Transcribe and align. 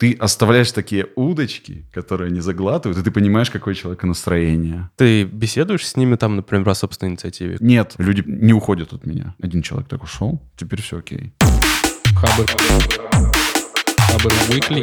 ты 0.00 0.14
оставляешь 0.14 0.72
такие 0.72 1.08
удочки, 1.14 1.84
которые 1.92 2.28
они 2.28 2.40
заглатывают, 2.40 2.98
и 2.98 3.02
ты 3.02 3.10
понимаешь, 3.10 3.50
какое 3.50 3.74
человека 3.74 4.06
настроение. 4.06 4.88
Ты 4.96 5.24
беседуешь 5.24 5.86
с 5.86 5.94
ними 5.94 6.16
там, 6.16 6.36
например, 6.36 6.64
по 6.64 6.72
собственной 6.72 7.12
инициативе? 7.12 7.58
Нет, 7.60 7.96
люди 7.98 8.24
не 8.26 8.54
уходят 8.54 8.94
от 8.94 9.04
меня. 9.04 9.34
Один 9.42 9.60
человек 9.60 9.90
так 9.90 10.02
ушел, 10.02 10.40
теперь 10.56 10.80
все 10.80 11.00
окей. 11.00 11.34
Хабр. 12.16 12.46
Хабр 13.98 14.32
Weekly. 14.48 14.82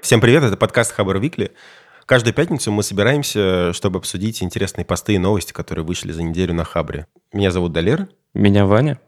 Всем 0.00 0.22
привет, 0.22 0.42
это 0.42 0.56
подкаст 0.56 0.92
Хабр 0.92 1.18
Викли. 1.18 1.52
Каждую 2.06 2.32
пятницу 2.32 2.72
мы 2.72 2.82
собираемся, 2.82 3.74
чтобы 3.74 3.98
обсудить 3.98 4.42
интересные 4.42 4.86
посты 4.86 5.16
и 5.16 5.18
новости, 5.18 5.52
которые 5.52 5.84
вышли 5.84 6.12
за 6.12 6.22
неделю 6.22 6.54
на 6.54 6.64
Хабре. 6.64 7.06
Меня 7.34 7.50
зовут 7.50 7.72
Далер. 7.72 8.08
Меня 8.32 8.64
Ваня. 8.64 8.98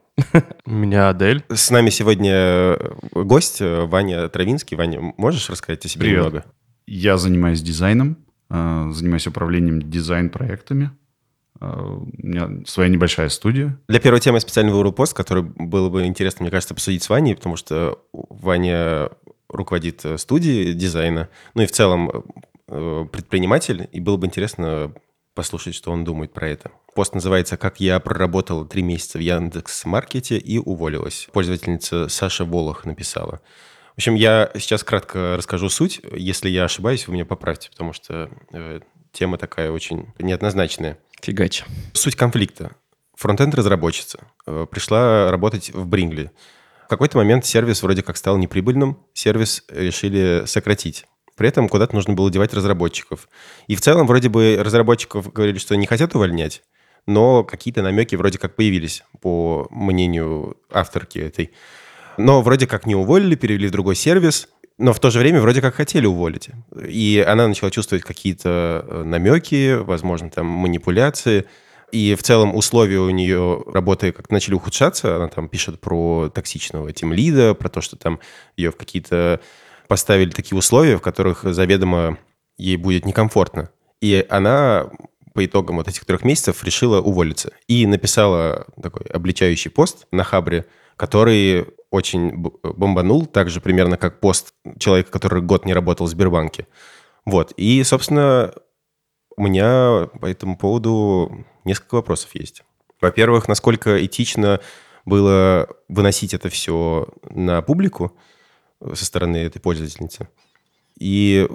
Меня 0.65 1.09
Адель. 1.09 1.43
С 1.49 1.69
нами 1.71 1.89
сегодня 1.89 2.33
э, 2.33 2.95
гость 3.13 3.61
э, 3.61 3.85
Ваня 3.85 4.27
Травинский. 4.29 4.77
Ваня, 4.77 5.13
можешь 5.17 5.49
рассказать 5.49 5.85
о 5.85 5.89
себе 5.89 6.01
Привет. 6.01 6.17
немного? 6.17 6.45
Я 6.87 7.17
занимаюсь 7.17 7.61
дизайном, 7.61 8.17
э, 8.49 8.89
занимаюсь 8.91 9.27
управлением 9.27 9.81
дизайн-проектами. 9.81 10.91
У 11.61 12.09
меня 12.17 12.65
своя 12.67 12.89
небольшая 12.89 13.29
студия. 13.29 13.79
Для 13.87 14.01
первой 14.01 14.19
темы 14.19 14.37
я 14.37 14.41
специально 14.41 14.73
выбрал 14.73 14.91
пост, 14.91 15.13
который 15.13 15.43
было 15.43 15.89
бы 15.89 16.05
интересно, 16.05 16.43
мне 16.43 16.51
кажется, 16.51 16.73
обсудить 16.73 17.01
с 17.01 17.09
Ваней, 17.09 17.33
потому 17.33 17.55
что 17.55 18.03
Ваня 18.11 19.09
руководит 19.47 20.05
студией 20.17 20.73
дизайна, 20.73 21.29
ну 21.53 21.61
и 21.63 21.65
в 21.65 21.71
целом 21.71 22.25
предприниматель, 22.67 23.87
и 23.93 24.01
было 24.01 24.17
бы 24.17 24.27
интересно 24.27 24.91
послушать, 25.33 25.75
что 25.75 25.91
он 25.91 26.03
думает 26.03 26.33
про 26.33 26.49
это. 26.49 26.71
Пост 26.95 27.13
называется 27.13 27.57
«Как 27.57 27.81
я 27.81 27.99
проработала 27.99 28.65
три 28.65 28.81
месяца 28.81 29.17
в 29.17 29.21
Яндекс.Маркете 29.21 30.37
и 30.37 30.57
уволилась». 30.59 31.27
Пользовательница 31.33 32.07
Саша 32.07 32.45
Волох 32.45 32.85
написала. 32.85 33.41
В 33.95 33.97
общем, 33.97 34.15
я 34.15 34.49
сейчас 34.55 34.85
кратко 34.85 35.35
расскажу 35.35 35.67
суть. 35.67 35.99
Если 36.13 36.47
я 36.47 36.63
ошибаюсь, 36.63 37.05
вы 37.05 37.15
меня 37.15 37.25
поправьте, 37.25 37.69
потому 37.69 37.91
что 37.91 38.29
э, 38.53 38.79
тема 39.11 39.37
такая 39.37 39.71
очень 39.71 40.13
неоднозначная. 40.19 40.97
Фигач. 41.21 41.65
Суть 41.91 42.15
конфликта. 42.15 42.77
Фронтенд-разработчица 43.17 44.19
э, 44.47 44.65
пришла 44.71 45.29
работать 45.29 45.71
в 45.71 45.85
Брингли. 45.85 46.31
В 46.85 46.87
какой-то 46.87 47.17
момент 47.17 47.45
сервис 47.45 47.83
вроде 47.83 48.03
как 48.03 48.15
стал 48.15 48.37
неприбыльным, 48.37 49.03
сервис 49.13 49.65
решили 49.67 50.43
сократить. 50.45 51.07
При 51.35 51.49
этом 51.49 51.67
куда-то 51.67 51.93
нужно 51.93 52.13
было 52.13 52.31
девать 52.31 52.53
разработчиков. 52.53 53.27
И 53.67 53.75
в 53.75 53.81
целом 53.81 54.07
вроде 54.07 54.29
бы 54.29 54.57
разработчиков 54.61 55.33
говорили, 55.33 55.57
что 55.57 55.75
не 55.75 55.87
хотят 55.87 56.15
увольнять, 56.15 56.63
но 57.07 57.43
какие-то 57.43 57.81
намеки 57.81 58.15
вроде 58.15 58.37
как 58.37 58.55
появились, 58.55 59.03
по 59.21 59.67
мнению 59.69 60.57
авторки 60.71 61.19
этой. 61.19 61.51
Но 62.17 62.41
вроде 62.41 62.67
как 62.67 62.85
не 62.85 62.95
уволили, 62.95 63.35
перевели 63.35 63.67
в 63.67 63.71
другой 63.71 63.95
сервис, 63.95 64.47
но 64.77 64.93
в 64.93 64.99
то 64.99 65.09
же 65.09 65.19
время 65.19 65.41
вроде 65.41 65.61
как 65.61 65.75
хотели 65.75 66.05
уволить. 66.05 66.49
И 66.75 67.23
она 67.25 67.47
начала 67.47 67.71
чувствовать 67.71 68.03
какие-то 68.03 68.85
э, 68.87 69.03
намеки, 69.03 69.75
возможно, 69.75 70.29
там 70.29 70.47
манипуляции. 70.47 71.45
И 71.91 72.15
в 72.15 72.23
целом 72.23 72.55
условия 72.55 72.99
у 72.99 73.09
нее 73.09 73.63
работы 73.67 74.11
как 74.11 74.29
начали 74.29 74.55
ухудшаться. 74.55 75.15
Она 75.15 75.27
там 75.27 75.47
пишет 75.47 75.79
про 75.79 76.29
токсичного 76.33 76.91
тимлида, 76.91 77.53
про 77.53 77.69
то, 77.69 77.79
что 77.79 77.95
там 77.95 78.19
ее 78.57 78.71
в 78.71 78.75
какие-то 78.75 79.39
поставили 79.87 80.31
такие 80.31 80.57
условия, 80.57 80.97
в 80.97 81.01
которых 81.01 81.43
заведомо 81.43 82.17
ей 82.57 82.75
будет 82.75 83.05
некомфортно. 83.05 83.69
И 84.01 84.25
она 84.29 84.89
по 85.35 85.45
итогам 85.45 85.75
вот 85.75 85.89
этих 85.89 86.05
трех 86.05 86.23
месяцев 86.23 86.63
решила 86.63 87.01
уволиться. 87.01 87.51
И 87.67 87.85
написала 87.85 88.65
такой 88.81 89.05
обличающий 89.07 89.69
пост 89.69 90.07
на 90.11 90.23
Хабре, 90.23 90.65
который 90.95 91.67
очень 91.91 92.31
бомбанул, 92.63 93.25
так 93.25 93.49
же 93.49 93.59
примерно 93.59 93.97
как 93.97 94.21
пост 94.21 94.53
человека, 94.79 95.11
который 95.11 95.41
год 95.41 95.65
не 95.65 95.73
работал 95.73 96.07
в 96.07 96.09
Сбербанке. 96.09 96.67
Вот. 97.25 97.51
И, 97.57 97.83
собственно, 97.83 98.53
у 99.35 99.43
меня 99.43 100.09
по 100.21 100.25
этому 100.25 100.57
поводу 100.57 101.45
несколько 101.65 101.95
вопросов 101.95 102.33
есть. 102.33 102.63
Во-первых, 103.01 103.49
насколько 103.49 104.03
этично 104.05 104.61
было 105.03 105.67
выносить 105.89 106.33
это 106.33 106.47
все 106.47 107.09
на 107.29 107.61
публику 107.61 108.17
со 108.93 109.03
стороны 109.03 109.37
этой 109.37 109.59
пользовательницы? 109.59 110.29
И 110.97 111.45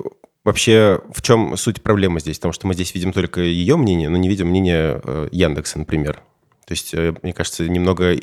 вообще, 0.45 1.01
в 1.12 1.23
чем 1.23 1.56
суть 1.56 1.83
проблемы 1.83 2.21
здесь? 2.21 2.39
Потому 2.39 2.53
что 2.53 2.67
мы 2.67 2.75
здесь 2.75 2.95
видим 2.95 3.12
только 3.12 3.41
ее 3.41 3.77
мнение, 3.77 4.09
но 4.09 4.17
не 4.17 4.28
видим 4.28 4.49
мнение 4.49 5.01
э, 5.03 5.28
Яндекса, 5.33 5.78
например. 5.78 6.23
То 6.67 6.73
есть, 6.73 6.95
э, 6.95 7.15
мне 7.23 7.33
кажется, 7.33 7.69
немного 7.69 8.17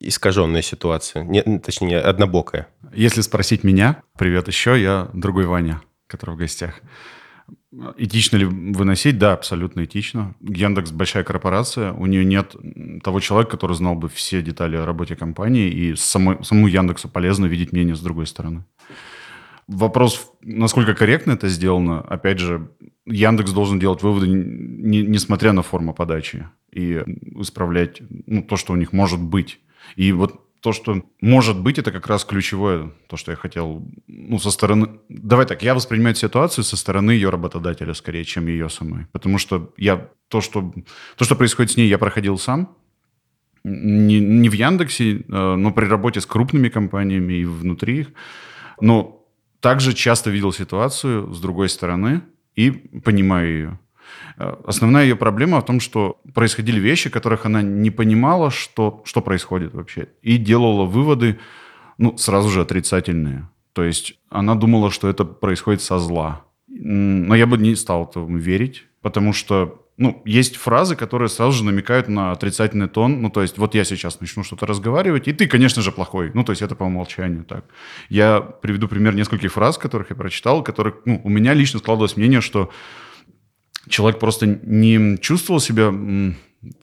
искаженная 0.00 0.62
ситуация. 0.62 1.24
Не, 1.24 1.42
точнее, 1.58 2.00
однобокая. 2.00 2.68
Если 2.92 3.20
спросить 3.20 3.64
меня, 3.64 4.02
привет 4.16 4.48
еще, 4.48 4.80
я 4.80 5.08
другой 5.12 5.46
Ваня, 5.46 5.82
который 6.06 6.34
в 6.34 6.38
гостях. 6.38 6.80
Этично 7.96 8.36
ли 8.38 8.44
выносить? 8.44 9.18
Да, 9.18 9.34
абсолютно 9.34 9.84
этично. 9.84 10.34
Яндекс 10.40 10.90
большая 10.90 11.22
корпорация, 11.22 11.92
у 11.92 12.06
нее 12.06 12.24
нет 12.24 12.56
того 13.02 13.20
человека, 13.20 13.52
который 13.52 13.76
знал 13.76 13.94
бы 13.94 14.08
все 14.08 14.42
детали 14.42 14.76
о 14.76 14.86
работе 14.86 15.16
компании, 15.16 15.70
и 15.70 15.94
самой, 15.94 16.42
самому 16.44 16.66
Яндексу 16.66 17.08
полезно 17.08 17.46
видеть 17.46 17.72
мнение 17.72 17.94
с 17.94 18.00
другой 18.00 18.26
стороны. 18.26 18.64
Вопрос, 19.68 20.32
насколько 20.40 20.94
корректно 20.94 21.32
это 21.32 21.48
сделано, 21.48 22.00
опять 22.00 22.38
же, 22.38 22.70
Яндекс 23.04 23.52
должен 23.52 23.78
делать 23.78 24.02
выводы, 24.02 24.26
не- 24.26 25.02
несмотря 25.02 25.52
на 25.52 25.62
форму 25.62 25.92
подачи, 25.92 26.48
и 26.72 27.02
исправлять 27.40 28.00
ну, 28.26 28.42
то, 28.42 28.56
что 28.56 28.72
у 28.72 28.76
них 28.76 28.92
может 28.94 29.20
быть. 29.20 29.60
И 29.96 30.12
вот 30.12 30.40
то, 30.60 30.72
что 30.72 31.02
может 31.20 31.60
быть, 31.60 31.78
это 31.78 31.92
как 31.92 32.06
раз 32.06 32.24
ключевое, 32.24 32.92
то, 33.08 33.16
что 33.16 33.30
я 33.30 33.36
хотел, 33.36 33.86
ну, 34.06 34.38
со 34.38 34.50
стороны... 34.50 34.88
Давай 35.08 35.46
так, 35.46 35.62
я 35.62 35.74
воспринимаю 35.74 36.14
ситуацию 36.14 36.64
со 36.64 36.76
стороны 36.76 37.12
ее 37.12 37.30
работодателя 37.30 37.94
скорее, 37.94 38.24
чем 38.24 38.46
ее 38.46 38.68
самой. 38.68 39.06
Потому 39.12 39.38
что 39.38 39.72
я 39.76 40.08
то, 40.28 40.40
что, 40.40 40.72
то, 41.16 41.24
что 41.24 41.36
происходит 41.36 41.72
с 41.72 41.76
ней, 41.76 41.88
я 41.88 41.98
проходил 41.98 42.38
сам. 42.38 42.74
Не, 43.64 44.18
не 44.18 44.48
в 44.48 44.54
Яндексе, 44.54 45.18
э, 45.18 45.54
но 45.56 45.72
при 45.72 45.84
работе 45.84 46.20
с 46.20 46.26
крупными 46.26 46.70
компаниями 46.70 47.34
и 47.34 47.44
внутри 47.44 48.00
их. 48.00 48.08
Но 48.80 49.17
также 49.60 49.92
часто 49.92 50.30
видел 50.30 50.52
ситуацию 50.52 51.32
с 51.32 51.40
другой 51.40 51.68
стороны 51.68 52.22
и 52.54 52.70
понимаю 52.70 53.48
ее. 53.48 53.78
Э, 54.36 54.56
Основная 54.66 55.04
ее 55.04 55.16
проблема 55.16 55.60
в 55.60 55.64
том, 55.64 55.80
что 55.80 56.20
происходили 56.34 56.80
вещи, 56.80 57.10
которых 57.10 57.46
она 57.46 57.62
не 57.62 57.90
понимала, 57.90 58.50
что, 58.50 59.02
что 59.04 59.20
происходит 59.20 59.74
вообще, 59.74 60.08
и 60.22 60.36
делала 60.38 60.84
выводы, 60.84 61.38
ну, 61.98 62.16
сразу 62.16 62.48
же 62.48 62.60
отрицательные. 62.60 63.48
То 63.72 63.84
есть 63.84 64.18
она 64.28 64.54
думала, 64.54 64.90
что 64.90 65.08
это 65.08 65.24
происходит 65.24 65.82
со 65.82 65.98
зла. 65.98 66.44
Но 66.66 67.34
я 67.34 67.46
бы 67.46 67.58
не 67.58 67.74
стал 67.76 68.04
этому 68.04 68.38
верить, 68.38 68.84
потому 69.02 69.32
что, 69.32 69.86
ну, 69.98 70.22
есть 70.24 70.56
фразы, 70.56 70.94
которые 70.94 71.28
сразу 71.28 71.58
же 71.58 71.64
намекают 71.64 72.08
на 72.08 72.30
отрицательный 72.30 72.88
тон. 72.88 73.20
Ну, 73.20 73.30
то 73.30 73.42
есть 73.42 73.58
вот 73.58 73.74
я 73.74 73.84
сейчас 73.84 74.20
начну 74.20 74.44
что-то 74.44 74.64
разговаривать, 74.64 75.26
и 75.26 75.32
ты, 75.32 75.48
конечно 75.48 75.82
же, 75.82 75.90
плохой. 75.90 76.30
Ну, 76.34 76.44
то 76.44 76.52
есть 76.52 76.62
это 76.62 76.76
по 76.76 76.84
умолчанию 76.84 77.44
так. 77.44 77.64
Я 78.08 78.40
приведу 78.40 78.86
пример 78.86 79.16
нескольких 79.16 79.52
фраз, 79.52 79.76
которых 79.76 80.10
я 80.10 80.16
прочитал, 80.16 80.62
которых, 80.62 81.00
ну, 81.04 81.20
у 81.24 81.28
меня 81.28 81.52
лично 81.52 81.80
складывалось 81.80 82.16
мнение, 82.16 82.40
что 82.40 82.70
человек 83.88 84.20
просто 84.20 84.46
не 84.46 85.18
чувствовал 85.18 85.58
себя 85.58 85.90
в 85.90 86.34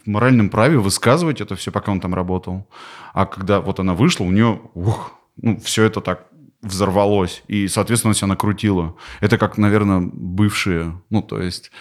моральном 0.06 0.50
праве 0.50 0.78
высказывать 0.78 1.40
это 1.40 1.56
все, 1.56 1.72
пока 1.72 1.94
он 1.94 2.02
там 2.02 2.14
работал. 2.14 2.68
А 3.14 3.26
когда 3.26 3.62
вот 3.62 3.80
она 3.80 3.94
вышла, 3.94 4.26
у 4.26 4.32
нее, 4.32 4.60
ух, 4.74 5.14
ну, 5.38 5.58
все 5.62 5.86
это 5.86 6.02
так 6.02 6.28
взорвалось. 6.62 7.44
И, 7.48 7.70
соответственно, 7.70 8.14
себя 8.14 8.28
накрутила. 8.28 8.96
Это 9.22 9.38
как, 9.38 9.58
наверное, 9.58 10.02
бывшие, 10.02 11.02
ну, 11.10 11.22
то 11.22 11.42
есть 11.42 11.72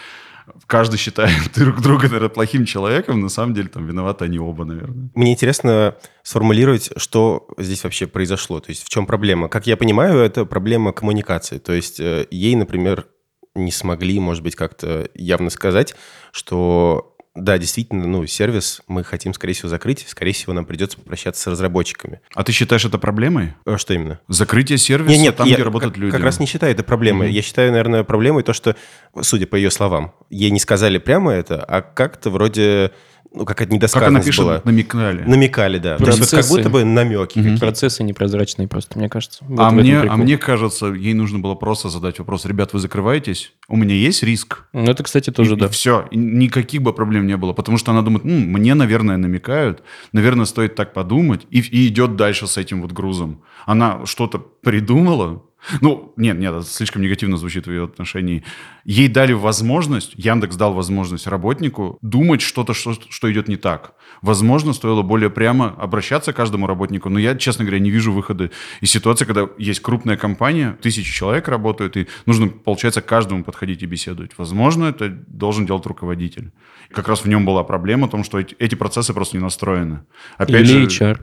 каждый 0.67 0.97
считает 0.97 1.51
друг 1.55 1.81
друга, 1.81 2.03
наверное, 2.03 2.29
плохим 2.29 2.65
человеком, 2.65 3.21
на 3.21 3.29
самом 3.29 3.53
деле 3.53 3.67
там 3.67 3.85
виноваты 3.85 4.25
они 4.25 4.39
оба, 4.39 4.65
наверное. 4.65 5.09
Мне 5.15 5.33
интересно 5.33 5.95
сформулировать, 6.23 6.91
что 6.97 7.47
здесь 7.57 7.83
вообще 7.83 8.07
произошло. 8.07 8.59
То 8.59 8.69
есть 8.69 8.83
в 8.83 8.89
чем 8.89 9.05
проблема? 9.05 9.49
Как 9.49 9.67
я 9.67 9.77
понимаю, 9.77 10.19
это 10.19 10.45
проблема 10.45 10.93
коммуникации. 10.93 11.57
То 11.57 11.73
есть 11.73 11.99
э, 11.99 12.27
ей, 12.31 12.55
например, 12.55 13.07
не 13.55 13.71
смогли, 13.71 14.19
может 14.19 14.43
быть, 14.43 14.55
как-то 14.55 15.09
явно 15.13 15.49
сказать, 15.49 15.95
что 16.31 17.14
да, 17.35 17.57
действительно, 17.57 18.07
ну, 18.07 18.25
сервис 18.25 18.81
мы 18.87 19.03
хотим, 19.03 19.33
скорее 19.33 19.53
всего, 19.53 19.67
закрыть. 19.67 20.05
Скорее 20.07 20.31
всего, 20.31 20.53
нам 20.53 20.65
придется 20.65 20.97
попрощаться 20.97 21.41
с 21.41 21.47
разработчиками. 21.47 22.21
А 22.33 22.45
ты 22.45 22.53
считаешь 22.53 22.85
это 22.85 22.97
проблемой? 22.97 23.55
Э, 23.65 23.75
Что 23.77 23.93
именно? 23.93 24.21
Закрытие 24.29 24.77
сервиса 24.77 25.11
Не, 25.11 25.17
нет, 25.23 25.35
там, 25.35 25.45
я 25.45 25.55
где 25.55 25.63
работают 25.63 25.93
как, 25.93 26.01
люди? 26.01 26.11
как 26.13 26.23
раз 26.23 26.39
не 26.39 26.45
считаю 26.45 26.71
это 26.71 26.83
проблемой. 26.83 27.27
Мгм. 27.27 27.35
Я 27.35 27.41
считаю, 27.41 27.71
наверное, 27.71 28.05
проблемой 28.05 28.43
то, 28.43 28.53
что, 28.53 28.77
судя 29.21 29.47
по 29.47 29.57
ее 29.57 29.69
словам, 29.69 30.13
ей 30.29 30.49
не 30.49 30.59
сказали 30.61 30.97
прямо 30.97 31.33
это, 31.33 31.61
а 31.61 31.81
как-то 31.81 32.29
вроде, 32.29 32.91
ну, 33.35 33.45
какая-то 33.45 33.55
Как 33.55 33.67
она 33.69 33.75
недосказанность 33.77 34.25
пишет, 34.27 34.45
была. 34.45 34.61
намекали. 34.63 35.23
Намекали, 35.23 35.77
да. 35.77 35.97
То 35.97 36.05
есть 36.05 36.19
вот 36.19 36.29
как 36.29 36.39
Процессы. 36.39 36.49
будто 36.57 36.69
бы 36.69 36.83
намеки. 36.85 37.39
Мгм. 37.39 37.59
Процессы 37.59 38.03
непрозрачные 38.03 38.67
просто, 38.67 38.97
мне 38.97 39.09
кажется. 39.09 39.43
Вот 39.47 39.59
А 39.59 39.71
мне, 39.71 39.99
а 39.99 40.15
мне 40.17 40.37
кажется, 40.37 40.87
ей 40.87 41.13
нужно 41.13 41.39
было 41.39 41.55
просто 41.55 41.89
задать 41.89 42.19
вопрос. 42.19 42.45
Ребят, 42.45 42.73
вы 42.73 42.79
закрываетесь? 42.79 43.53
У 43.67 43.77
меня 43.77 43.95
есть 43.95 44.23
риск? 44.23 44.65
Ну, 44.73 44.83
это, 44.83 45.03
кстати, 45.03 45.29
тоже, 45.31 45.53
и, 45.55 45.57
да. 45.57 45.67
все. 45.69 46.07
никаких 46.11 46.81
бы 46.81 46.93
проблем 46.93 47.27
не 47.27 47.37
было. 47.37 47.53
Потому 47.53 47.77
что 47.77 47.91
она 47.91 48.01
думает, 48.01 48.25
«М, 48.25 48.51
мне, 48.51 48.73
наверное, 48.73 49.17
намекают. 49.17 49.83
Наверное, 50.13 50.45
стоит 50.45 50.75
так 50.75 50.93
подумать. 50.93 51.45
И, 51.49 51.59
и 51.59 51.87
идет 51.87 52.15
дальше 52.15 52.47
с 52.47 52.57
этим 52.57 52.81
вот 52.81 52.91
грузом. 52.91 53.41
Она 53.65 54.05
что-то 54.05 54.39
придумала. 54.39 55.41
Ну, 55.81 56.13
нет, 56.17 56.37
нет, 56.37 56.53
это 56.53 56.65
слишком 56.65 57.01
негативно 57.01 57.37
звучит 57.37 57.67
в 57.67 57.71
ее 57.71 57.85
отношении. 57.85 58.43
Ей 58.83 59.07
дали 59.07 59.33
возможность, 59.33 60.13
Яндекс 60.15 60.55
дал 60.55 60.73
возможность 60.73 61.27
работнику 61.27 61.97
думать 62.01 62.41
что-то, 62.41 62.73
что, 62.73 62.93
что 62.93 63.31
идет 63.31 63.47
не 63.47 63.57
так. 63.57 63.95
Возможно, 64.21 64.73
стоило 64.73 65.01
более 65.01 65.29
прямо 65.29 65.75
обращаться 65.77 66.33
к 66.33 66.35
каждому 66.35 66.67
работнику, 66.67 67.09
но 67.09 67.19
я, 67.19 67.35
честно 67.35 67.65
говоря, 67.65 67.79
не 67.79 67.89
вижу 67.89 68.11
выхода 68.11 68.51
из 68.81 68.91
ситуации, 68.91 69.25
когда 69.25 69.47
есть 69.57 69.81
крупная 69.81 70.17
компания, 70.17 70.77
тысячи 70.81 71.11
человек 71.11 71.47
работают, 71.47 71.97
и 71.97 72.07
нужно, 72.25 72.47
получается, 72.47 73.01
к 73.01 73.05
каждому 73.05 73.43
подходить 73.43 73.81
и 73.83 73.85
беседовать. 73.85 74.31
Возможно, 74.37 74.85
это 74.85 75.09
должен 75.09 75.65
делать 75.65 75.85
руководитель. 75.85 76.51
Как 76.91 77.07
раз 77.07 77.21
в 77.21 77.27
нем 77.27 77.45
была 77.45 77.63
проблема, 77.63 78.07
в 78.07 78.11
том, 78.11 78.23
что 78.23 78.39
эти, 78.39 78.55
эти 78.59 78.75
процессы 78.75 79.13
просто 79.13 79.37
не 79.37 79.43
настроены. 79.43 80.01
Опять 80.37 80.69
Или 80.69 80.87
же, 80.87 81.03
HR. 81.03 81.19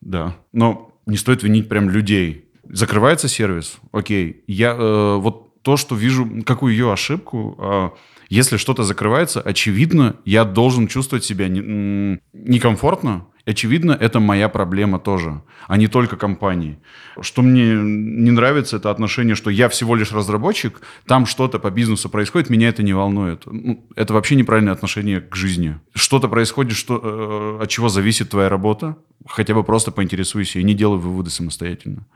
да. 0.00 0.36
Но 0.52 0.92
не 1.06 1.16
стоит 1.16 1.42
винить 1.42 1.68
прям 1.68 1.90
людей. 1.90 2.48
Закрывается 2.72 3.28
сервис, 3.28 3.78
окей. 3.92 4.42
Я 4.46 4.72
э, 4.72 5.16
вот 5.16 5.62
то, 5.62 5.76
что 5.76 5.94
вижу, 5.94 6.42
какую 6.46 6.72
ее 6.72 6.90
ошибку, 6.90 7.54
э, 7.58 7.90
если 8.30 8.56
что-то 8.56 8.82
закрывается, 8.82 9.42
очевидно, 9.42 10.16
я 10.24 10.44
должен 10.44 10.86
чувствовать 10.88 11.22
себя 11.22 11.48
не- 11.48 12.18
некомфортно. 12.32 13.26
Очевидно, 13.44 13.92
это 13.92 14.20
моя 14.20 14.48
проблема 14.48 14.98
тоже, 14.98 15.42
а 15.66 15.76
не 15.76 15.88
только 15.88 16.16
компании. 16.16 16.78
Что 17.20 17.42
мне 17.42 17.74
не 17.74 18.30
нравится, 18.30 18.76
это 18.76 18.90
отношение, 18.90 19.34
что 19.34 19.50
я 19.50 19.68
всего 19.68 19.94
лишь 19.94 20.12
разработчик, 20.12 20.80
там 21.06 21.26
что-то 21.26 21.58
по 21.58 21.70
бизнесу 21.70 22.08
происходит, 22.08 22.50
меня 22.50 22.68
это 22.68 22.82
не 22.82 22.94
волнует. 22.94 23.42
Ну, 23.44 23.84
это 23.96 24.14
вообще 24.14 24.36
неправильное 24.36 24.72
отношение 24.72 25.20
к 25.20 25.36
жизни. 25.36 25.78
Что-то 25.94 26.28
происходит, 26.28 26.76
что, 26.76 27.58
э, 27.58 27.64
от 27.64 27.68
чего 27.68 27.88
зависит 27.90 28.30
твоя 28.30 28.48
работа, 28.48 28.96
хотя 29.26 29.54
бы 29.54 29.62
просто 29.62 29.90
поинтересуйся 29.90 30.58
и 30.58 30.64
не 30.64 30.74
делай 30.74 30.98
выводы 30.98 31.28
самостоятельно. 31.28 32.06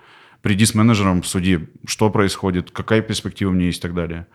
Приди 0.42 0.64
с 0.64 0.74
менеджером, 0.74 1.22
суди, 1.24 1.68
что 1.86 2.10
происходит, 2.10 2.70
какая 2.70 3.02
перспектива 3.02 3.52
меня 3.52 3.66
есть 3.66 3.78
и 3.78 3.82
так 3.82 3.94
далее. 3.94 4.26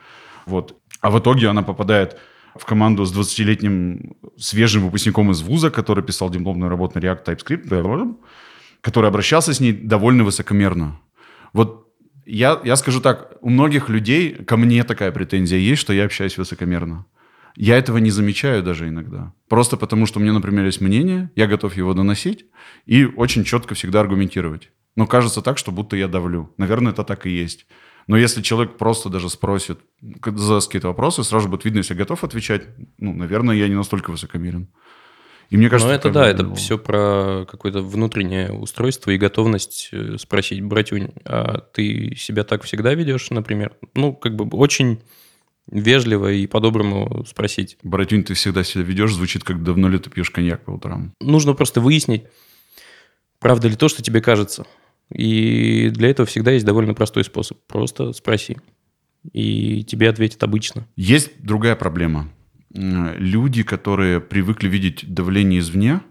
Вот. 0.46 0.76
А 1.02 1.10
в 1.10 1.20
итоге 1.20 1.48
она 1.48 1.64
попадает 1.64 2.18
в 2.56 2.66
команду 2.66 3.06
с 3.06 3.18
20-летним 3.18 4.16
свежим 4.38 4.84
выпускником 4.84 5.32
из 5.32 5.42
вуза, 5.42 5.72
который 5.72 6.04
писал 6.04 6.30
дипломную 6.30 6.70
работу 6.70 7.00
на 7.00 7.04
React 7.04 7.26
TypeScript, 7.26 8.16
который 8.82 9.08
обращался 9.08 9.54
с 9.54 9.60
ней 9.60 9.74
довольно 9.74 10.24
высокомерно. 10.24 11.00
Вот 11.54 11.88
я, 12.26 12.60
я 12.64 12.76
скажу 12.76 13.02
так, 13.02 13.38
у 13.42 13.50
многих 13.50 13.90
людей 13.90 14.34
ко 14.34 14.58
мне 14.58 14.84
такая 14.84 15.12
претензия 15.12 15.60
есть, 15.60 15.82
что 15.82 15.94
я 15.94 16.06
общаюсь 16.06 16.38
высокомерно. 16.38 17.06
Я 17.56 17.78
этого 17.78 17.98
не 17.98 18.12
замечаю 18.12 18.64
даже 18.64 18.88
иногда. 18.88 19.34
Просто 19.50 19.76
потому, 19.76 20.06
что 20.06 20.20
у 20.20 20.22
меня, 20.22 20.34
например, 20.34 20.66
есть 20.66 20.82
мнение, 20.82 21.32
я 21.36 21.48
готов 21.48 21.76
его 21.76 21.94
доносить 21.94 22.46
и 22.86 23.06
очень 23.06 23.44
четко 23.44 23.76
всегда 23.76 24.00
аргументировать. 24.00 24.72
Но 24.96 25.08
кажется 25.08 25.42
так, 25.42 25.58
что 25.58 25.72
будто 25.72 25.96
я 25.96 26.08
давлю. 26.08 26.54
Наверное, 26.58 26.92
это 26.92 27.04
так 27.04 27.26
и 27.26 27.30
есть. 27.32 27.66
Но 28.08 28.18
если 28.18 28.42
человек 28.42 28.78
просто 28.78 29.10
даже 29.10 29.30
спросит, 29.30 29.80
задаст 30.26 30.68
какие-то 30.68 30.90
вопросы, 30.90 31.24
сразу 31.24 31.48
будет 31.48 31.66
видно, 31.66 31.78
если 31.80 31.94
я 31.94 31.98
готов 32.00 32.24
отвечать, 32.24 32.64
ну, 32.98 33.14
наверное, 33.14 33.56
я 33.56 33.68
не 33.68 33.76
настолько 33.76 34.12
высокомерен. 34.12 34.68
И 35.50 35.58
мне 35.58 35.70
кажется, 35.70 35.90
Но 35.90 35.94
это 35.94 36.10
такая 36.10 36.24
да, 36.24 36.30
это 36.30 36.44
была. 36.46 36.56
все 36.56 36.78
про 36.78 37.46
какое-то 37.46 37.82
внутреннее 37.82 38.54
устройство 38.54 39.12
и 39.12 39.18
готовность 39.18 39.90
э, 39.92 40.18
спросить, 40.18 40.64
братюнь, 40.64 41.10
а 41.26 41.60
ты 41.60 42.16
себя 42.16 42.46
так 42.46 42.64
всегда 42.64 42.94
ведешь, 42.94 43.30
например? 43.32 43.76
Ну, 43.94 44.14
как 44.14 44.36
бы 44.36 44.48
очень 44.58 45.02
вежливо 45.70 46.32
и 46.32 46.48
по-доброму 46.48 47.26
спросить. 47.28 47.78
Братюнь, 47.84 48.24
ты 48.24 48.34
всегда 48.34 48.64
себя 48.64 48.84
ведешь, 48.84 49.14
звучит, 49.14 49.44
как 49.44 49.62
давно 49.62 49.90
ли 49.90 50.00
ты 50.00 50.10
пьешь 50.10 50.32
коньяк 50.32 50.64
по 50.64 50.72
утрам. 50.72 51.14
Нужно 51.20 51.54
просто 51.54 51.82
выяснить, 51.82 52.24
правда 53.40 53.68
ли 53.68 53.76
то, 53.76 53.90
что 53.90 54.02
тебе 54.02 54.22
кажется. 54.22 54.66
И 55.14 55.90
для 55.90 56.10
этого 56.10 56.26
всегда 56.26 56.52
есть 56.52 56.66
довольно 56.66 56.94
простой 56.94 57.24
способ. 57.24 57.58
Просто 57.68 58.14
спроси. 58.14 58.58
И 59.34 59.84
тебе 59.84 60.10
ответят 60.10 60.44
обычно. 60.44 60.88
Есть 60.96 61.42
другая 61.44 61.76
проблема. 61.76 62.30
Люди, 62.74 63.64
которые 63.64 64.20
привыкли 64.20 64.68
видеть 64.68 65.06
давление 65.14 65.60
извне, 65.60 66.02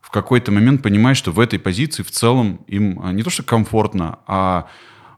в 0.00 0.10
какой-то 0.10 0.52
момент 0.52 0.82
понимают, 0.82 1.18
что 1.18 1.32
в 1.32 1.40
этой 1.40 1.58
позиции 1.58 2.02
в 2.02 2.10
целом 2.10 2.64
им 2.68 3.00
а, 3.02 3.12
не 3.12 3.22
то 3.22 3.30
что 3.30 3.42
комфортно, 3.42 4.20
а 4.26 4.68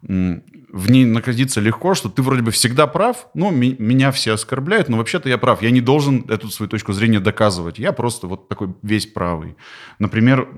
в 0.03 0.91
ней 0.91 1.05
находиться 1.05 1.61
легко, 1.61 1.95
что 1.95 2.09
ты 2.09 2.23
вроде 2.23 2.43
бы 2.43 2.51
всегда 2.51 2.87
прав, 2.87 3.29
но 3.35 3.51
ми- 3.51 3.77
меня 3.79 4.11
все 4.13 4.33
оскорбляют, 4.33 4.89
но 4.89 4.97
вообще-то 4.97 5.29
я 5.29 5.37
прав. 5.37 5.63
Я 5.63 5.71
не 5.71 5.81
должен 5.81 6.25
эту 6.29 6.49
свою 6.49 6.71
точку 6.71 6.93
зрения 6.93 7.21
доказывать. 7.21 7.79
Я 7.79 7.93
просто 7.93 8.27
вот 8.27 8.49
такой 8.49 8.75
весь 8.83 9.07
правый. 9.07 9.57
Например, 9.99 10.49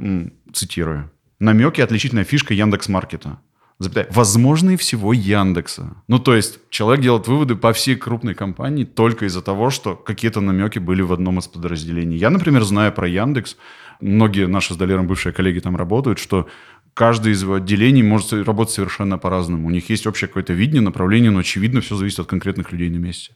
цитирую. 0.53 1.11
Намеки– 1.43 1.81
отличительная 1.83 2.23
фишка 2.23 2.55
Яндекс.Маркета. 2.55 3.41
Запятая. 3.81 4.07
Возможные 4.15 4.77
всего 4.77 5.13
Яндекса. 5.13 5.97
Ну, 6.07 6.21
то 6.21 6.37
есть 6.37 6.61
человек 6.71 7.03
делает 7.03 7.27
выводы 7.27 7.57
по 7.57 7.73
всей 7.73 7.97
крупной 7.97 8.35
компании 8.35 8.85
только 8.85 9.25
из-за 9.25 9.43
того, 9.43 9.71
что 9.71 9.97
какие-то 9.97 10.41
намеки 10.41 10.79
были 10.79 11.03
в 11.03 11.13
одном 11.13 11.41
из 11.41 11.49
подразделений. 11.49 12.17
Я, 12.17 12.31
например, 12.31 12.63
знаю 12.63 12.93
про 12.93 13.09
Яндекс, 13.09 13.57
многие 14.01 14.47
наши 14.47 14.75
с 14.75 14.77
Долером 14.77 15.09
бывшие 15.09 15.33
коллеги 15.33 15.59
там 15.59 15.77
работают, 15.77 16.21
что 16.21 16.47
каждый 16.95 17.33
из 17.33 17.43
отделений 17.43 18.05
может 18.05 18.33
работать 18.47 18.75
совершенно 18.75 19.19
по-разному. 19.19 19.67
У 19.67 19.71
них 19.71 19.91
есть 19.91 20.07
общее 20.07 20.29
какое-то 20.29 20.53
видение, 20.53 20.81
направление, 20.81 21.33
но, 21.33 21.41
очевидно, 21.41 21.81
все 21.81 21.97
зависит 21.97 22.21
от 22.21 22.29
конкретных 22.29 22.71
людей 22.71 22.89
на 22.89 22.99
месте. 22.99 23.35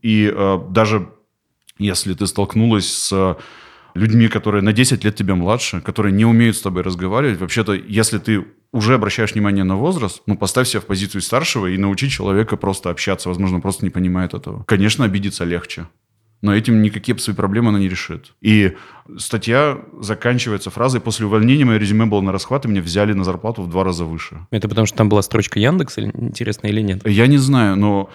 И 0.00 0.32
э, 0.34 0.58
даже 0.70 1.10
если 1.78 2.14
ты 2.14 2.26
столкнулась 2.26 2.90
с 2.90 3.36
людьми, 3.98 4.28
которые 4.28 4.62
на 4.62 4.72
10 4.72 5.04
лет 5.04 5.14
тебя 5.14 5.34
младше, 5.34 5.80
которые 5.80 6.12
не 6.12 6.24
умеют 6.24 6.56
с 6.56 6.62
тобой 6.62 6.82
разговаривать, 6.82 7.40
вообще-то, 7.40 7.74
если 7.74 8.18
ты 8.18 8.44
уже 8.72 8.94
обращаешь 8.94 9.32
внимание 9.32 9.64
на 9.64 9.76
возраст, 9.76 10.22
ну, 10.26 10.36
поставь 10.36 10.68
себя 10.68 10.80
в 10.80 10.86
позицию 10.86 11.22
старшего 11.22 11.66
и 11.66 11.78
научи 11.78 12.08
человека 12.08 12.56
просто 12.56 12.90
общаться. 12.90 13.28
Возможно, 13.28 13.60
просто 13.60 13.84
не 13.84 13.90
понимает 13.90 14.34
этого. 14.34 14.64
Конечно, 14.64 15.04
обидеться 15.04 15.44
легче. 15.44 15.86
Но 16.40 16.54
этим 16.54 16.82
никакие 16.82 17.18
свои 17.18 17.34
проблемы 17.34 17.70
она 17.70 17.80
не 17.80 17.88
решит. 17.88 18.34
И 18.40 18.76
статья 19.16 19.78
заканчивается 20.00 20.70
фразой 20.70 21.00
«После 21.00 21.26
увольнения 21.26 21.64
мое 21.64 21.78
резюме 21.78 22.06
было 22.06 22.20
на 22.20 22.30
расхват, 22.30 22.64
и 22.64 22.68
меня 22.68 22.80
взяли 22.80 23.12
на 23.12 23.24
зарплату 23.24 23.62
в 23.62 23.68
два 23.68 23.82
раза 23.82 24.04
выше». 24.04 24.46
Это 24.52 24.68
потому, 24.68 24.86
что 24.86 24.96
там 24.96 25.08
была 25.08 25.22
строчка 25.22 25.58
Яндекс, 25.58 25.98
интересно 25.98 26.68
или 26.68 26.80
нет? 26.80 27.06
Я 27.08 27.26
не 27.26 27.38
знаю, 27.38 27.76
но 27.76 28.10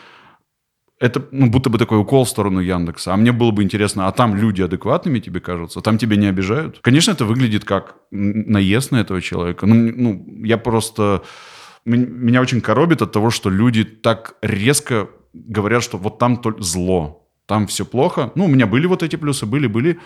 это 1.03 1.21
ну, 1.31 1.49
будто 1.49 1.69
бы 1.69 1.77
такой 1.77 1.99
укол 1.99 2.23
в 2.23 2.29
сторону 2.29 2.61
Яндекса. 2.61 3.13
А 3.13 3.17
мне 3.17 3.33
было 3.33 3.51
бы 3.51 3.61
интересно, 3.61 4.07
а 4.07 4.11
там 4.13 4.37
люди 4.37 4.61
адекватными 4.61 5.19
тебе 5.19 5.41
кажутся? 5.41 5.81
Там 5.81 5.97
тебя 5.97 6.15
не 6.15 6.27
обижают? 6.27 6.79
Конечно, 6.81 7.11
это 7.11 7.25
выглядит 7.25 7.65
как 7.65 7.97
наезд 8.09 8.91
на 8.91 9.01
этого 9.01 9.21
человека. 9.21 9.65
Ну, 9.65 9.75
ну 9.75 10.45
я 10.45 10.57
просто... 10.57 11.23
Меня 11.83 12.39
очень 12.39 12.61
коробит 12.61 13.01
от 13.01 13.11
того, 13.11 13.31
что 13.31 13.49
люди 13.49 13.83
так 13.83 14.35
резко 14.41 15.09
говорят, 15.33 15.83
что 15.83 15.97
вот 15.97 16.19
там 16.19 16.37
только 16.37 16.63
зло, 16.63 17.27
там 17.47 17.67
все 17.67 17.83
плохо. 17.83 18.31
Ну, 18.35 18.45
у 18.45 18.47
меня 18.47 18.65
были 18.65 18.85
вот 18.85 19.03
эти 19.03 19.17
плюсы, 19.17 19.45
были-были. 19.45 19.99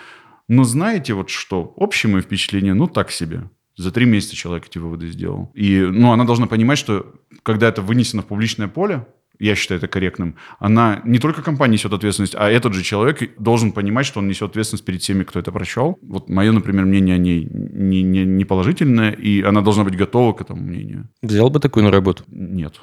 Но 0.48 0.64
знаете 0.64 1.14
вот 1.14 1.30
что? 1.30 1.74
Общее 1.76 2.10
мое 2.10 2.22
впечатление, 2.22 2.74
ну, 2.74 2.88
так 2.88 3.12
себе. 3.12 3.48
За 3.76 3.92
три 3.92 4.04
месяца 4.04 4.34
человек 4.34 4.66
эти 4.66 4.78
выводы 4.78 5.06
сделал. 5.06 5.52
И, 5.54 5.78
ну, 5.78 6.10
она 6.10 6.24
должна 6.24 6.48
понимать, 6.48 6.78
что 6.78 7.14
когда 7.44 7.68
это 7.68 7.82
вынесено 7.82 8.22
в 8.22 8.26
публичное 8.26 8.66
поле, 8.66 9.06
я 9.38 9.54
считаю 9.54 9.78
это 9.78 9.88
корректным, 9.88 10.36
она 10.58 11.00
не 11.04 11.18
только 11.18 11.42
компания 11.42 11.74
несет 11.74 11.92
ответственность, 11.92 12.34
а 12.36 12.48
этот 12.48 12.74
же 12.74 12.82
человек 12.82 13.38
должен 13.38 13.72
понимать, 13.72 14.06
что 14.06 14.20
он 14.20 14.28
несет 14.28 14.50
ответственность 14.50 14.84
перед 14.84 15.02
всеми, 15.02 15.24
кто 15.24 15.38
это 15.38 15.52
прочел. 15.52 15.98
Вот 16.02 16.28
мое, 16.28 16.52
например, 16.52 16.86
мнение 16.86 17.14
о 17.14 17.18
ней 17.18 17.48
не, 17.50 18.02
не, 18.02 18.24
не 18.24 18.44
положительное, 18.44 19.12
и 19.12 19.42
она 19.42 19.60
должна 19.60 19.84
быть 19.84 19.96
готова 19.96 20.32
к 20.32 20.40
этому 20.40 20.62
мнению. 20.62 21.08
Взял 21.22 21.50
бы 21.50 21.60
такую 21.60 21.84
на 21.84 21.90
работу? 21.90 22.24
Нет. 22.28 22.80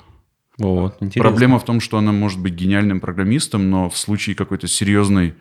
Вот, 0.58 0.96
интересно. 1.02 1.30
Проблема 1.30 1.60
в 1.60 1.66
том, 1.66 1.82
что 1.82 1.98
она 1.98 2.12
может 2.12 2.40
быть 2.40 2.54
гениальным 2.54 3.00
программистом, 3.00 3.70
но 3.70 3.90
в 3.90 3.98
случае 3.98 4.36
какой-то 4.36 4.68
серьезной 4.68 5.36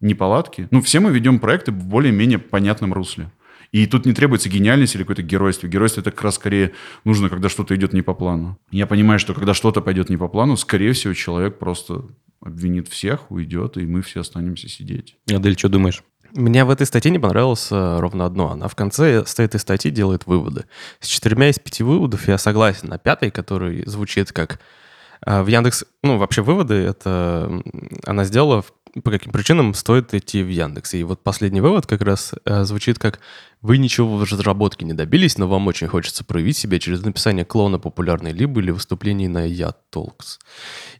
неполадки... 0.00 0.68
Ну, 0.70 0.80
все 0.80 1.00
мы 1.00 1.10
ведем 1.10 1.38
проекты 1.38 1.72
в 1.72 1.84
более-менее 1.84 2.38
понятном 2.38 2.92
русле. 2.92 3.30
И 3.72 3.86
тут 3.86 4.06
не 4.06 4.12
требуется 4.12 4.48
гениальность 4.48 4.94
или 4.94 5.02
какое-то 5.02 5.22
геройство. 5.22 5.66
Геройство 5.66 6.00
это 6.00 6.10
как 6.10 6.22
раз 6.22 6.36
скорее 6.36 6.72
нужно, 7.04 7.28
когда 7.28 7.48
что-то 7.48 7.74
идет 7.76 7.92
не 7.92 8.02
по 8.02 8.14
плану. 8.14 8.58
Я 8.70 8.86
понимаю, 8.86 9.18
что 9.18 9.34
когда 9.34 9.54
что-то 9.54 9.80
пойдет 9.80 10.10
не 10.10 10.16
по 10.16 10.28
плану, 10.28 10.56
скорее 10.56 10.92
всего, 10.92 11.14
человек 11.14 11.58
просто 11.58 12.04
обвинит 12.40 12.88
всех, 12.88 13.30
уйдет, 13.30 13.76
и 13.76 13.86
мы 13.86 14.02
все 14.02 14.20
останемся 14.20 14.68
сидеть. 14.68 15.16
Адель, 15.28 15.58
что 15.58 15.68
думаешь? 15.68 16.02
Мне 16.32 16.64
в 16.64 16.70
этой 16.70 16.86
статье 16.86 17.10
не 17.10 17.18
понравилось 17.18 17.68
э, 17.70 17.98
ровно 17.98 18.26
одно. 18.26 18.50
Она 18.50 18.68
в 18.68 18.74
конце 18.74 19.24
с 19.24 19.38
этой 19.38 19.58
статьи 19.58 19.90
делает 19.90 20.26
выводы. 20.26 20.64
С 21.00 21.06
четырьмя 21.06 21.48
из 21.48 21.58
пяти 21.58 21.82
выводов 21.82 22.28
я 22.28 22.36
согласен. 22.36 22.88
На 22.88 22.98
пятый, 22.98 23.30
который 23.30 23.84
звучит 23.86 24.32
как 24.32 24.60
в 25.24 25.46
Яндекс... 25.46 25.84
Ну, 26.02 26.18
вообще 26.18 26.42
выводы, 26.42 26.74
это 26.74 27.62
она 28.04 28.24
сделала, 28.24 28.64
по 29.02 29.10
каким 29.10 29.32
причинам 29.32 29.74
стоит 29.74 30.14
идти 30.14 30.42
в 30.42 30.48
Яндекс. 30.48 30.94
И 30.94 31.04
вот 31.04 31.22
последний 31.22 31.60
вывод 31.60 31.86
как 31.86 32.02
раз 32.02 32.34
э, 32.44 32.64
звучит 32.64 32.98
как 32.98 33.20
«Вы 33.60 33.78
ничего 33.78 34.16
в 34.16 34.22
разработке 34.22 34.84
не 34.84 34.94
добились, 34.94 35.38
но 35.38 35.48
вам 35.48 35.66
очень 35.66 35.88
хочется 35.88 36.24
проявить 36.24 36.56
себя 36.56 36.78
через 36.78 37.04
написание 37.04 37.44
клона 37.44 37.78
популярной 37.78 38.32
либо 38.32 38.60
или 38.60 38.70
выступлений 38.70 39.28
на 39.28 39.46
Talks». 39.46 40.38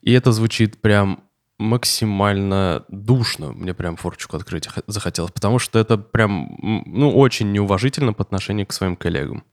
И 0.02 0.12
это 0.12 0.32
звучит 0.32 0.80
прям 0.80 1.22
максимально 1.58 2.84
душно. 2.88 3.52
Мне 3.52 3.72
прям 3.72 3.96
форчику 3.96 4.36
открыть 4.36 4.68
захотелось, 4.86 5.32
потому 5.32 5.58
что 5.58 5.78
это 5.78 5.96
прям, 5.96 6.58
ну, 6.86 7.16
очень 7.16 7.52
неуважительно 7.52 8.12
по 8.12 8.22
отношению 8.22 8.66
к 8.66 8.72
своим 8.72 8.96
коллегам. 8.96 9.44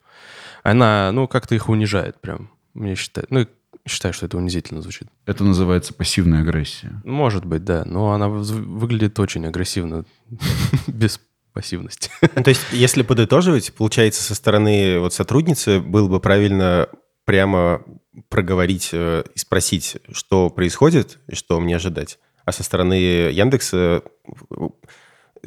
Она, 0.63 1.11
ну, 1.13 1.27
как-то 1.27 1.55
их 1.55 1.69
унижает 1.69 2.19
прям, 2.19 2.49
мне 2.73 2.95
считаю. 2.95 3.27
Ну, 3.29 3.47
считаю, 3.87 4.13
что 4.13 4.25
это 4.25 4.37
унизительно 4.37 4.81
звучит. 4.81 5.07
Это 5.25 5.43
называется 5.43 5.93
пассивная 5.93 6.41
агрессия. 6.41 7.01
Может 7.03 7.45
быть, 7.45 7.63
да, 7.63 7.83
но 7.85 8.11
она 8.11 8.29
выглядит 8.29 9.19
очень 9.19 9.45
агрессивно, 9.45 10.05
без 10.87 11.19
пассивности. 11.53 12.09
Ну, 12.21 12.43
то 12.43 12.49
есть, 12.49 12.61
если 12.71 13.03
подытоживать, 13.03 13.73
получается, 13.73 14.23
со 14.23 14.35
стороны 14.35 14.99
вот 14.99 15.13
сотрудницы 15.13 15.79
было 15.79 16.07
бы 16.07 16.19
правильно 16.19 16.87
прямо 17.25 17.83
проговорить 18.29 18.89
э, 18.91 19.23
и 19.33 19.39
спросить, 19.39 19.97
что 20.11 20.49
происходит 20.49 21.19
и 21.27 21.35
что 21.35 21.59
мне 21.59 21.75
ожидать. 21.75 22.19
А 22.45 22.51
со 22.51 22.63
стороны 22.63 22.93
Яндекса 22.93 24.03
э, 24.49 24.67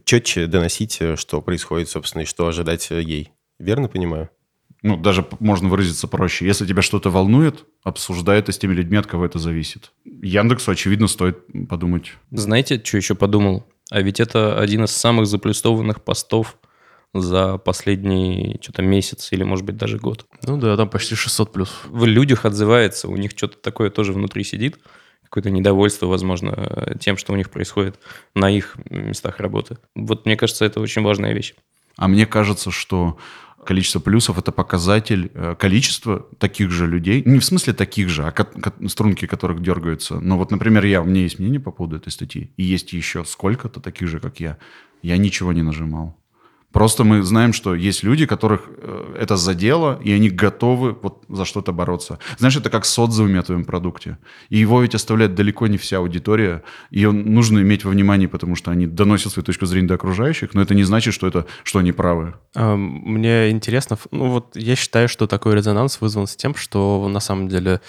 четче 0.04 0.46
доносить, 0.46 0.98
э, 1.00 1.16
что 1.16 1.42
происходит, 1.42 1.88
собственно, 1.88 2.22
и 2.22 2.26
что 2.26 2.46
ожидать 2.46 2.90
ей. 2.90 3.32
Верно 3.58 3.88
понимаю? 3.88 4.30
Ну, 4.82 4.96
даже 4.96 5.26
можно 5.40 5.68
выразиться 5.68 6.06
проще. 6.06 6.46
Если 6.46 6.66
тебя 6.66 6.82
что-то 6.82 7.10
волнует, 7.10 7.64
обсуждай 7.82 8.38
это 8.38 8.52
с 8.52 8.58
теми 8.58 8.74
людьми, 8.74 8.96
от 8.98 9.06
кого 9.06 9.24
это 9.26 9.38
зависит. 9.38 9.92
Яндексу, 10.04 10.70
очевидно, 10.70 11.08
стоит 11.08 11.38
подумать. 11.68 12.12
Знаете, 12.30 12.80
что 12.84 12.96
еще 12.96 13.14
подумал? 13.14 13.66
А 13.90 14.00
ведь 14.00 14.20
это 14.20 14.60
один 14.60 14.84
из 14.84 14.90
самых 14.90 15.26
заплюсованных 15.26 16.02
постов 16.02 16.58
за 17.14 17.56
последний 17.58 18.58
что-то 18.60 18.82
месяц 18.82 19.32
или, 19.32 19.42
может 19.42 19.64
быть, 19.64 19.76
даже 19.76 19.98
год. 19.98 20.26
Ну 20.42 20.58
да, 20.58 20.76
там 20.76 20.88
почти 20.88 21.14
600 21.14 21.52
плюс. 21.52 21.72
В 21.86 22.04
людях 22.04 22.44
отзывается, 22.44 23.08
у 23.08 23.16
них 23.16 23.30
что-то 23.30 23.58
такое 23.58 23.90
тоже 23.90 24.12
внутри 24.12 24.44
сидит, 24.44 24.78
какое-то 25.22 25.50
недовольство, 25.50 26.06
возможно, 26.06 26.96
тем, 27.00 27.16
что 27.16 27.32
у 27.32 27.36
них 27.36 27.50
происходит 27.50 27.98
на 28.34 28.50
их 28.50 28.76
местах 28.90 29.38
работы. 29.40 29.78
Вот 29.94 30.26
мне 30.26 30.36
кажется, 30.36 30.64
это 30.64 30.80
очень 30.80 31.02
важная 31.02 31.32
вещь. 31.32 31.54
А 31.96 32.08
мне 32.08 32.26
кажется, 32.26 32.70
что 32.70 33.16
количество 33.66 34.00
плюсов– 34.00 34.38
это 34.38 34.52
показатель 34.52 35.30
э, 35.34 35.54
количества 35.58 36.26
таких 36.38 36.70
же 36.70 36.86
людей. 36.86 37.22
Не 37.26 37.38
в 37.38 37.44
смысле 37.44 37.72
таких 37.72 38.08
же, 38.08 38.24
а 38.24 38.88
струнки 38.88 39.26
которых 39.26 39.60
дергаются. 39.60 40.20
Но 40.20 40.38
вот, 40.38 40.50
например, 40.50 40.84
я, 40.86 41.02
у 41.02 41.04
меня 41.04 41.22
есть 41.22 41.38
мнение 41.38 41.60
по 41.60 41.70
поводу 41.70 41.96
этой 41.96 42.10
статьи, 42.10 42.50
и 42.56 42.62
есть 42.62 42.92
еще 42.92 43.24
сколько-то 43.24 43.80
таких 43.80 44.08
же, 44.08 44.20
как 44.20 44.40
я. 44.40 44.56
Я 45.02 45.18
ничего 45.18 45.52
не 45.52 45.62
нажимал. 45.62 46.16
Просто 46.76 47.04
мы 47.04 47.22
знаем, 47.22 47.54
что 47.54 47.74
есть 47.74 48.02
люди, 48.02 48.26
которых 48.26 48.68
э, 48.68 49.16
это 49.18 49.38
задело, 49.38 49.98
и 50.04 50.12
они 50.12 50.28
готовы 50.28 50.92
вот 50.92 51.24
за 51.26 51.46
что-то 51.46 51.72
бороться. 51.72 52.18
Знаешь, 52.36 52.54
это 52.54 52.68
как 52.68 52.84
с 52.84 52.98
отзывами 52.98 53.38
о 53.38 53.42
твоем 53.42 53.64
продукте. 53.64 54.18
И 54.50 54.58
его 54.58 54.82
ведь 54.82 54.94
оставляет 54.94 55.34
далеко 55.34 55.68
не 55.68 55.78
вся 55.78 55.96
аудитория. 55.96 56.62
Ее 56.90 57.12
нужно 57.12 57.60
иметь 57.60 57.86
во 57.86 57.92
внимании, 57.92 58.26
потому 58.26 58.56
что 58.56 58.72
они 58.72 58.86
доносят 58.86 59.32
свою 59.32 59.46
точку 59.46 59.64
зрения 59.64 59.88
до 59.88 59.94
окружающих, 59.94 60.52
но 60.52 60.60
это 60.60 60.74
не 60.74 60.84
значит, 60.84 61.14
что, 61.14 61.26
это, 61.26 61.46
что 61.62 61.78
они 61.78 61.92
правы. 61.92 62.34
А, 62.54 62.76
Мне 62.76 63.48
интересно, 63.48 63.96
ну 64.10 64.28
вот 64.28 64.54
я 64.54 64.76
считаю, 64.76 65.08
что 65.08 65.26
такой 65.26 65.54
резонанс 65.54 66.02
вызван 66.02 66.26
с 66.26 66.36
тем, 66.36 66.54
что 66.54 67.08
на 67.08 67.20
самом 67.20 67.48
деле 67.48 67.80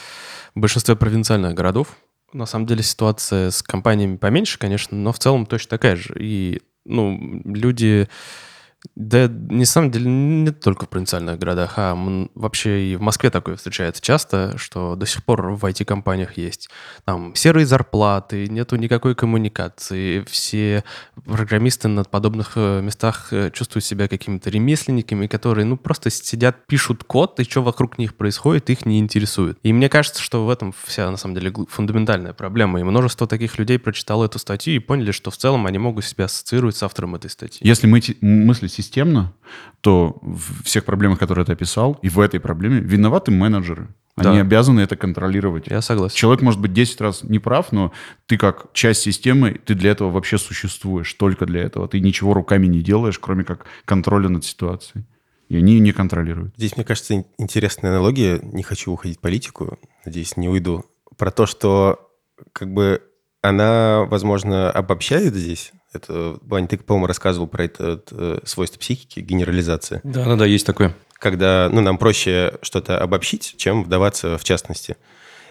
в 0.56 0.62
большинстве 0.62 0.96
провинциальных 0.96 1.54
городов 1.56 1.90
на 2.32 2.46
самом 2.46 2.66
деле 2.66 2.84
ситуация 2.84 3.52
с 3.52 3.62
компаниями 3.62 4.16
поменьше, 4.16 4.58
конечно, 4.58 4.98
но 4.98 5.12
в 5.12 5.20
целом 5.20 5.46
точно 5.46 5.72
такая 5.72 5.98
же. 5.98 6.16
И, 6.18 6.62
ну, 6.86 7.42
люди... 7.44 8.08
Да, 8.96 9.28
не 9.28 9.66
самом 9.66 9.92
деле, 9.92 10.10
не 10.10 10.52
только 10.52 10.86
в 10.86 10.90
провинциальных 10.90 11.38
городах, 11.40 11.74
а 11.78 11.96
вообще 12.36 12.92
и 12.92 12.96
в 12.96 13.02
Москве 13.02 13.30
такое 13.30 13.56
встречается 13.56 14.02
часто, 14.02 14.58
что 14.58 14.96
до 14.96 15.06
сих 15.06 15.24
пор 15.24 15.52
в 15.52 15.64
IT-компаниях 15.66 16.38
есть 16.38 16.70
там 17.06 17.36
серые 17.36 17.66
зарплаты, 17.66 18.48
нету 18.48 18.76
никакой 18.76 19.16
коммуникации, 19.16 20.22
все 20.22 20.84
программисты 21.26 21.88
на 21.88 22.04
подобных 22.04 22.54
э, 22.56 22.82
местах 22.82 23.28
э, 23.32 23.52
чувствуют 23.52 23.86
себя 23.86 24.08
какими-то 24.08 24.50
ремесленниками, 24.50 25.28
которые, 25.28 25.66
ну, 25.66 25.78
просто 25.78 26.10
сидят, 26.10 26.66
пишут 26.68 27.04
код, 27.04 27.40
и 27.40 27.44
что 27.44 27.62
вокруг 27.62 27.98
них 27.98 28.16
происходит, 28.16 28.70
их 28.70 28.86
не 28.86 29.00
интересует. 29.00 29.58
И 29.64 29.74
мне 29.74 29.90
кажется, 29.90 30.22
что 30.22 30.46
в 30.46 30.50
этом 30.50 30.74
вся, 30.86 31.10
на 31.12 31.18
самом 31.18 31.36
деле, 31.36 31.54
фундаментальная 31.70 32.34
проблема. 32.34 32.80
И 32.80 32.84
множество 32.84 33.28
таких 33.28 33.58
людей 33.58 33.80
прочитало 33.80 34.26
эту 34.26 34.40
статью 34.40 34.76
и 34.76 34.80
поняли, 34.80 35.12
что 35.12 35.32
в 35.32 35.38
целом 35.38 35.66
они 35.66 35.78
могут 35.78 36.06
себя 36.06 36.26
ассоциировать 36.26 36.76
с 36.76 36.84
автором 36.84 37.16
этой 37.16 37.30
статьи. 37.30 37.60
Если 37.62 37.88
мы 37.88 38.02
мыслить 38.22 38.77
системно, 38.78 39.34
то 39.82 40.18
в 40.22 40.64
всех 40.64 40.86
проблемах, 40.86 41.20
которые 41.20 41.46
ты 41.46 41.54
описал, 41.54 42.00
и 42.02 42.10
в 42.10 42.20
этой 42.20 42.40
проблеме 42.40 42.80
виноваты 42.80 43.32
менеджеры. 43.32 43.88
Они 44.16 44.38
Да. 44.38 44.42
обязаны 44.42 44.80
это 44.82 44.96
контролировать. 44.96 45.68
Я 45.68 45.82
согласен. 45.82 46.16
Человек 46.16 46.42
может 46.42 46.60
быть 46.60 46.74
10 46.74 47.00
раз 47.02 47.24
не 47.24 47.38
прав, 47.40 47.72
но 47.72 47.92
ты 48.26 48.38
как 48.38 48.74
часть 48.74 49.02
системы, 49.02 49.60
ты 49.64 49.76
для 49.76 49.92
этого 49.92 50.10
вообще 50.12 50.38
существуешь, 50.40 51.14
только 51.14 51.46
для 51.46 51.62
этого. 51.62 51.88
Ты 51.88 52.00
ничего 52.00 52.34
руками 52.34 52.66
не 52.66 52.82
делаешь, 52.82 53.20
кроме 53.20 53.44
как 53.44 53.66
контроля 53.86 54.30
над 54.30 54.44
ситуацией. 54.44 55.06
И 55.50 55.56
они 55.58 55.80
не 55.80 55.92
контролируют. 55.92 56.54
Здесь, 56.58 56.76
мне 56.76 56.84
кажется, 56.86 57.14
ин- 57.16 57.26
интересная 57.38 57.92
аналогия. 57.92 58.40
Не 58.42 58.64
хочу 58.64 58.92
уходить 58.92 59.20
в 59.20 59.22
политику, 59.22 59.78
надеюсь, 60.04 60.36
не 60.36 60.50
уйду. 60.50 60.84
Про 61.18 61.30
то, 61.32 61.46
что 61.46 62.10
как 62.54 62.74
бы 62.74 63.02
она, 63.44 64.04
возможно, 64.10 64.72
обобщает 64.72 65.36
здесь. 65.36 65.72
Это, 65.94 66.38
Вань, 66.42 66.68
ты, 66.68 66.78
по-моему, 66.78 67.08
рассказывал 67.08 67.48
про 67.48 67.64
это 67.64 68.02
э, 68.12 68.40
свойство 68.44 68.80
психики, 68.80 69.20
генерализация. 69.20 70.02
Да-да-да, 70.04 70.46
есть 70.46 70.66
такое. 70.66 70.96
Когда 71.18 71.70
ну, 71.72 71.82
нам 71.82 71.98
проще 71.98 72.54
что-то 72.62 73.00
обобщить, 73.00 73.56
чем 73.58 73.84
вдаваться 73.84 74.38
в 74.38 74.44
частности. 74.44 74.98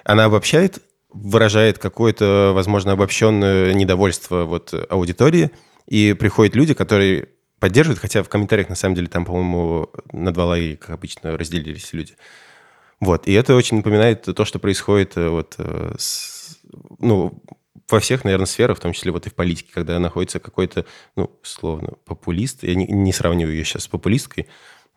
Она 0.04 0.24
обобщает, 0.26 0.78
выражает 1.10 1.78
какое-то, 1.78 2.52
возможно, 2.54 2.92
обобщенное 2.92 3.72
недовольство 3.74 4.44
вот 4.44 4.72
аудитории, 4.90 5.50
и 5.86 6.12
приходят 6.12 6.54
люди, 6.54 6.74
которые 6.74 7.28
поддерживают, 7.58 7.98
хотя 8.00 8.22
в 8.22 8.28
комментариях, 8.28 8.68
на 8.68 8.74
самом 8.74 8.94
деле, 8.94 9.08
там, 9.08 9.24
по-моему, 9.24 9.90
на 10.12 10.32
два 10.32 10.44
лагеря, 10.44 10.76
как 10.76 10.90
обычно, 10.90 11.36
разделились 11.38 11.92
люди. 11.92 12.14
Вот, 13.00 13.26
и 13.26 13.32
это 13.32 13.54
очень 13.54 13.78
напоминает 13.78 14.22
то, 14.22 14.44
что 14.44 14.58
происходит 14.58 15.16
э, 15.16 15.28
вот, 15.28 15.54
э, 15.58 15.94
с- 15.98 16.58
ну, 16.98 17.42
во 17.88 18.00
всех, 18.00 18.24
наверное, 18.24 18.46
сферах, 18.46 18.78
в 18.78 18.80
том 18.80 18.92
числе 18.92 19.12
вот 19.12 19.26
и 19.26 19.30
в 19.30 19.34
политике, 19.34 19.70
когда 19.72 19.98
находится 19.98 20.40
какой-то, 20.40 20.86
ну, 21.14 21.30
словно, 21.42 21.94
популист, 22.04 22.62
я 22.62 22.74
не, 22.74 22.86
не 22.86 23.12
сравниваю 23.12 23.54
ее 23.54 23.64
сейчас 23.64 23.84
с 23.84 23.88
популисткой, 23.88 24.48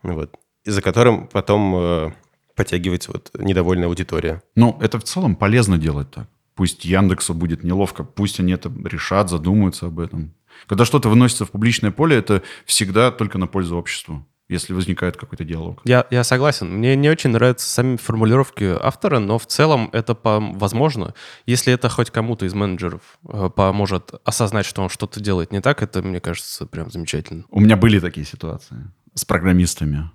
вот, 0.02 0.34
за 0.64 0.82
которым 0.82 1.28
потом 1.28 1.74
э, 1.76 2.12
подтягивается 2.54 3.12
вот 3.12 3.30
недовольная 3.38 3.88
аудитория. 3.88 4.42
Но 4.54 4.78
это 4.80 4.98
в 4.98 5.04
целом 5.04 5.36
полезно 5.36 5.78
делать 5.78 6.10
так. 6.10 6.28
Пусть 6.54 6.84
Яндексу 6.84 7.32
будет 7.32 7.64
неловко, 7.64 8.04
пусть 8.04 8.40
они 8.40 8.52
это 8.52 8.70
решат, 8.84 9.30
задумаются 9.30 9.86
об 9.86 10.00
этом. 10.00 10.34
Когда 10.66 10.84
что-то 10.84 11.08
выносится 11.08 11.46
в 11.46 11.50
публичное 11.52 11.90
поле, 11.90 12.16
это 12.16 12.42
всегда 12.66 13.10
только 13.10 13.38
на 13.38 13.46
пользу 13.46 13.76
обществу, 13.76 14.26
если 14.50 14.72
возникает 14.74 15.16
какой-то 15.16 15.44
диалог. 15.44 15.80
Я, 15.84 16.06
я 16.10 16.24
согласен. 16.24 16.68
Мне 16.78 16.96
не 16.96 17.08
очень 17.08 17.30
нравятся 17.30 17.68
сами 17.70 17.96
формулировки 17.96 18.64
автора, 18.64 19.18
но 19.20 19.38
в 19.38 19.46
целом 19.46 19.88
это 19.92 20.14
по- 20.14 20.40
возможно. 20.40 21.14
Если 21.46 21.72
это 21.72 21.88
хоть 21.88 22.10
кому-то 22.10 22.44
из 22.46 22.54
менеджеров 22.54 23.00
э, 23.28 23.48
поможет 23.54 24.12
осознать, 24.24 24.66
что 24.66 24.82
он 24.82 24.88
что-то 24.88 25.20
делает 25.20 25.52
не 25.52 25.60
так, 25.60 25.82
это, 25.82 26.02
мне 26.02 26.20
кажется, 26.20 26.66
прям 26.66 26.90
замечательно. 26.90 27.44
У 27.50 27.60
меня 27.60 27.76
были 27.76 28.00
такие 28.00 28.26
ситуации 28.26 28.90
с 29.14 29.24
программистами. 29.24 30.10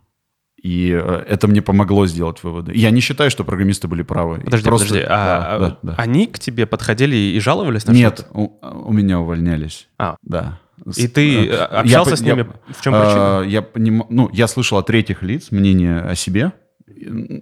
И 0.61 0.89
э, 0.91 1.23
это 1.27 1.47
мне 1.47 1.61
помогло 1.61 2.07
сделать 2.07 2.41
выводы. 2.43 2.71
Я 2.75 2.89
не 2.89 2.99
считаю, 2.99 3.29
что 3.29 3.43
программисты 3.43 3.87
были 3.87 4.01
правы. 4.01 4.39
Подожди, 4.43 4.65
Просто- 4.67 4.87
подожди. 4.87 5.07
А, 5.09 5.59
Да, 5.59 5.69
да, 5.69 5.77
да. 5.83 5.95
Они 5.97 6.25
к 6.27 6.39
тебе 6.39 6.65
подходили 6.65 7.15
и 7.15 7.39
жаловались 7.39 7.85
на 7.85 7.91
Нет, 7.91 8.19
что-то? 8.19 8.33
у, 8.33 8.87
у 8.89 8.91
меня 8.91 9.19
увольнялись. 9.19 9.87
А. 9.99 10.15
Да. 10.23 10.59
И 10.97 11.07
ты 11.07 11.47
Э, 11.47 11.55
общался 11.63 12.11
я 12.11 12.15
с 12.17 12.21
ними? 12.21 12.37
я- 12.37 12.73
В 12.73 12.81
чем 12.81 12.93
причина? 12.93 13.39
а, 13.39 13.43
Я 13.43 13.61
поним- 13.61 14.05
ну, 14.09 14.29
я 14.33 14.47
слышал 14.47 14.77
от 14.77 14.87
третьих 14.87 15.23
лиц 15.23 15.51
мнение 15.51 15.99
о 16.01 16.15
себе. 16.15 16.51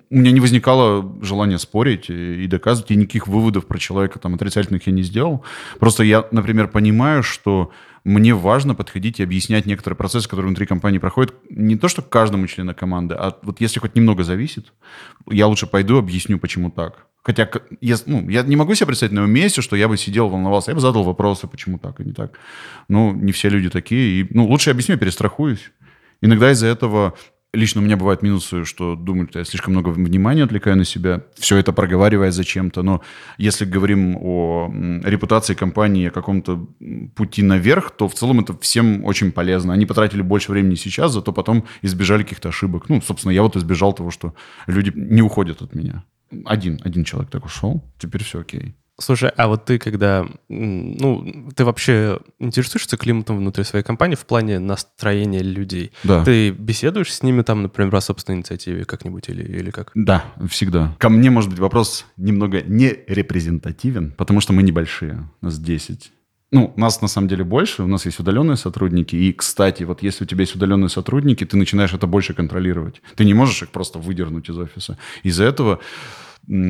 У 0.09 0.15
меня 0.15 0.31
не 0.31 0.39
возникало 0.39 1.17
желания 1.21 1.57
спорить 1.59 2.09
и 2.09 2.47
доказывать, 2.47 2.91
и 2.91 2.95
никаких 2.95 3.27
выводов 3.27 3.65
про 3.67 3.77
человека 3.77 4.17
там 4.19 4.35
отрицательных 4.35 4.87
я 4.87 4.93
не 4.93 5.03
сделал. 5.03 5.43
Просто 5.79 6.03
я, 6.03 6.25
например, 6.31 6.67
понимаю, 6.69 7.23
что 7.23 7.71
мне 8.03 8.33
важно 8.33 8.75
подходить 8.75 9.19
и 9.19 9.23
объяснять 9.23 9.65
некоторые 9.65 9.97
процессы, 9.97 10.27
которые 10.27 10.47
внутри 10.47 10.65
компании 10.65 10.97
проходят, 10.99 11.33
не 11.49 11.77
то 11.77 11.87
что 11.87 12.01
каждому 12.01 12.47
члену 12.47 12.75
команды, 12.75 13.15
а 13.15 13.37
вот 13.43 13.61
если 13.61 13.79
хоть 13.79 13.95
немного 13.95 14.23
зависит, 14.23 14.73
я 15.29 15.47
лучше 15.47 15.67
пойду 15.67 15.97
объясню, 15.97 16.37
почему 16.37 16.69
так. 16.69 17.07
Хотя 17.23 17.45
к- 17.45 17.63
я, 17.79 17.95
ну, 18.05 18.27
я 18.29 18.43
не 18.43 18.57
могу 18.57 18.75
себе 18.75 18.87
представить 18.87 19.13
на 19.13 19.19
его 19.19 19.27
месте, 19.29 19.61
что 19.61 19.77
я 19.77 19.87
бы 19.87 19.95
сидел, 19.95 20.27
волновался, 20.27 20.71
я 20.71 20.75
бы 20.75 20.81
задал 20.81 21.03
вопросы, 21.03 21.47
почему 21.47 21.79
так 21.79 22.01
и 22.01 22.03
не 22.03 22.11
так. 22.11 22.37
Ну, 22.89 23.13
не 23.13 23.31
все 23.31 23.47
люди 23.47 23.69
такие. 23.69 24.21
И, 24.21 24.27
ну, 24.29 24.45
лучше 24.45 24.69
я 24.69 24.73
объясню, 24.73 24.97
перестрахуюсь. 24.97 25.71
Иногда 26.21 26.51
из-за 26.51 26.67
этого 26.67 27.13
лично 27.53 27.81
у 27.81 27.83
меня 27.83 27.97
бывают 27.97 28.23
минусы, 28.23 28.65
что 28.65 28.95
думают, 28.95 29.29
что 29.29 29.39
я 29.39 29.45
слишком 29.45 29.73
много 29.73 29.89
внимания 29.89 30.43
отвлекаю 30.43 30.75
на 30.75 30.85
себя, 30.85 31.21
все 31.35 31.57
это 31.57 31.71
проговаривая 31.71 32.31
зачем-то. 32.31 32.83
Но 32.83 33.01
если 33.37 33.65
говорим 33.65 34.17
о 34.19 34.71
репутации 35.03 35.53
компании, 35.53 36.07
о 36.07 36.11
каком-то 36.11 36.67
пути 37.15 37.43
наверх, 37.43 37.91
то 37.91 38.07
в 38.07 38.13
целом 38.13 38.39
это 38.39 38.57
всем 38.57 39.05
очень 39.05 39.31
полезно. 39.31 39.73
Они 39.73 39.85
потратили 39.85 40.21
больше 40.21 40.51
времени 40.51 40.75
сейчас, 40.75 41.13
зато 41.13 41.31
потом 41.31 41.65
избежали 41.81 42.23
каких-то 42.23 42.49
ошибок. 42.49 42.89
Ну, 42.89 43.01
собственно, 43.01 43.31
я 43.31 43.43
вот 43.43 43.55
избежал 43.55 43.93
того, 43.93 44.11
что 44.11 44.33
люди 44.67 44.91
не 44.95 45.21
уходят 45.21 45.61
от 45.61 45.75
меня. 45.75 46.03
Один, 46.45 46.79
один 46.83 47.03
человек 47.03 47.29
так 47.29 47.45
ушел, 47.45 47.83
теперь 47.99 48.23
все 48.23 48.39
окей. 48.39 48.75
Слушай, 48.99 49.31
а 49.35 49.47
вот 49.47 49.65
ты 49.65 49.79
когда, 49.79 50.27
ну, 50.49 51.49
ты 51.55 51.65
вообще 51.65 52.19
интересуешься 52.37 52.95
климатом 52.95 53.37
внутри 53.37 53.63
своей 53.63 53.83
компании 53.83 54.15
в 54.15 54.25
плане 54.25 54.59
настроения 54.59 55.41
людей? 55.41 55.91
Да. 56.03 56.23
Ты 56.23 56.51
беседуешь 56.51 57.11
с 57.11 57.23
ними 57.23 57.41
там, 57.41 57.63
например, 57.63 57.95
о 57.95 58.01
собственной 58.01 58.37
инициативе 58.37 58.85
как-нибудь 58.85 59.29
или, 59.29 59.43
или 59.43 59.71
как? 59.71 59.91
Да, 59.95 60.23
всегда. 60.47 60.95
Ко 60.99 61.09
мне, 61.09 61.31
может 61.31 61.49
быть, 61.49 61.59
вопрос 61.59 62.05
немного 62.17 62.61
не 62.61 62.95
репрезентативен, 63.07 64.11
потому 64.11 64.41
что 64.41 64.53
мы 64.53 64.61
небольшие, 64.61 65.27
нас 65.41 65.57
10. 65.57 66.11
Ну, 66.51 66.71
нас 66.77 67.01
на 67.01 67.07
самом 67.07 67.27
деле 67.27 67.43
больше, 67.43 67.81
у 67.81 67.87
нас 67.87 68.05
есть 68.05 68.19
удаленные 68.19 68.57
сотрудники. 68.57 69.15
И, 69.15 69.33
кстати, 69.33 69.81
вот 69.81 70.03
если 70.03 70.23
у 70.23 70.27
тебя 70.27 70.41
есть 70.41 70.55
удаленные 70.55 70.89
сотрудники, 70.89 71.43
ты 71.45 71.57
начинаешь 71.57 71.95
это 71.95 72.05
больше 72.05 72.35
контролировать. 72.35 73.01
Ты 73.15 73.25
не 73.25 73.33
можешь 73.33 73.63
их 73.63 73.69
просто 73.69 73.97
выдернуть 73.97 74.49
из 74.51 74.57
офиса. 74.59 74.99
Из-за 75.23 75.45
этого 75.45 75.79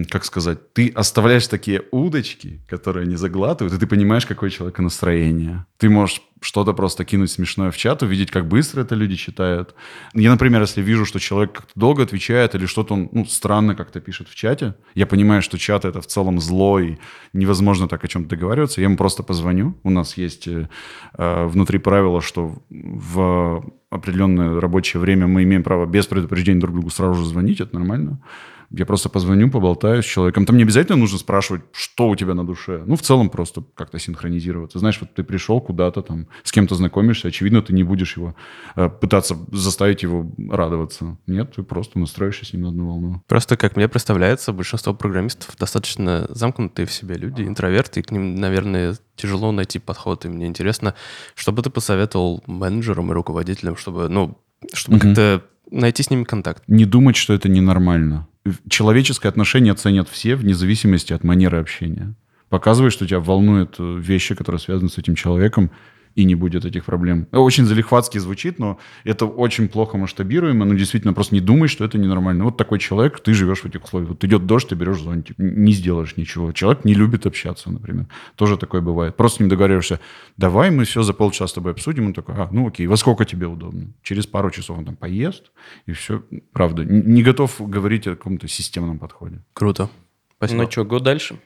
как 0.10 0.24
сказать, 0.24 0.74
ты 0.74 0.90
оставляешь 0.90 1.48
такие 1.48 1.84
удочки, 1.92 2.62
которые 2.68 3.08
не 3.08 3.16
заглатывают, 3.16 3.74
и 3.74 3.80
ты 3.80 3.88
понимаешь, 3.88 4.26
какое 4.26 4.50
у 4.50 4.54
человека 4.54 4.82
настроение. 4.84 5.66
Ты 5.78 5.90
можешь 5.90 6.22
что-то 6.42 6.74
просто 6.74 7.06
кинуть 7.06 7.32
смешное 7.32 7.72
в 7.72 7.78
чат, 7.78 8.04
увидеть, 8.04 8.30
как 8.30 8.48
быстро 8.48 8.82
это 8.82 8.94
люди 8.94 9.16
читают. 9.16 9.74
Я, 10.14 10.30
например, 10.30 10.62
если 10.62 10.82
вижу, 10.82 11.06
что 11.06 11.20
человек 11.20 11.54
как-то 11.54 11.72
долго 11.76 12.04
отвечает 12.04 12.54
или 12.54 12.66
что-то 12.66 12.94
он 12.94 13.10
ну, 13.12 13.26
странно 13.26 13.76
как-то 13.76 14.00
пишет 14.00 14.28
в 14.28 14.36
чате, 14.36 14.76
я 14.94 15.08
понимаю, 15.08 15.42
что 15.42 15.58
чат 15.58 15.86
это 15.86 16.02
в 16.02 16.08
целом 16.08 16.40
зло 16.40 16.80
и 16.80 16.98
невозможно 17.34 17.88
так 17.88 18.04
о 18.04 18.08
чем-то 18.08 18.30
договариваться, 18.30 18.82
я 18.82 18.86
ему 18.86 18.98
просто 18.98 19.24
позвоню. 19.24 19.76
У 19.84 19.90
нас 19.90 20.18
есть 20.18 20.48
э, 20.48 20.70
э, 21.18 21.46
внутри 21.46 21.80
правила, 21.80 22.22
что 22.22 22.62
в 22.70 23.64
определенное 23.90 24.60
рабочее 24.60 25.00
время 25.00 25.28
мы 25.28 25.44
имеем 25.44 25.64
право 25.64 25.86
без 25.86 26.06
предупреждения 26.06 26.60
друг 26.60 26.76
другу 26.76 26.90
сразу 26.90 27.16
же 27.16 27.26
звонить, 27.26 27.62
это 27.62 27.76
нормально. 27.76 28.20
Я 28.76 28.88
просто 28.88 29.08
позвоню, 29.08 29.52
поболтаю 29.52 30.02
с 30.02 30.06
человеком. 30.06 30.48
Там 30.48 30.58
не 30.58 30.64
обязательно 30.64 30.98
нужно 30.98 31.20
спрашивать, 31.20 31.62
что 31.74 32.10
у 32.10 32.16
тебя 32.16 32.34
на 32.34 32.44
душе. 32.44 32.84
Ну, 32.88 32.96
в 32.96 33.04
целом 33.04 33.30
просто 33.30 33.64
как-то 33.76 34.00
синхронизироваться. 34.00 34.80
Знаешь, 34.80 34.98
вот 35.00 35.14
ты 35.14 35.24
пришел 35.24 35.62
куда-то 35.62 36.02
там, 36.02 36.28
с 36.44 36.52
кем-то 36.52 36.74
знакомишься, 36.74 37.28
очевидно, 37.28 37.62
ты 37.62 37.72
не 37.72 37.84
будешь 37.84 38.18
его 38.18 38.36
э, 38.76 38.90
пытаться 38.90 39.38
заставить 39.52 40.02
его 40.02 40.26
радоваться. 40.50 41.18
Нет, 41.28 41.54
ты 41.56 41.62
просто 41.62 42.00
настроишься 42.00 42.46
с 42.46 42.54
ним 42.54 42.64
на 42.64 42.70
одну 42.70 42.88
волну. 42.88 43.24
Просто, 43.28 43.58
как 43.58 43.76
мне 43.76 43.88
представляется, 43.88 44.52
большинство 44.54 44.96
программистов 44.96 45.56
достаточно 45.60 46.26
замкнутые 46.30 46.88
в 46.88 46.92
себе 46.92 47.16
люди, 47.16 47.44
интроверты, 47.44 48.00
и 48.00 48.04
к 48.04 48.10
ним, 48.10 48.36
наверное, 48.36 48.98
тяжело 49.16 49.52
найти 49.52 49.78
подход. 49.78 50.26
И 50.26 50.30
мне 50.30 50.48
интересно, 50.48 50.96
что 51.36 51.52
бы 51.52 51.62
ты 51.62 51.70
посоветовал 51.70 52.44
менеджерам 52.48 53.12
и 53.12 53.14
руководителям, 53.14 53.78
чтобы, 53.78 54.10
ну, 54.10 54.36
чтобы 54.74 54.98
Мгм. 54.98 55.08
как-то 55.08 55.44
найти 55.70 56.02
с 56.02 56.10
ними 56.10 56.24
контакт? 56.24 56.64
Не 56.68 56.86
думать, 56.86 57.16
что 57.16 57.34
это 57.34 57.50
ненормально. 57.50 58.28
Человеческое 58.68 59.30
отношение 59.30 59.74
ценят 59.74 60.10
все, 60.10 60.36
вне 60.36 60.54
зависимости 60.54 61.14
от 61.14 61.24
манеры 61.24 61.60
общения. 61.60 62.14
Показывай, 62.50 62.92
что 62.92 63.08
тебя 63.08 63.20
волнуют 63.20 63.78
э, 63.80 63.98
вещи, 64.00 64.36
которые 64.36 64.60
связаны 64.60 64.90
с 64.90 64.98
этим 64.98 65.16
человеком, 65.16 65.72
и 66.16 66.26
не 66.26 66.36
будет 66.36 66.66
этих 66.66 66.86
проблем. 66.86 67.28
Очень 67.32 67.66
залихватски 67.66 68.18
звучит, 68.20 68.60
но 68.60 68.78
это 69.04 69.26
очень 69.26 69.68
плохо 69.68 69.98
масштабируемо. 69.98 70.66
Ну, 70.66 70.76
действительно, 70.76 71.14
просто 71.14 71.36
не 71.36 71.42
думай, 71.42 71.68
что 71.68 71.86
это 71.86 71.98
ненормально. 71.98 72.44
Вот 72.44 72.58
такой 72.58 72.80
человек, 72.80 73.20
ты 73.20 73.34
живешь 73.34 73.62
в 73.62 73.66
этих 73.66 73.84
условиях. 73.84 74.10
Вот 74.10 74.24
идет 74.24 74.46
дождь, 74.46 74.70
ты 74.70 74.76
берешь 74.76 75.02
зонтик, 75.02 75.38
не 75.38 75.74
сделаешь 75.74 76.16
ничего. 76.18 76.52
Человек 76.52 76.86
не 76.86 76.94
любит 76.94 77.26
общаться, 77.26 77.72
например. 77.72 78.08
Тоже 78.36 78.58
такое 78.58 78.82
бывает. 78.82 79.16
Просто 79.16 79.38
с 79.38 79.40
ним 79.40 79.50
договариваешься, 79.50 80.00
давай 80.38 80.72
мы 80.72 80.86
все 80.86 81.04
за 81.04 81.14
полчаса 81.14 81.48
с 81.48 81.54
тобой 81.54 81.72
обсудим. 81.72 82.08
Он 82.08 82.14
такой, 82.14 82.36
а, 82.36 82.50
ну 82.52 82.68
окей, 82.68 82.88
во 82.88 82.98
сколько 82.98 83.26
тебе 83.26 83.48
удобно? 83.48 83.94
Через 84.04 84.28
пару 84.28 84.52
часов 84.52 84.78
он 84.78 84.86
там 84.86 84.96
поест, 84.96 85.52
и 85.86 85.94
все. 85.94 86.24
Правда, 86.52 86.86
не 86.86 87.24
готов 87.24 87.56
говорить 87.60 88.08
о 88.08 88.12
каком-то 88.12 88.48
системном 88.48 89.00
подходе. 89.00 89.42
Круто. 89.54 89.90
Спасибо. 90.38 90.64
Ну 90.64 90.72
что, 90.72 90.86
год 90.86 91.04
дальше. 91.04 91.40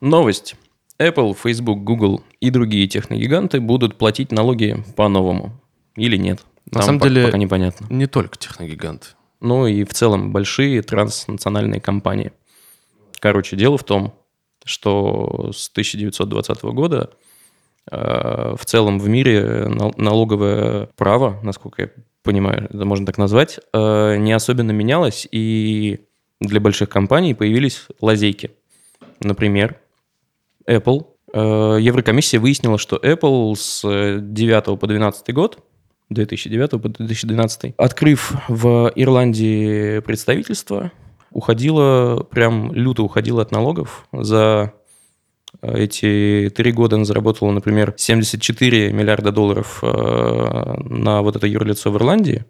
Новость. 0.00 0.56
Apple, 0.98 1.34
Facebook, 1.34 1.82
Google 1.82 2.22
и 2.40 2.50
другие 2.50 2.86
техногиганты 2.86 3.60
будут 3.60 3.96
платить 3.98 4.30
налоги 4.32 4.82
по-новому. 4.96 5.60
Или 5.96 6.16
нет? 6.16 6.40
На 6.66 6.78
Там 6.80 6.82
самом 6.82 7.00
по- 7.00 7.08
деле- 7.08 7.26
Пока 7.26 7.38
непонятно. 7.38 7.86
Не 7.90 8.06
только 8.06 8.38
техногиганты. 8.38 9.08
Ну 9.40 9.66
и 9.66 9.84
в 9.84 9.92
целом 9.92 10.32
большие 10.32 10.82
транснациональные 10.82 11.80
компании. 11.80 12.32
Короче, 13.20 13.56
дело 13.56 13.76
в 13.76 13.84
том, 13.84 14.14
что 14.64 15.50
с 15.54 15.68
1920 15.68 16.62
года 16.72 17.10
э, 17.90 18.54
в 18.58 18.64
целом 18.64 18.98
в 18.98 19.08
мире 19.08 19.66
нал- 19.68 19.92
налоговое 19.98 20.88
право, 20.96 21.38
насколько 21.42 21.82
я 21.82 21.90
понимаю, 22.22 22.64
это 22.72 22.84
можно 22.86 23.04
так 23.04 23.18
назвать, 23.18 23.60
э, 23.74 24.16
не 24.16 24.32
особенно 24.32 24.70
менялось, 24.70 25.28
и 25.30 26.00
для 26.40 26.60
больших 26.60 26.88
компаний 26.88 27.34
появились 27.34 27.86
лазейки. 28.00 28.52
Например, 29.20 29.78
Apple. 30.66 31.06
Э, 31.32 31.78
Еврокомиссия 31.80 32.40
выяснила, 32.40 32.78
что 32.78 32.96
Apple 32.96 33.54
с 33.56 33.82
9 34.20 34.78
по 34.78 34.86
12 34.86 35.34
год 35.34 35.58
2009 36.10 36.70
по 36.82 36.88
2012. 36.88 37.74
Открыв 37.76 38.32
в 38.48 38.92
Ирландии 38.94 40.00
представительство, 40.00 40.92
уходила, 41.30 42.22
прям 42.30 42.72
люто 42.72 43.02
уходила 43.02 43.42
от 43.42 43.50
налогов. 43.50 44.06
За 44.12 44.72
э, 45.60 45.78
эти 45.78 46.50
три 46.54 46.72
года 46.72 46.96
она 46.96 47.04
заработала, 47.04 47.50
например, 47.50 47.94
74 47.96 48.92
миллиарда 48.92 49.32
долларов 49.32 49.80
э, 49.82 49.86
на 50.84 51.22
вот 51.22 51.36
это 51.36 51.46
юрлицо 51.46 51.90
в 51.90 51.96
Ирландии 51.96 52.44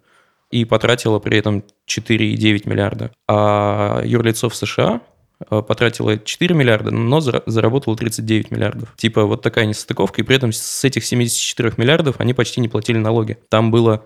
и 0.51 0.65
потратила 0.65 1.19
при 1.19 1.39
этом 1.39 1.65
4,9 1.89 2.69
миллиарда. 2.69 3.11
А 3.27 4.03
юрлицо 4.05 4.49
в 4.49 4.55
США 4.55 5.01
э, 5.01 5.14
потратила 5.49 6.19
4 6.19 6.55
миллиарда, 6.55 6.91
но 6.91 7.19
зара- 7.19 7.43
заработала 7.47 7.97
39 7.97 8.51
миллиардов. 8.51 8.95
Типа 8.97 9.25
вот 9.25 9.43
такая 9.43 9.67
несостыковка, 9.67 10.21
и 10.21 10.25
при 10.25 10.37
этом 10.37 10.53
с 10.53 10.85
этих 10.85 11.05
74 11.05 11.75
миллиардов 11.77 12.17
они 12.19 12.35
почти 12.35 12.61
не 12.61 12.69
платили 12.69 12.99
налоги. 12.99 13.39
Там 13.49 13.71
было, 13.71 14.05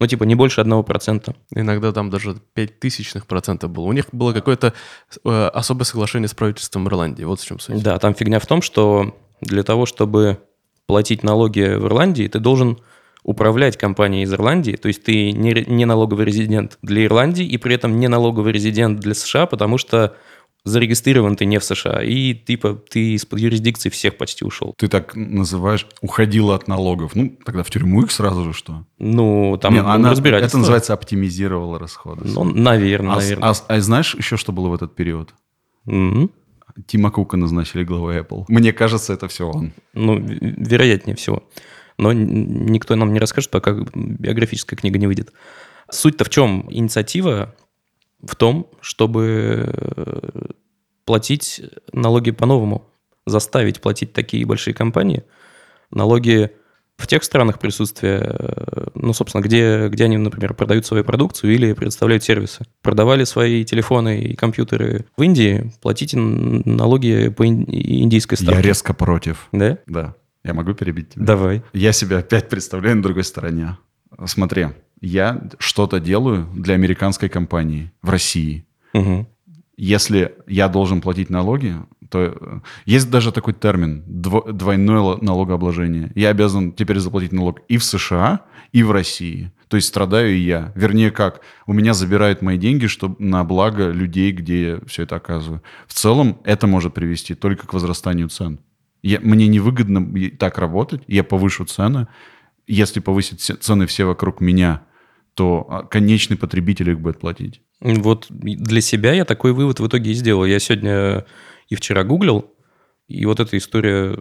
ну 0.00 0.06
типа, 0.06 0.24
не 0.24 0.34
больше 0.34 0.60
1%. 0.60 1.34
Иногда 1.54 1.92
там 1.92 2.10
даже 2.10 2.36
5 2.54 2.80
тысячных 2.80 3.26
процентов 3.26 3.70
было. 3.70 3.84
У 3.84 3.92
них 3.92 4.06
было 4.12 4.32
какое-то 4.32 4.74
э, 5.24 5.50
особое 5.54 5.84
соглашение 5.84 6.28
с 6.28 6.34
правительством 6.34 6.88
Ирландии. 6.88 7.24
Вот 7.24 7.40
в 7.40 7.46
чем 7.46 7.58
суть. 7.58 7.82
Да, 7.82 7.98
там 7.98 8.14
фигня 8.14 8.38
в 8.38 8.46
том, 8.46 8.62
что 8.62 9.16
для 9.40 9.62
того, 9.62 9.86
чтобы 9.86 10.38
платить 10.86 11.22
налоги 11.22 11.60
в 11.60 11.86
Ирландии, 11.86 12.28
ты 12.28 12.38
должен 12.38 12.78
управлять 13.24 13.76
компанией 13.76 14.24
из 14.24 14.32
Ирландии, 14.32 14.72
то 14.72 14.88
есть 14.88 15.04
ты 15.04 15.32
не, 15.32 15.64
не 15.66 15.84
налоговый 15.84 16.24
резидент 16.24 16.78
для 16.82 17.04
Ирландии 17.04 17.44
и 17.44 17.56
при 17.56 17.74
этом 17.74 17.98
не 18.00 18.08
налоговый 18.08 18.52
резидент 18.52 18.98
для 19.00 19.14
США, 19.14 19.46
потому 19.46 19.78
что 19.78 20.16
зарегистрирован 20.64 21.36
ты 21.36 21.44
не 21.44 21.58
в 21.58 21.64
США, 21.64 22.02
и 22.02 22.34
типа 22.34 22.74
ты 22.74 23.14
из-под 23.14 23.40
юрисдикции 23.40 23.88
всех 23.88 24.16
почти 24.16 24.44
ушел. 24.44 24.74
Ты 24.76 24.88
так 24.88 25.14
называешь, 25.16 25.86
уходила 26.00 26.54
от 26.54 26.68
налогов. 26.68 27.14
Ну, 27.14 27.36
тогда 27.44 27.62
в 27.62 27.70
тюрьму 27.70 28.02
их 28.02 28.12
сразу 28.12 28.44
же 28.44 28.52
что? 28.52 28.84
Ну, 28.98 29.58
там 29.60 29.74
Не, 29.74 29.80
она, 29.80 30.10
разбирательство. 30.10 30.56
это 30.56 30.58
называется 30.58 30.94
оптимизировала 30.94 31.78
расходы. 31.78 32.22
Ну, 32.24 32.44
наверное, 32.44 33.14
а, 33.14 33.16
наверное. 33.16 33.50
а 33.50 33.54
а 33.66 33.80
знаешь 33.80 34.14
еще, 34.14 34.36
что 34.36 34.52
было 34.52 34.68
в 34.68 34.74
этот 34.74 34.94
период? 34.94 35.34
Мгм. 35.84 36.30
Тима 36.86 37.10
Кука 37.10 37.36
назначили 37.36 37.84
главой 37.84 38.18
Apple. 38.20 38.44
Мне 38.48 38.72
кажется, 38.72 39.12
это 39.12 39.28
все 39.28 39.48
он. 39.48 39.72
Ну, 39.94 40.18
вероятнее 40.18 41.16
всего. 41.16 41.42
Но 41.98 42.12
никто 42.12 42.96
нам 42.96 43.12
не 43.12 43.18
расскажет, 43.18 43.50
пока 43.50 43.72
биографическая 43.94 44.78
книга 44.78 44.98
не 44.98 45.06
выйдет. 45.06 45.32
Суть-то 45.90 46.24
в 46.24 46.30
чем? 46.30 46.66
Инициатива 46.70 47.54
в 48.22 48.36
том, 48.36 48.70
чтобы 48.80 49.72
э, 49.72 50.30
платить 51.04 51.62
налоги 51.92 52.30
по-новому, 52.30 52.88
заставить 53.26 53.80
платить 53.80 54.12
такие 54.12 54.44
большие 54.46 54.74
компании 54.74 55.24
налоги 55.90 56.50
в 56.96 57.06
тех 57.06 57.24
странах 57.24 57.58
присутствия, 57.58 58.20
э, 58.22 58.86
ну, 58.94 59.12
собственно, 59.12 59.42
где, 59.42 59.88
где 59.88 60.04
они, 60.04 60.18
например, 60.18 60.54
продают 60.54 60.86
свою 60.86 61.04
продукцию 61.04 61.52
или 61.54 61.72
предоставляют 61.72 62.22
сервисы. 62.22 62.64
Продавали 62.80 63.24
свои 63.24 63.64
телефоны 63.64 64.22
и 64.22 64.36
компьютеры 64.36 65.06
в 65.16 65.22
Индии, 65.22 65.72
платите 65.80 66.16
налоги 66.18 67.28
по 67.28 67.46
ин- 67.46 67.64
индийской 67.68 68.38
ставке. 68.38 68.54
Я 68.56 68.62
резко 68.62 68.94
против. 68.94 69.48
Да? 69.52 69.78
Да. 69.86 70.14
Я 70.44 70.54
могу 70.54 70.74
перебить 70.74 71.10
тебя? 71.10 71.24
Давай. 71.24 71.62
Я 71.72 71.92
себя 71.92 72.18
опять 72.18 72.48
представляю 72.48 72.96
на 72.96 73.02
другой 73.02 73.24
стороне. 73.24 73.78
Смотри, 74.26 74.68
я 75.02 75.42
что-то 75.58 76.00
делаю 76.00 76.48
для 76.54 76.74
американской 76.74 77.28
компании 77.28 77.92
в 78.00 78.08
России. 78.08 78.64
Мгм. 78.94 79.26
Если 79.76 80.34
я 80.46 80.68
должен 80.68 81.00
платить 81.00 81.28
налоги, 81.28 81.74
то 82.08 82.18
э, 82.20 82.60
есть 82.84 83.10
даже 83.10 83.32
такой 83.32 83.52
термин 83.52 84.04
дво- 84.06 84.52
двойное 84.52 85.00
ло- 85.00 85.18
налогообложение. 85.20 86.12
Я 86.14 86.28
обязан 86.28 86.72
теперь 86.72 86.98
заплатить 86.98 87.32
налог 87.32 87.60
и 87.68 87.78
в 87.78 87.84
США, 87.84 88.40
и 88.70 88.82
в 88.82 88.92
России. 88.92 89.50
То 89.68 89.76
есть 89.76 89.88
страдаю 89.88 90.34
и 90.36 90.38
я. 90.38 90.72
Вернее, 90.76 91.10
как? 91.10 91.40
У 91.66 91.72
меня 91.72 91.94
забирают 91.94 92.42
мои 92.42 92.58
деньги 92.58 92.86
чтобы 92.86 93.16
на 93.18 93.42
благо 93.44 93.90
людей, 93.90 94.30
где 94.30 94.62
я 94.68 94.80
все 94.86 95.02
это 95.02 95.16
оказываю. 95.16 95.62
В 95.86 95.94
целом 95.94 96.38
это 96.44 96.66
может 96.66 96.94
привести 96.94 97.34
только 97.34 97.66
к 97.66 97.74
возрастанию 97.74 98.28
цен. 98.28 98.60
Я, 99.02 99.18
мне 99.20 99.48
невыгодно 99.48 100.30
так 100.38 100.58
работать, 100.58 101.02
я 101.08 101.24
повышу 101.24 101.64
цены. 101.64 102.06
Если 102.68 103.00
повысить 103.00 103.40
цены 103.40 103.86
все 103.86 104.04
вокруг 104.04 104.40
меня, 104.40 104.82
то 105.34 105.66
а, 105.68 105.82
конечный 105.82 106.36
потребитель 106.36 106.90
их 106.90 107.00
будет 107.00 107.20
платить. 107.20 107.62
Вот 107.80 108.26
для 108.30 108.80
себя 108.80 109.12
я 109.12 109.24
такой 109.24 109.52
вывод 109.52 109.80
в 109.80 109.86
итоге 109.86 110.12
и 110.12 110.14
сделал. 110.14 110.44
Я 110.44 110.58
сегодня 110.58 111.24
и 111.68 111.74
вчера 111.74 112.04
гуглил, 112.04 112.50
и 113.08 113.26
вот 113.26 113.40
эта 113.40 113.56
история, 113.56 114.18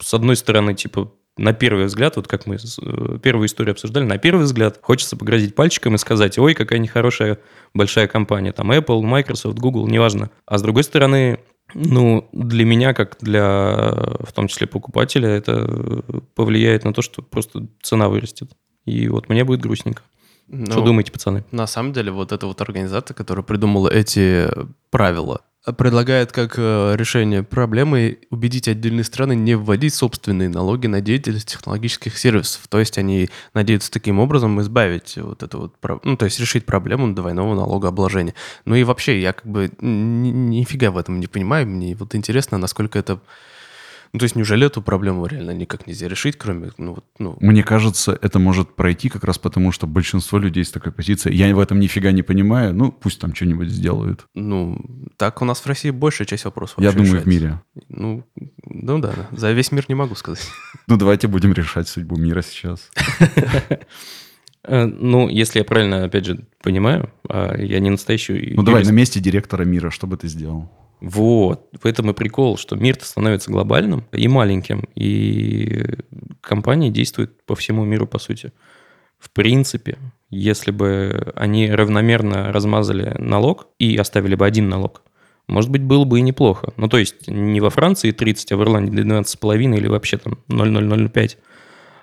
с 0.00 0.14
одной 0.14 0.36
стороны, 0.36 0.74
типа, 0.74 1.12
на 1.36 1.52
первый 1.52 1.86
взгляд, 1.86 2.16
вот 2.16 2.28
как 2.28 2.46
мы 2.46 2.56
э, 2.56 3.18
первую 3.22 3.46
историю 3.46 3.72
обсуждали, 3.72 4.04
на 4.04 4.18
первый 4.18 4.44
взгляд 4.44 4.78
хочется 4.80 5.16
погрозить 5.16 5.54
пальчиком 5.54 5.94
и 5.94 5.98
сказать, 5.98 6.38
ой, 6.38 6.54
какая 6.54 6.78
нехорошая 6.78 7.38
большая 7.74 8.08
компания, 8.08 8.52
там 8.52 8.72
Apple, 8.72 9.02
Microsoft, 9.02 9.58
Google, 9.58 9.86
неважно. 9.86 10.30
А 10.46 10.58
с 10.58 10.62
другой 10.62 10.84
стороны, 10.84 11.40
ну, 11.74 12.28
для 12.32 12.64
меня, 12.64 12.94
как 12.94 13.18
для, 13.20 13.92
в 14.20 14.32
том 14.32 14.48
числе, 14.48 14.66
покупателя, 14.66 15.28
это 15.28 16.02
повлияет 16.34 16.84
на 16.84 16.94
то, 16.94 17.02
что 17.02 17.22
просто 17.22 17.66
цена 17.82 18.08
вырастет. 18.08 18.50
И 18.86 19.08
вот 19.08 19.28
мне 19.28 19.44
будет 19.44 19.60
грустненько. 19.60 20.02
Ну, 20.48 20.66
Что 20.66 20.82
думаете, 20.82 21.12
пацаны? 21.12 21.44
На 21.50 21.66
самом 21.66 21.92
деле, 21.92 22.12
вот 22.12 22.32
эта 22.32 22.46
вот 22.46 22.60
организация, 22.60 23.14
которая 23.14 23.42
придумала 23.42 23.88
эти 23.88 24.48
правила, 24.90 25.40
предлагает 25.72 26.30
как 26.30 26.54
э, 26.58 26.94
решение 26.96 27.42
проблемы 27.42 28.18
убедить 28.30 28.68
отдельные 28.68 29.02
страны 29.02 29.34
не 29.34 29.56
вводить 29.56 29.94
собственные 29.94 30.48
налоги 30.48 30.86
на 30.86 31.00
деятельность 31.00 31.48
технологических 31.48 32.16
сервисов. 32.16 32.68
То 32.68 32.78
есть 32.78 32.98
они 32.98 33.28
надеются 33.52 33.90
таким 33.90 34.20
образом 34.20 34.60
избавить 34.60 35.16
вот 35.16 35.42
это 35.42 35.58
вот, 35.58 35.74
ну, 36.04 36.16
то 36.16 36.24
есть 36.26 36.38
решить 36.38 36.66
проблему 36.66 37.12
двойного 37.12 37.54
налогообложения. 37.54 38.34
Ну 38.64 38.76
и 38.76 38.84
вообще, 38.84 39.20
я 39.20 39.32
как 39.32 39.46
бы 39.46 39.72
ни- 39.80 40.30
нифига 40.30 40.92
в 40.92 40.98
этом 40.98 41.18
не 41.18 41.26
понимаю. 41.26 41.66
Мне 41.66 41.96
вот 41.96 42.14
интересно, 42.14 42.58
насколько 42.58 42.98
это... 42.98 43.20
Ну, 44.12 44.18
то 44.18 44.24
есть 44.24 44.36
неужели 44.36 44.66
эту 44.66 44.82
проблему 44.82 45.26
реально 45.26 45.50
никак 45.52 45.86
нельзя 45.86 46.08
решить, 46.08 46.36
кроме, 46.36 46.70
ну, 46.78 46.94
вот, 46.94 47.04
ну, 47.18 47.36
Мне 47.40 47.62
кажется, 47.62 48.18
это 48.20 48.38
может 48.38 48.74
пройти 48.74 49.08
как 49.08 49.24
раз 49.24 49.38
потому, 49.38 49.72
что 49.72 49.86
большинство 49.86 50.38
людей 50.38 50.64
с 50.64 50.70
такой 50.70 50.92
позицией. 50.92 51.36
Я 51.36 51.54
в 51.54 51.58
этом 51.60 51.78
нифига 51.80 52.12
не 52.12 52.22
понимаю. 52.22 52.74
Ну, 52.74 52.92
пусть 52.92 53.20
там 53.20 53.34
что-нибудь 53.34 53.68
сделают. 53.68 54.26
ну, 54.34 54.78
так 55.16 55.40
у 55.42 55.44
нас 55.44 55.60
в 55.60 55.66
России 55.66 55.90
большая 55.90 56.26
часть 56.26 56.44
вопросов 56.44 56.78
Я 56.78 56.92
думаю, 56.92 57.20
в 57.20 57.26
решается. 57.26 57.28
мире. 57.30 57.60
Ну, 57.88 58.24
ну 58.64 58.98
да, 58.98 59.12
да. 59.16 59.36
за 59.36 59.52
весь 59.52 59.72
мир 59.72 59.84
не 59.88 59.94
могу 59.94 60.14
сказать. 60.14 60.46
Ну, 60.86 60.96
давайте 60.96 61.26
будем 61.28 61.52
решать 61.52 61.88
судьбу 61.88 62.16
мира 62.16 62.42
сейчас. 62.42 62.90
Э, 64.68 64.84
Ну, 64.84 65.28
если 65.28 65.60
я 65.60 65.64
правильно, 65.64 66.04
опять 66.04 66.24
же, 66.26 66.44
понимаю, 66.60 67.10
а 67.28 67.56
я 67.56 67.78
не 67.78 67.90
настоящий 67.90 68.52
Ну, 68.56 68.62
давай 68.64 68.82
на 68.84 68.90
месте 68.90 69.20
директора 69.20 69.64
мира, 69.64 69.90
что 69.90 70.06
бы 70.08 70.16
ты 70.16 70.26
сделал? 70.28 70.68
Вот, 71.00 71.68
в 71.78 71.86
этом 71.86 72.10
и 72.10 72.14
прикол, 72.14 72.56
что 72.56 72.74
мир-то 72.76 73.04
становится 73.04 73.50
глобальным 73.50 74.04
и 74.12 74.28
маленьким, 74.28 74.88
и 74.94 75.84
компании 76.40 76.90
действуют 76.90 77.44
по 77.44 77.54
всему 77.54 77.84
миру, 77.84 78.06
по 78.06 78.18
сути. 78.18 78.52
В 79.18 79.30
принципе, 79.30 79.98
если 80.30 80.70
бы 80.70 81.32
они 81.36 81.70
равномерно 81.70 82.52
размазали 82.52 83.14
налог 83.18 83.68
и 83.78 83.96
оставили 83.96 84.34
бы 84.34 84.46
один 84.46 84.68
налог, 84.68 85.02
может 85.48 85.70
быть, 85.70 85.82
было 85.82 86.04
бы 86.04 86.18
и 86.18 86.22
неплохо. 86.22 86.72
Ну, 86.76 86.88
то 86.88 86.98
есть, 86.98 87.28
не 87.28 87.60
во 87.60 87.70
Франции 87.70 88.10
30, 88.10 88.52
а 88.52 88.56
в 88.56 88.62
Ирландии 88.62 88.92
12,5 88.92 89.76
или 89.76 89.86
вообще 89.86 90.16
там 90.16 90.38
0,005, 90.48 91.38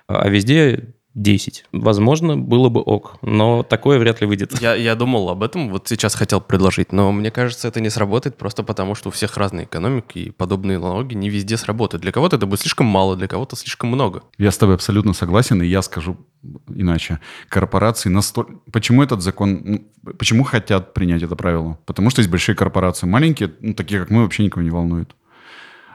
а 0.06 0.28
везде 0.28 0.94
10. 1.14 1.66
Возможно, 1.72 2.36
было 2.36 2.68
бы 2.68 2.80
ок, 2.80 3.16
но 3.22 3.62
такое 3.62 3.98
вряд 3.98 4.20
ли 4.20 4.26
выйдет. 4.26 4.60
Я, 4.60 4.74
я 4.74 4.94
думал 4.96 5.28
об 5.28 5.42
этом, 5.42 5.70
вот 5.70 5.86
сейчас 5.88 6.14
хотел 6.14 6.40
предложить, 6.40 6.92
но 6.92 7.12
мне 7.12 7.30
кажется, 7.30 7.68
это 7.68 7.80
не 7.80 7.90
сработает 7.90 8.36
просто 8.36 8.64
потому, 8.64 8.94
что 8.94 9.10
у 9.10 9.12
всех 9.12 9.36
разные 9.36 9.66
экономики, 9.66 10.18
и 10.18 10.30
подобные 10.30 10.78
налоги 10.78 11.14
не 11.14 11.30
везде 11.30 11.56
сработают. 11.56 12.02
Для 12.02 12.10
кого-то 12.10 12.36
это 12.36 12.46
будет 12.46 12.60
слишком 12.60 12.86
мало, 12.86 13.16
для 13.16 13.28
кого-то 13.28 13.54
слишком 13.54 13.90
много. 13.90 14.22
Я 14.38 14.50
с 14.50 14.58
тобой 14.58 14.74
абсолютно 14.74 15.12
согласен, 15.12 15.62
и 15.62 15.66
я 15.66 15.82
скажу 15.82 16.16
иначе. 16.68 17.20
Корпорации 17.48 18.08
настолько... 18.08 18.54
Почему 18.72 19.02
этот 19.02 19.22
закон... 19.22 19.60
ну, 19.64 20.14
Почему 20.18 20.42
хотят 20.44 20.94
принять 20.94 21.22
это 21.22 21.36
правило? 21.36 21.78
Потому 21.86 22.10
что 22.10 22.20
есть 22.20 22.30
большие 22.30 22.54
корпорации. 22.56 23.06
Маленькие, 23.06 23.52
ну, 23.60 23.74
такие 23.74 24.00
как 24.00 24.10
мы, 24.10 24.22
вообще 24.22 24.44
никого 24.44 24.62
не 24.62 24.70
волнуют. 24.70 25.14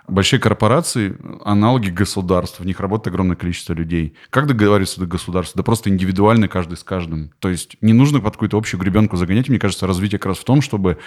Большие 0.09 0.39
корпорации– 0.39 1.15
аналоги 1.45 1.89
государств. 1.89 2.59
В 2.59 2.65
них 2.65 2.79
работает 2.79 3.07
огромное 3.07 3.35
количество 3.35 3.73
людей. 3.73 4.15
Как 4.29 4.47
договариваться 4.47 4.99
до 4.99 5.05
государства? 5.05 5.59
Да 5.59 5.63
просто 5.63 5.89
индивидуально 5.89 6.47
каждый 6.47 6.77
с 6.77 6.83
каждым. 6.83 7.31
То 7.39 7.49
есть 7.49 7.77
не 7.81 7.93
нужно 7.93 8.19
под 8.19 8.33
какую-то 8.33 8.57
общую 8.57 8.79
гребенку 8.79 9.17
загонять. 9.17 9.49
Мне 9.49 9.59
кажется, 9.59 9.87
развитие 9.87 10.19
как 10.19 10.27
раз 10.27 10.39
в 10.39 10.43
том, 10.43 10.61
чтобы 10.61 10.97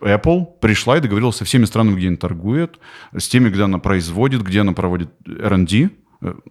Apple 0.00 0.46
пришла 0.60 0.98
и 0.98 1.00
договорилась 1.00 1.36
со 1.36 1.44
всеми 1.44 1.64
странами, 1.66 1.96
где 1.96 2.08
она 2.08 2.16
торгует, 2.16 2.78
с 3.16 3.28
теми, 3.28 3.48
где 3.48 3.62
она 3.62 3.78
производит, 3.78 4.42
где 4.42 4.60
она 4.60 4.72
проводит 4.72 5.10
R&D, 5.26 5.90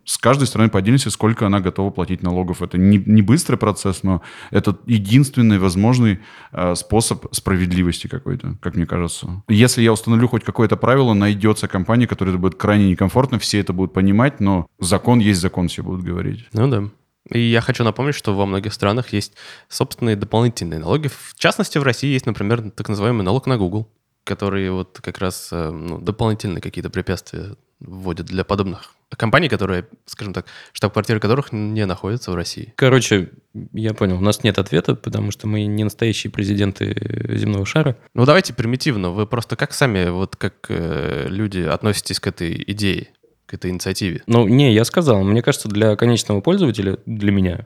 с 0.06 0.18
каждой 0.18 0.48
стороны 0.48 0.70
отдельности, 0.72 1.10
сколько 1.10 1.46
она 1.46 1.60
готова 1.60 1.90
платить 1.90 2.24
налогов. 2.24 2.62
Это 2.62 2.78
не, 2.78 2.98
не 2.98 3.22
быстрый 3.22 3.58
процесс, 3.58 4.04
но 4.04 4.22
это 4.52 4.78
единственный 4.86 5.60
возможный 5.60 6.20
э, 6.52 6.76
способ 6.76 7.26
справедливости 7.32 8.08
какой-то, 8.08 8.58
как 8.62 8.76
мне 8.76 8.86
кажется. 8.86 9.44
Если 9.48 9.82
я 9.82 9.92
установлю 9.92 10.28
хоть 10.28 10.44
какое-то 10.44 10.78
правило, 10.78 11.14
найдется 11.14 11.68
компания, 11.68 12.08
которой 12.08 12.30
это 12.30 12.38
будет 12.38 12.56
крайне 12.56 12.90
некомфортно, 12.90 13.40
все 13.40 13.60
это 13.60 13.74
будут 13.74 13.94
понимать, 13.94 14.40
но 14.40 14.68
закон 14.80 15.20
есть 15.20 15.42
закон, 15.42 15.68
все 15.68 15.84
будут 15.84 16.04
говорить. 16.04 16.46
Ну 16.54 16.68
да. 16.70 16.84
И 17.30 17.40
я 17.40 17.62
хочу 17.62 17.84
напомнить, 17.84 18.16
что 18.16 18.34
во 18.34 18.46
многих 18.46 18.74
странах 18.74 19.12
есть 19.12 19.34
собственные 19.68 20.16
дополнительные 20.16 20.80
налоги. 20.80 21.10
В 21.10 21.36
частности, 21.36 21.78
в 21.78 21.84
России 21.84 22.14
есть, 22.14 22.26
например, 22.26 22.72
так 22.72 22.88
называемый 22.88 23.26
налог 23.26 23.48
на 23.48 23.58
Google, 23.58 23.90
который 24.24 24.70
вот 24.70 25.00
как 25.02 25.18
раз 25.18 25.50
э, 25.52 25.70
ну, 25.72 26.00
дополнительные 26.00 26.62
какие-то 26.62 26.90
препятствия 26.90 27.56
вводит 27.80 28.26
для 28.26 28.44
подобных 28.44 28.94
компаний, 29.16 29.50
которые, 29.50 29.88
скажем 30.06 30.34
так, 30.34 30.46
штаб-квартиры 30.74 31.20
которых 31.20 31.52
не 31.52 31.86
находятся 31.86 32.32
в 32.32 32.36
России. 32.36 32.74
Короче, 32.76 33.30
я 33.74 33.94
понял, 33.94 34.18
у 34.18 34.22
нас 34.22 34.44
нет 34.44 34.60
ответа, 34.60 34.96
потому 34.96 35.32
что 35.32 35.48
мы 35.48 35.66
не 35.66 35.84
настоящие 35.84 36.32
президенты 36.32 36.96
земного 37.38 37.66
шара. 37.66 37.96
Ну, 38.14 38.26
давайте 38.26 38.54
примитивно. 38.54 39.12
Вы 39.12 39.26
просто 39.26 39.56
как 39.56 39.74
сами, 39.74 40.10
вот 40.10 40.36
как 40.36 40.66
э, 40.70 41.28
люди 41.30 41.60
относитесь 41.60 42.20
к 42.20 42.28
этой 42.28 42.62
идее, 42.68 43.10
к 43.46 43.54
этой 43.54 43.72
инициативе? 43.72 44.24
Ну, 44.28 44.48
не, 44.48 44.74
я 44.74 44.84
сказал, 44.84 45.24
мне 45.24 45.42
кажется, 45.42 45.70
для 45.70 45.96
конечного 45.96 46.42
пользователя, 46.42 46.98
для 47.06 47.32
меня, 47.32 47.66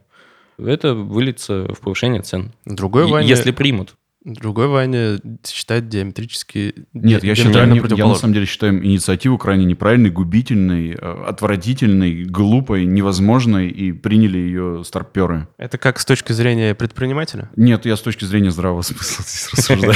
это 0.58 0.93
выльется 0.93 1.74
в 1.74 1.80
повышение 1.80 2.21
цен. 2.21 2.52
Другой 2.65 3.08
Ваня, 3.08 3.28
Если 3.28 3.52
примут. 3.52 3.95
Другой 4.24 4.68
Ваня 4.68 5.20
считает 5.46 5.90
диаметрически... 5.90 6.86
Нет, 6.94 7.24
я 7.24 7.36
считаю, 7.36 7.72
не- 7.72 7.82
я 7.96 8.08
на 8.08 8.16
самом 8.16 8.34
деле 8.34 8.46
считаю 8.46 8.84
инициативу 8.84 9.38
крайне 9.38 9.66
неправильной, 9.66 10.10
губительной, 10.10 10.92
э, 10.92 11.24
отвратительной, 11.28 12.24
глупой, 12.26 12.86
невозможной, 12.86 13.70
и 13.70 13.92
приняли 13.92 14.38
ее 14.38 14.84
старперы. 14.86 15.48
Это 15.58 15.78
как 15.78 16.00
с 16.00 16.06
точки 16.06 16.34
зрения 16.34 16.76
предпринимателя? 16.76 17.50
Нет, 17.56 17.86
я 17.86 17.96
с 17.96 18.02
точки 18.02 18.26
зрения 18.26 18.52
здравого 18.52 18.82
смысла 18.84 19.26
здесь 19.28 19.50
рассуждаю. 19.54 19.96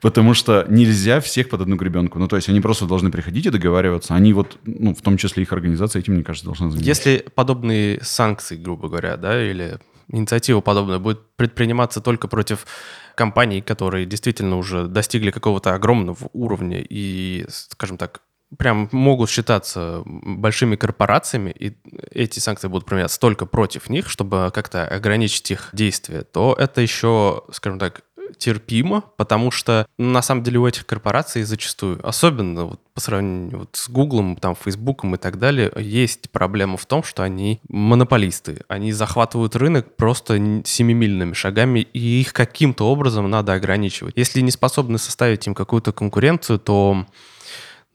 Потому 0.00 0.34
что 0.34 0.64
нельзя 0.68 1.20
всех 1.20 1.48
под 1.48 1.62
одну 1.62 1.76
гребенку. 1.76 2.18
Ну, 2.18 2.28
то 2.28 2.36
есть 2.36 2.48
они 2.48 2.60
просто 2.60 2.86
должны 2.86 3.10
приходить 3.10 3.46
и 3.46 3.50
договариваться. 3.50 4.14
Они 4.14 4.32
вот, 4.32 4.58
ну, 4.64 4.94
в 4.94 5.02
том 5.02 5.16
числе 5.16 5.42
их 5.42 5.52
организация 5.52 6.00
этим, 6.00 6.14
мне 6.14 6.22
кажется, 6.22 6.46
должна 6.46 6.70
заниматься. 6.70 6.88
Если 6.88 7.24
подобные 7.34 7.98
санкции, 8.02 8.56
грубо 8.56 8.88
говоря, 8.88 9.16
да, 9.16 9.42
или 9.44 9.78
инициатива 10.10 10.60
подобная 10.60 10.98
будет 10.98 11.20
предприниматься 11.36 12.00
только 12.00 12.28
против 12.28 12.66
компаний, 13.14 13.60
которые 13.60 14.06
действительно 14.06 14.56
уже 14.56 14.86
достигли 14.86 15.30
какого-то 15.30 15.74
огромного 15.74 16.30
уровня 16.32 16.80
и, 16.80 17.46
скажем 17.48 17.98
так, 17.98 18.22
прям 18.56 18.88
могут 18.92 19.28
считаться 19.28 20.02
большими 20.06 20.76
корпорациями, 20.76 21.50
и 21.50 21.76
эти 22.10 22.38
санкции 22.38 22.68
будут 22.68 22.86
применяться 22.86 23.20
только 23.20 23.44
против 23.44 23.90
них, 23.90 24.08
чтобы 24.08 24.50
как-то 24.54 24.86
ограничить 24.86 25.50
их 25.50 25.68
действия, 25.72 26.22
то 26.22 26.54
это 26.58 26.80
еще, 26.80 27.42
скажем 27.52 27.78
так, 27.78 28.02
терпимо, 28.36 29.02
потому 29.16 29.50
что 29.50 29.86
ну, 29.98 30.10
на 30.10 30.22
самом 30.22 30.42
деле 30.42 30.58
у 30.58 30.66
этих 30.66 30.86
корпораций 30.86 31.42
зачастую, 31.42 32.06
особенно 32.06 32.64
вот 32.66 32.80
по 32.94 33.00
сравнению 33.00 33.60
вот 33.60 33.70
с 33.72 33.88
Гуглом, 33.88 34.36
там, 34.36 34.56
Фейсбуком 34.56 35.14
и 35.14 35.18
так 35.18 35.38
далее, 35.38 35.72
есть 35.76 36.30
проблема 36.30 36.76
в 36.76 36.86
том, 36.86 37.02
что 37.02 37.22
они 37.22 37.60
монополисты. 37.68 38.62
Они 38.68 38.92
захватывают 38.92 39.54
рынок 39.56 39.96
просто 39.96 40.62
семимильными 40.64 41.32
шагами, 41.32 41.80
и 41.80 42.20
их 42.20 42.32
каким-то 42.32 42.90
образом 42.90 43.30
надо 43.30 43.52
ограничивать. 43.52 44.14
Если 44.16 44.40
не 44.40 44.50
способны 44.50 44.98
составить 44.98 45.46
им 45.46 45.54
какую-то 45.54 45.92
конкуренцию, 45.92 46.58
то 46.58 47.06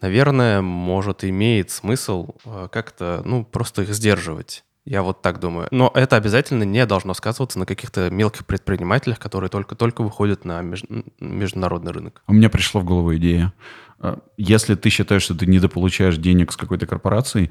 наверное, 0.04 0.62
может, 0.62 1.24
имеет 1.24 1.72
смысл 1.72 2.36
э, 2.46 2.68
как-то, 2.72 3.22
ну, 3.26 3.46
просто 3.46 3.84
их 3.84 3.94
сдерживать. 3.94 4.64
Я 4.86 5.02
вот 5.02 5.22
так 5.22 5.40
думаю. 5.40 5.68
Но 5.72 5.92
это 5.94 6.18
обязательно 6.18 6.64
не 6.64 6.86
должно 6.86 7.14
сказываться 7.14 7.58
на 7.58 7.66
каких-то 7.66 8.10
мелких 8.10 8.46
предпринимателях, 8.46 9.18
которые 9.18 9.50
только-только 9.50 10.02
выходят 10.04 10.44
на 10.44 10.62
меж- 10.62 10.86
международный 11.20 11.94
рынок. 11.94 12.22
У 12.28 12.34
меня 12.34 12.50
пришла 12.50 12.82
в 12.82 12.84
голову 12.84 13.16
идея. 13.16 13.54
А, 14.00 14.20
Если 14.36 14.76
ты 14.76 14.90
считаешь, 14.90 15.24
что 15.24 15.36
ты 15.36 15.46
недополучаешь 15.46 16.18
денег 16.18 16.52
с 16.52 16.58
какой-то 16.58 16.86
корпорацией, 16.86 17.50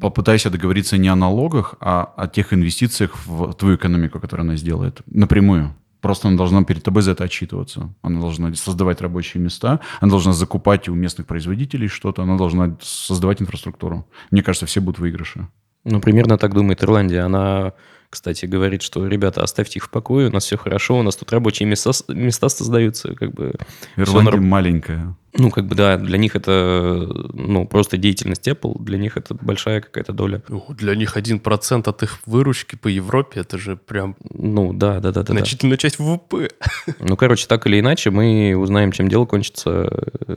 попытайся 0.00 0.50
договориться 0.50 0.98
не 0.98 1.08
о 1.08 1.14
налогах, 1.14 1.76
а 1.78 2.12
о 2.16 2.26
тех 2.26 2.52
инвестициях 2.52 3.16
в 3.24 3.52
твою 3.52 3.76
экономику, 3.76 4.18
которую 4.18 4.44
она 4.44 4.56
сделает. 4.56 5.00
Напрямую. 5.06 5.76
Просто 6.00 6.26
она 6.26 6.36
должна 6.36 6.64
перед 6.64 6.82
тобой 6.82 7.02
за 7.02 7.12
это 7.12 7.22
отчитываться. 7.22 7.94
Она 8.02 8.20
должна 8.20 8.52
создавать 8.54 9.00
рабочие 9.00 9.40
места, 9.40 9.78
она 10.00 10.10
должна 10.10 10.32
закупать 10.32 10.88
у 10.88 10.94
местных 10.94 11.28
производителей 11.28 11.86
что-то, 11.86 12.24
она 12.24 12.36
должна 12.36 12.76
создавать 12.80 13.40
инфраструктуру. 13.40 14.04
Мне 14.32 14.42
кажется, 14.42 14.66
все 14.66 14.80
будут 14.80 14.98
выигрыши. 14.98 15.46
Ну, 15.84 16.00
примерно 16.00 16.38
так 16.38 16.54
думает 16.54 16.82
Ирландия. 16.82 17.20
Она 17.20 17.72
кстати, 18.12 18.44
говорит, 18.44 18.82
что, 18.82 19.06
ребята, 19.06 19.42
оставьте 19.42 19.78
их 19.78 19.86
в 19.86 19.90
покое, 19.90 20.28
у 20.28 20.30
нас 20.30 20.44
все 20.44 20.58
хорошо, 20.58 20.98
у 20.98 21.02
нас 21.02 21.16
тут 21.16 21.32
рабочие 21.32 21.66
места, 21.66 21.92
места 22.08 22.50
создаются, 22.50 23.14
как 23.14 23.32
бы... 23.32 23.54
Ирландия 23.96 24.32
норм- 24.32 24.44
маленькая. 24.44 25.16
Ну, 25.34 25.50
как 25.50 25.66
бы, 25.66 25.74
да, 25.74 25.96
для 25.96 26.18
них 26.18 26.36
это, 26.36 27.08
ну, 27.32 27.66
просто 27.66 27.96
деятельность 27.96 28.46
Apple, 28.46 28.82
для 28.82 28.98
них 28.98 29.16
это 29.16 29.34
большая 29.34 29.80
какая-то 29.80 30.12
доля. 30.12 30.42
Ну, 30.48 30.64
Для 30.76 30.94
них 30.94 31.16
1% 31.16 31.88
от 31.88 32.02
их 32.02 32.18
выручки 32.26 32.76
по 32.76 32.88
Европе, 32.88 33.40
это 33.40 33.56
же 33.56 33.76
прям 33.76 34.16
Ну, 34.30 34.74
да, 34.74 35.00
да, 35.00 35.10
да, 35.10 35.22
да. 35.22 35.22
да. 35.22 35.32
значительная 35.32 35.78
часть 35.78 35.98
ВВП. 35.98 36.50
Ну, 36.98 37.16
короче, 37.16 37.46
так 37.46 37.66
или 37.66 37.80
иначе, 37.80 38.10
мы 38.10 38.54
узнаем, 38.56 38.92
чем 38.92 39.08
дело 39.08 39.24
кончится 39.24 39.90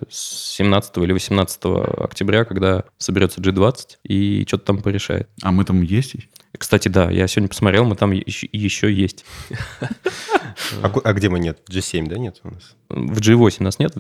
с 0.10 0.56
17 0.56 0.98
или 0.98 1.12
18 1.12 1.60
октября, 1.98 2.46
когда 2.46 2.86
соберется 2.98 3.42
G20 3.42 3.98
и 4.04 4.46
что-то 4.48 4.66
там 4.66 4.82
порешает. 4.82 5.30
А 5.42 5.52
мы 5.52 5.66
там 5.66 5.82
есть? 5.82 6.16
Кстати, 6.58 6.88
да, 6.88 7.12
я 7.12 7.28
сегодня 7.28 7.50
посмотрел, 7.50 7.84
мы 7.84 7.96
там 7.96 8.12
еще, 8.12 8.48
еще 8.52 8.94
есть. 8.94 9.26
А, 10.82 10.92
а 11.04 11.14
где 11.14 11.30
мы 11.30 11.40
нет? 11.40 11.60
G7, 11.70 12.08
да, 12.08 12.18
нет 12.18 12.40
у 12.44 12.50
нас? 12.50 12.76
В 12.90 13.20
G8 13.20 13.62
нас 13.62 13.78
нет, 13.78 13.94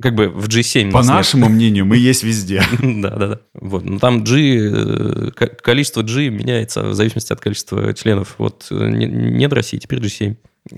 как 0.00 0.14
бы 0.14 0.28
в 0.28 0.46
G7 0.48 0.90
По 0.92 0.98
нас 0.98 1.06
нет. 1.06 1.14
нашему 1.16 1.48
мнению, 1.50 1.84
мы 1.86 1.96
есть 1.96 2.22
везде. 2.22 2.62
Да, 2.80 3.10
да, 3.10 3.26
да. 3.28 3.40
Вот. 3.54 3.84
Но 3.84 3.98
там 3.98 4.22
G, 4.24 4.58
э, 4.58 5.30
ко- 5.32 5.46
количество 5.48 6.02
G 6.02 6.28
меняется 6.30 6.82
в 6.84 6.94
зависимости 6.94 7.32
от 7.32 7.40
количества 7.40 7.92
членов. 7.94 8.36
Вот 8.38 8.68
э, 8.70 8.90
не- 8.90 9.06
нет 9.06 9.52
России, 9.52 9.78
теперь 9.78 9.98
G7. 10.00 10.36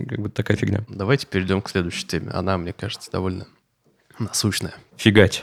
Как 0.08 0.20
бы 0.20 0.28
такая 0.30 0.56
фигня. 0.56 0.84
Давайте 0.88 1.26
перейдем 1.26 1.60
к 1.62 1.68
следующей 1.70 2.06
теме. 2.06 2.30
Она, 2.30 2.56
мне 2.56 2.72
кажется, 2.72 3.10
довольно 3.10 3.46
насущная. 4.18 4.74
Фигач. 4.96 5.42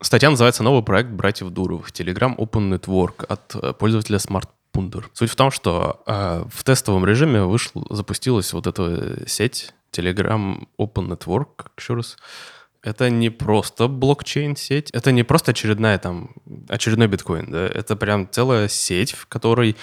Статья 0.00 0.30
называется 0.30 0.62
«Новый 0.62 0.82
проект 0.82 1.10
братьев 1.10 1.50
Дуровых. 1.50 1.90
Telegram 1.90 2.34
Open 2.36 2.72
Network» 2.78 3.24
от 3.26 3.54
э, 3.56 3.72
пользователя 3.74 4.18
SmartPunder. 4.18 5.04
Суть 5.12 5.30
в 5.30 5.36
том, 5.36 5.50
что 5.50 6.02
э, 6.06 6.44
в 6.50 6.64
тестовом 6.64 7.04
режиме 7.04 7.42
вышел, 7.42 7.84
запустилась 7.90 8.52
вот 8.52 8.66
эта 8.68 9.24
сеть 9.26 9.74
Telegram 9.92 10.66
Open 10.78 11.08
Network, 11.08 11.66
еще 11.78 11.94
раз. 11.94 12.16
Это 12.82 13.10
не 13.10 13.30
просто 13.30 13.88
блокчейн-сеть, 13.88 14.90
это 14.92 15.10
не 15.10 15.24
просто 15.24 15.50
очередная 15.50 15.98
там, 15.98 16.30
очередной 16.68 17.08
биткоин, 17.08 17.50
да, 17.50 17.66
это 17.66 17.96
прям 17.96 18.28
целая 18.30 18.68
сеть, 18.68 19.12
в 19.12 19.26
которой 19.26 19.76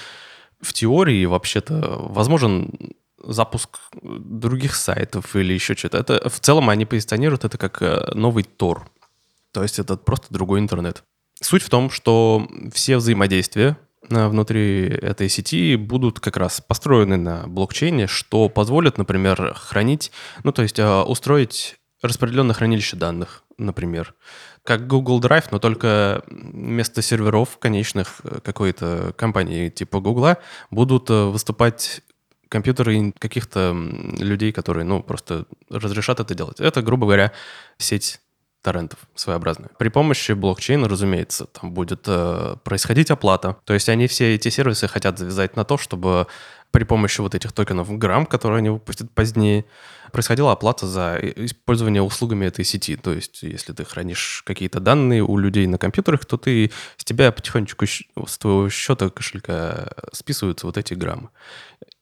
в 0.61 0.71
теории 0.73 1.25
вообще-то 1.25 1.97
возможен 1.99 2.71
запуск 3.17 3.79
других 4.01 4.75
сайтов 4.75 5.35
или 5.35 5.53
еще 5.53 5.75
что-то. 5.75 5.97
Это 5.97 6.29
в 6.29 6.39
целом 6.39 6.69
они 6.69 6.85
позиционируют 6.85 7.43
это 7.43 7.57
как 7.57 7.81
э, 7.81 8.11
новый 8.13 8.43
Тор. 8.43 8.89
То 9.51 9.63
есть 9.63 9.79
это 9.79 9.97
просто 9.97 10.27
другой 10.29 10.59
интернет. 10.59 11.03
Суть 11.41 11.63
в 11.63 11.69
том, 11.69 11.89
что 11.89 12.47
все 12.73 12.97
взаимодействия 12.97 13.77
внутри 14.09 14.87
этой 14.87 15.29
сети 15.29 15.75
будут 15.75 16.19
как 16.19 16.37
раз 16.37 16.61
построены 16.61 17.17
на 17.17 17.47
блокчейне, 17.47 18.07
что 18.07 18.49
позволит, 18.49 18.97
например, 18.97 19.53
хранить, 19.55 20.11
ну 20.43 20.51
то 20.51 20.61
есть 20.61 20.79
э, 20.79 21.01
устроить 21.01 21.77
распределенное 22.01 22.53
хранилище 22.53 22.97
данных, 22.97 23.43
например, 23.57 24.13
как 24.63 24.87
Google 24.87 25.21
Drive, 25.21 25.47
но 25.51 25.59
только 25.59 26.23
вместо 26.27 27.01
серверов 27.01 27.57
конечных 27.59 28.21
э, 28.23 28.39
какой-то 28.43 29.13
компании 29.17 29.69
типа 29.69 29.99
Google 29.99 30.35
будут 30.71 31.09
э, 31.09 31.25
выступать 31.25 32.01
компьютеры 32.49 33.11
каких-то 33.17 33.75
людей, 34.19 34.51
которые, 34.51 34.85
ну, 34.85 35.01
просто 35.01 35.45
разрешат 35.69 36.19
это 36.19 36.35
делать. 36.35 36.59
Это, 36.59 36.81
грубо 36.81 37.05
говоря, 37.05 37.31
сеть 37.77 38.19
торрентов 38.65 38.97
своеобразная. 39.13 39.69
При 39.77 39.89
помощи 39.89 40.31
блокчейна, 40.31 40.89
разумеется, 40.89 41.45
там 41.45 41.71
будет 41.71 42.01
э, 42.07 42.55
происходить 42.63 43.11
оплата. 43.11 43.57
То 43.63 43.75
есть 43.75 43.89
они 43.89 44.07
все 44.07 44.33
эти 44.33 44.49
сервисы 44.49 44.87
хотят 44.87 45.19
завязать 45.19 45.55
на 45.55 45.63
то, 45.63 45.77
чтобы 45.77 46.25
при 46.71 46.83
помощи 46.83 47.21
вот 47.21 47.35
этих 47.35 47.51
токенов 47.53 47.95
грамм, 47.97 48.25
которые 48.25 48.57
они 48.57 48.69
выпустят 48.69 49.11
позднее, 49.11 49.65
происходила 50.11 50.51
оплата 50.51 50.87
за 50.87 51.19
использование 51.21 52.01
услугами 52.01 52.47
этой 52.47 52.65
сети. 52.65 52.95
То 52.95 53.13
есть 53.13 53.43
если 53.43 53.71
ты 53.71 53.85
хранишь 53.85 54.41
какие-то 54.43 54.79
данные 54.79 55.21
у 55.21 55.37
людей 55.37 55.67
на 55.67 55.77
компьютерах, 55.77 56.25
то 56.25 56.37
ты 56.37 56.71
с 56.97 57.05
тебя 57.05 57.31
потихонечку 57.31 57.85
с 57.85 58.37
твоего 58.39 58.67
счета 58.69 59.11
кошелька 59.11 59.91
списываются 60.11 60.65
вот 60.65 60.77
эти 60.77 60.95
граммы. 60.95 61.29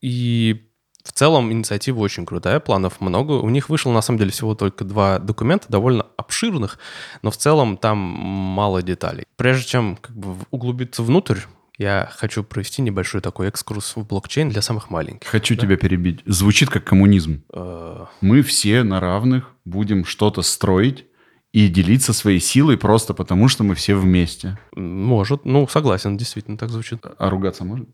И 0.02 0.73
в 1.04 1.12
целом 1.12 1.52
инициатива 1.52 2.00
очень 2.00 2.26
крутая, 2.26 2.60
планов 2.60 3.02
много. 3.02 3.34
У 3.34 3.50
них 3.50 3.70
вышло, 3.70 3.92
на 3.92 4.02
самом 4.02 4.20
деле, 4.20 4.32
всего 4.32 4.56
только 4.56 4.86
два 4.86 5.20
документа, 5.20 5.68
довольно 5.70 6.06
обширных, 6.18 6.80
но 7.22 7.30
в 7.32 7.38
целом 7.38 7.78
там 7.78 7.98
мало 7.98 8.82
деталей. 8.82 9.26
Прежде 9.36 9.66
чем 9.68 9.98
как 9.98 10.16
бы 10.16 10.36
углубиться 10.52 11.04
внутрь, 11.04 11.39
я 11.78 12.10
хочу 12.16 12.44
провести 12.44 12.82
небольшой 12.82 13.20
такой 13.22 13.48
экскурс 13.48 13.96
в 13.96 14.06
блокчейн 14.06 14.50
для 14.50 14.62
самых 14.62 14.89
маленьких. 14.89 15.28
Хочу 15.28 15.56
тебя 15.56 15.76
перебить. 15.76 16.22
Звучит 16.26 16.70
как 16.70 16.84
коммунизм. 16.84 17.44
Э, 17.54 18.06
Мы 18.22 18.42
все 18.44 18.84
на 18.84 19.00
равных 19.00 19.50
будем 19.66 20.06
что-то 20.06 20.42
строить 20.44 21.06
и 21.52 21.68
делиться 21.68 22.13
своей 22.13 22.39
силой 22.39 22.78
просто 22.78 23.13
потому, 23.13 23.48
что 23.48 23.63
мы 23.63 23.76
все 23.76 23.96
вместе. 23.96 24.58
Может, 24.76 25.46
ну, 25.46 25.68
согласен, 25.68 26.16
действительно 26.16 26.58
так 26.58 26.70
звучит. 26.70 27.04
А 27.18 27.30
ругаться 27.30 27.66
можно? 27.66 27.88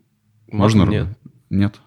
Можно 0.51 0.83
Нет. 0.83 1.03
ругать? 1.03 1.17
Нет. 1.49 1.79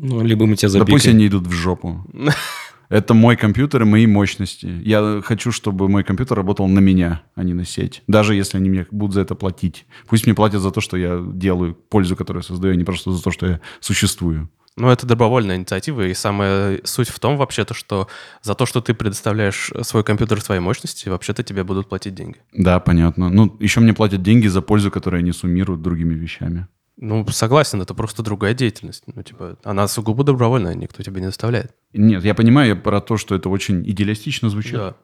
Ну, 0.00 0.22
либо 0.22 0.46
мы 0.46 0.56
тебя 0.56 0.70
Да 0.72 0.80
пусть 0.80 1.04
запикаем. 1.04 1.16
они 1.16 1.26
идут 1.26 1.46
в 1.46 1.52
жопу. 1.52 2.04
Это 2.88 3.14
мой 3.14 3.36
компьютер 3.36 3.82
и 3.82 3.84
мои 3.84 4.06
мощности. 4.06 4.66
Я 4.84 5.22
хочу, 5.24 5.52
чтобы 5.52 5.88
мой 5.88 6.02
компьютер 6.02 6.36
работал 6.36 6.66
на 6.66 6.80
меня, 6.80 7.22
а 7.36 7.44
не 7.44 7.54
на 7.54 7.64
сеть. 7.64 8.02
Даже 8.08 8.34
если 8.34 8.56
они 8.56 8.68
мне 8.68 8.86
будут 8.90 9.14
за 9.14 9.20
это 9.20 9.36
платить. 9.36 9.86
Пусть 10.08 10.26
мне 10.26 10.34
платят 10.34 10.60
за 10.60 10.72
то, 10.72 10.80
что 10.80 10.96
я 10.96 11.22
делаю, 11.24 11.74
пользу, 11.74 12.16
которую 12.16 12.42
я 12.42 12.48
создаю, 12.48 12.74
а 12.74 12.76
не 12.76 12.82
просто 12.82 13.12
за 13.12 13.22
то, 13.22 13.30
что 13.30 13.46
я 13.46 13.60
существую. 13.78 14.50
Ну, 14.76 14.88
это 14.88 15.06
добровольная 15.06 15.56
инициатива, 15.56 16.06
и 16.06 16.14
самая 16.14 16.80
суть 16.84 17.10
в 17.10 17.18
том 17.18 17.36
вообще-то, 17.36 17.74
что 17.74 18.08
за 18.42 18.54
то, 18.54 18.66
что 18.66 18.80
ты 18.80 18.94
предоставляешь 18.94 19.70
свой 19.82 20.02
компьютер 20.02 20.40
своей 20.40 20.60
мощности, 20.60 21.08
вообще-то 21.08 21.42
тебе 21.42 21.62
будут 21.64 21.88
платить 21.88 22.14
деньги. 22.14 22.38
Да, 22.52 22.80
понятно. 22.80 23.30
Ну, 23.30 23.56
еще 23.60 23.80
мне 23.80 23.92
платят 23.92 24.22
деньги 24.22 24.48
за 24.48 24.62
пользу, 24.62 24.90
которую 24.90 25.20
они 25.20 25.32
суммируют 25.32 25.82
другими 25.82 26.14
вещами. 26.14 26.66
Ну, 27.02 27.26
согласен, 27.28 27.80
это 27.80 27.94
просто 27.94 28.22
другая 28.22 28.52
деятельность. 28.52 29.04
Ну, 29.06 29.22
типа, 29.22 29.56
она 29.64 29.88
сугубо 29.88 30.22
добровольная, 30.22 30.74
никто 30.74 31.02
тебе 31.02 31.22
не 31.22 31.28
заставляет. 31.28 31.74
Нет, 31.94 32.22
я 32.22 32.34
понимаю 32.34 32.68
я 32.68 32.76
про 32.76 33.00
то, 33.00 33.16
что 33.16 33.34
это 33.34 33.48
очень 33.48 33.88
идеалистично 33.88 34.50
звучит. 34.50 34.74
Да, 34.74 34.96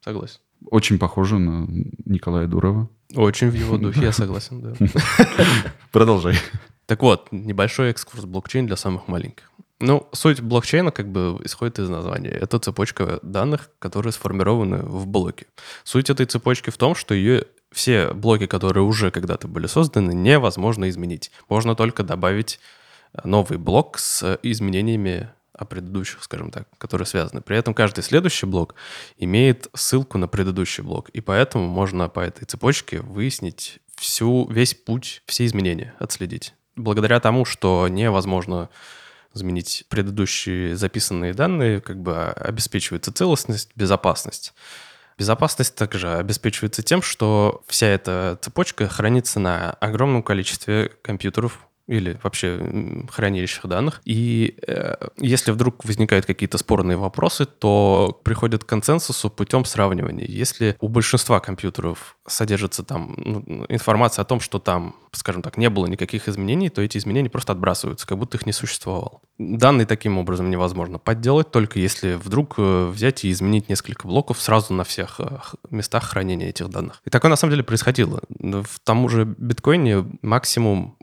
согласен. 0.00 0.38
Очень 0.70 0.96
похоже 0.96 1.40
на 1.40 1.66
Николая 2.04 2.46
Дурова. 2.46 2.88
Очень 3.16 3.50
в 3.50 3.54
его 3.54 3.78
духе, 3.78 4.02
я 4.02 4.12
согласен, 4.12 4.60
да. 4.60 4.74
Продолжай. 5.92 6.36
Так 6.86 7.02
вот, 7.02 7.26
небольшой 7.32 7.90
экскурс 7.90 8.24
блокчейн 8.24 8.66
для 8.66 8.76
самых 8.76 9.08
маленьких. 9.08 9.50
Ну, 9.80 10.08
суть 10.12 10.40
блокчейна 10.40 10.92
как 10.92 11.10
бы 11.10 11.40
исходит 11.42 11.80
из 11.80 11.88
названия. 11.88 12.30
Это 12.30 12.60
цепочка 12.60 13.18
данных, 13.22 13.70
которые 13.80 14.12
сформированы 14.12 14.78
в 14.84 15.08
блоке. 15.08 15.46
Суть 15.82 16.10
этой 16.10 16.26
цепочки 16.26 16.70
в 16.70 16.76
том, 16.76 16.94
что 16.94 17.12
ее 17.12 17.46
все 17.74 18.12
блоки, 18.12 18.46
которые 18.46 18.84
уже 18.84 19.10
когда-то 19.10 19.48
были 19.48 19.66
созданы, 19.66 20.12
невозможно 20.12 20.88
изменить. 20.88 21.30
Можно 21.48 21.74
только 21.74 22.02
добавить 22.02 22.60
э, 23.12 23.20
новый 23.24 23.58
блок 23.58 23.98
с 23.98 24.38
изменениями 24.42 25.30
о 25.52 25.64
предыдущих, 25.64 26.22
скажем 26.22 26.50
так, 26.50 26.68
которые 26.78 27.06
связаны. 27.06 27.40
При 27.40 27.56
этом 27.56 27.74
каждый 27.74 28.02
следующий 28.02 28.46
блок 28.46 28.74
имеет 29.18 29.68
ссылку 29.74 30.18
на 30.18 30.26
предыдущий 30.26 30.82
блок, 30.82 31.10
и 31.10 31.20
поэтому 31.20 31.66
можно 31.66 32.08
по 32.08 32.20
этой 32.20 32.44
цепочке 32.44 33.00
выяснить 33.00 33.78
всю, 33.94 34.48
весь 34.50 34.74
путь, 34.74 35.22
все 35.26 35.46
изменения, 35.46 35.94
отследить. 35.98 36.54
Благодаря 36.76 37.20
тому, 37.20 37.44
что 37.44 37.86
невозможно 37.88 38.68
изменить 39.32 39.84
предыдущие 39.88 40.76
записанные 40.76 41.34
данные, 41.34 41.80
как 41.80 42.00
бы 42.00 42.30
обеспечивается 42.30 43.12
целостность, 43.12 43.70
безопасность. 43.76 44.54
Безопасность 45.18 45.74
также 45.74 46.14
обеспечивается 46.14 46.82
тем, 46.82 47.02
что 47.02 47.62
вся 47.66 47.86
эта 47.86 48.38
цепочка 48.42 48.88
хранится 48.88 49.38
на 49.40 49.70
огромном 49.72 50.22
количестве 50.22 50.90
компьютеров 51.02 51.60
или 51.86 52.18
вообще 52.22 53.04
хранилищах 53.10 53.66
данных. 53.66 54.00
И 54.04 54.56
э, 54.66 54.94
если 55.18 55.52
вдруг 55.52 55.84
возникают 55.84 56.26
какие-то 56.26 56.58
спорные 56.58 56.96
вопросы, 56.96 57.44
то 57.44 58.20
приходят 58.24 58.64
к 58.64 58.66
консенсусу 58.66 59.30
путем 59.30 59.64
сравнивания. 59.64 60.26
Если 60.26 60.76
у 60.80 60.88
большинства 60.88 61.40
компьютеров 61.40 62.16
содержится 62.26 62.82
там 62.82 63.14
ну, 63.16 63.66
информация 63.68 64.22
о 64.22 64.24
том, 64.24 64.40
что 64.40 64.58
там, 64.58 64.96
скажем 65.12 65.42
так, 65.42 65.58
не 65.58 65.68
было 65.68 65.86
никаких 65.86 66.28
изменений, 66.28 66.70
то 66.70 66.80
эти 66.80 66.98
изменения 66.98 67.28
просто 67.28 67.52
отбрасываются, 67.52 68.06
как 68.06 68.18
будто 68.18 68.38
их 68.38 68.46
не 68.46 68.52
существовало. 68.52 69.20
Данные 69.38 69.86
таким 69.86 70.16
образом 70.18 70.50
невозможно 70.50 70.98
подделать, 70.98 71.50
только 71.50 71.78
если 71.78 72.14
вдруг 72.14 72.54
э, 72.56 72.86
взять 72.86 73.24
и 73.24 73.30
изменить 73.30 73.68
несколько 73.68 74.06
блоков 74.06 74.40
сразу 74.40 74.72
на 74.72 74.84
всех 74.84 75.20
э, 75.20 75.38
местах 75.70 76.04
хранения 76.04 76.48
этих 76.48 76.70
данных. 76.70 77.02
И 77.04 77.10
такое 77.10 77.30
на 77.30 77.36
самом 77.36 77.52
деле 77.52 77.62
происходило. 77.62 78.22
В 78.30 78.80
тому 78.84 79.08
же 79.08 79.24
биткоине 79.24 80.04
максимум 80.22 80.96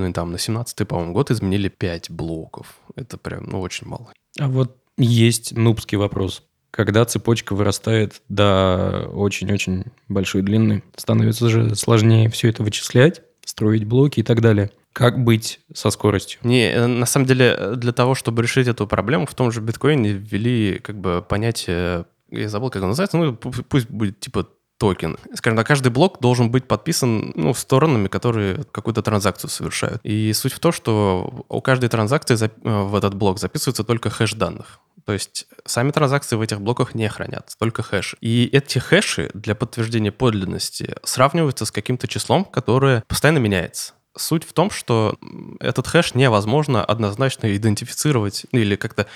зарегистрированный 0.00 0.12
там 0.12 0.32
на 0.32 0.36
17-й, 0.36 0.84
по-моему, 0.86 1.12
год 1.12 1.30
изменили 1.30 1.68
5 1.68 2.10
блоков. 2.10 2.78
Это 2.96 3.16
прям, 3.18 3.44
ну, 3.44 3.60
очень 3.60 3.86
мало. 3.86 4.12
А 4.38 4.48
вот 4.48 4.76
есть 4.96 5.56
нубский 5.56 5.96
вопрос. 5.98 6.42
Когда 6.70 7.04
цепочка 7.04 7.54
вырастает 7.54 8.22
до 8.28 9.08
очень-очень 9.12 9.84
большой 10.08 10.42
длины, 10.42 10.82
становится 10.96 11.48
же 11.48 11.74
сложнее 11.74 12.28
все 12.30 12.48
это 12.48 12.62
вычислять. 12.62 13.22
строить 13.44 13.84
блоки 13.84 14.20
и 14.20 14.22
так 14.22 14.40
далее. 14.40 14.70
Как 14.92 15.24
быть 15.24 15.60
со 15.74 15.90
скоростью? 15.90 16.38
Не, 16.44 16.70
э, 16.70 16.86
на 16.86 17.06
самом 17.06 17.26
деле, 17.26 17.54
э, 17.58 17.74
для 17.76 17.92
того, 17.92 18.14
чтобы 18.14 18.42
решить 18.42 18.68
эту 18.68 18.86
проблему, 18.86 19.26
в 19.26 19.34
том 19.34 19.50
же 19.50 19.60
биткоине 19.60 20.12
ввели 20.12 20.78
как 20.78 21.00
бы 21.00 21.24
понятие, 21.28 22.04
я 22.30 22.48
забыл, 22.48 22.70
как 22.70 22.82
оно 22.82 22.88
называется, 22.88 23.16
ну 23.16 23.32
пу- 23.32 23.64
пусть 23.68 23.90
будет 23.90 24.20
типа 24.20 24.46
токен. 24.80 25.18
Скажем 25.34 25.58
так, 25.58 25.66
каждый 25.66 25.92
блок 25.92 26.20
должен 26.20 26.50
быть 26.50 26.66
подписан 26.66 27.32
ну, 27.36 27.52
сторонами, 27.52 28.08
которые 28.08 28.64
какую-то 28.72 29.02
транзакцию 29.02 29.50
совершают. 29.50 30.00
И 30.04 30.32
суть 30.32 30.54
в 30.54 30.58
том, 30.58 30.72
что 30.72 31.44
у 31.48 31.60
каждой 31.60 31.90
транзакции 31.90 32.36
э, 32.42 32.48
в 32.64 32.94
этот 32.94 33.14
блок 33.14 33.38
записывается 33.38 33.84
только 33.84 34.08
хэш 34.08 34.32
данных. 34.32 34.80
То 35.04 35.12
есть 35.12 35.46
сами 35.66 35.90
транзакции 35.90 36.36
в 36.36 36.40
этих 36.40 36.62
блоках 36.62 36.94
не 36.94 37.08
хранятся, 37.08 37.58
только 37.58 37.82
хэши. 37.82 38.16
И 38.22 38.48
эти 38.52 38.78
хэши 38.78 39.30
для 39.34 39.54
подтверждения 39.54 40.12
подлинности 40.12 40.96
сравниваются 41.04 41.66
с 41.66 41.70
каким-то 41.70 42.08
числом, 42.08 42.46
которое 42.46 43.04
постоянно 43.06 43.38
меняется. 43.38 43.92
Суть 44.16 44.44
в 44.44 44.54
том, 44.54 44.70
что 44.70 45.18
этот 45.60 45.86
хэш 45.86 46.14
невозможно 46.14 46.82
однозначно 46.82 47.54
идентифицировать 47.54 48.46
или 48.52 48.76
как-то 48.76 49.06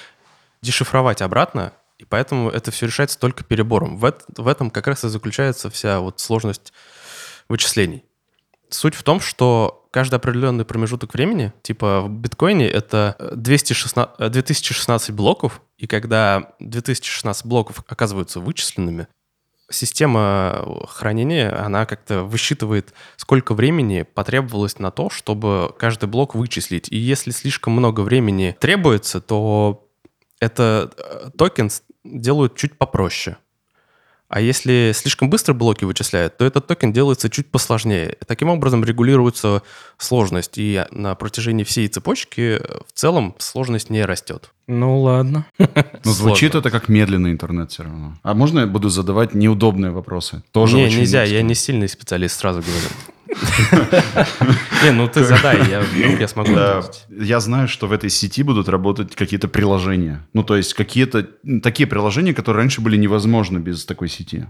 дешифровать 0.60 1.22
обратно, 1.22 1.72
и 1.98 2.04
поэтому 2.04 2.50
это 2.50 2.70
все 2.70 2.86
решается 2.86 3.18
только 3.18 3.44
перебором. 3.44 3.98
В, 3.98 4.04
эт- 4.04 4.24
в 4.36 4.48
этом 4.48 4.70
как 4.70 4.86
раз 4.86 5.04
и 5.04 5.08
заключается 5.08 5.70
вся 5.70 6.00
вот 6.00 6.20
сложность 6.20 6.72
вычислений. 7.48 8.04
Суть 8.68 8.94
в 8.94 9.02
том, 9.02 9.20
что 9.20 9.86
каждый 9.92 10.16
определенный 10.16 10.64
промежуток 10.64 11.14
времени, 11.14 11.52
типа 11.62 12.00
в 12.00 12.10
биткоине 12.10 12.68
это 12.68 13.14
э, 13.18 13.32
216, 13.36 14.10
э, 14.18 14.28
2016 14.28 15.10
блоков, 15.12 15.62
и 15.78 15.86
когда 15.86 16.54
2016 16.58 17.46
блоков 17.46 17.84
оказываются 17.86 18.40
вычисленными, 18.40 19.06
система 19.70 20.84
хранения, 20.88 21.64
она 21.64 21.86
как-то 21.86 22.22
высчитывает, 22.22 22.92
сколько 23.16 23.54
времени 23.54 24.02
потребовалось 24.02 24.78
на 24.78 24.90
то, 24.90 25.10
чтобы 25.10 25.74
каждый 25.78 26.08
блок 26.08 26.34
вычислить. 26.34 26.88
И 26.90 26.96
если 26.96 27.30
слишком 27.30 27.72
много 27.72 28.00
времени 28.00 28.56
требуется, 28.60 29.20
то 29.20 29.83
это 30.44 30.90
э, 30.96 31.30
токен 31.36 31.70
делают 32.04 32.56
чуть 32.56 32.76
попроще. 32.78 33.36
А 34.28 34.40
если 34.40 34.92
слишком 34.94 35.30
быстро 35.30 35.52
блоки 35.52 35.84
вычисляют, 35.84 36.38
то 36.38 36.44
этот 36.44 36.66
токен 36.66 36.92
делается 36.92 37.30
чуть 37.30 37.50
посложнее. 37.50 38.16
Таким 38.26 38.48
образом 38.48 38.82
регулируется 38.82 39.62
сложность, 39.98 40.54
и 40.56 40.84
на 40.90 41.14
протяжении 41.14 41.62
всей 41.62 41.86
цепочки 41.88 42.58
э, 42.58 42.78
в 42.86 42.92
целом 42.92 43.36
сложность 43.38 43.90
не 43.90 44.04
растет. 44.04 44.50
Ну 44.66 45.00
ладно. 45.02 45.46
Но 45.58 46.12
звучит 46.12 46.54
это 46.54 46.70
как 46.70 46.88
медленный 46.88 47.30
интернет 47.30 47.70
все 47.70 47.84
равно. 47.84 48.14
А 48.22 48.34
можно 48.34 48.60
я 48.60 48.66
буду 48.66 48.88
задавать 48.88 49.34
неудобные 49.34 49.92
вопросы? 49.92 50.42
Тоже 50.52 50.76
не, 50.76 50.86
очень 50.86 51.00
нельзя, 51.00 51.22
я 51.22 51.42
не 51.42 51.54
сильный 51.54 51.88
специалист, 51.88 52.38
сразу 52.38 52.60
говорю. 52.60 52.88
Не, 54.84 54.92
ну 54.92 55.08
ты 55.08 55.24
задай, 55.24 55.58
я 55.68 55.82
я 56.18 56.28
смогу. 56.28 56.52
Я 57.10 57.40
знаю, 57.40 57.68
что 57.68 57.86
в 57.86 57.92
этой 57.92 58.10
сети 58.10 58.42
будут 58.42 58.68
работать 58.68 59.14
какие-то 59.14 59.48
приложения. 59.48 60.26
Ну, 60.32 60.42
то 60.42 60.56
есть 60.56 60.74
какие-то 60.74 61.28
такие 61.62 61.86
приложения, 61.86 62.34
которые 62.34 62.62
раньше 62.62 62.80
были 62.80 62.96
невозможны 62.96 63.58
без 63.58 63.84
такой 63.84 64.08
сети. 64.08 64.46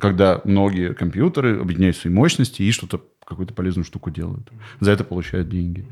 Когда 0.00 0.40
многие 0.44 0.94
компьютеры 0.94 1.60
объединяют 1.60 1.96
свои 1.96 2.12
мощности 2.12 2.62
и 2.62 2.72
что-то, 2.72 3.00
какую-то 3.24 3.54
полезную 3.54 3.84
штуку 3.84 4.10
делают. 4.10 4.50
За 4.80 4.90
это 4.90 5.04
получают 5.04 5.48
деньги. 5.48 5.86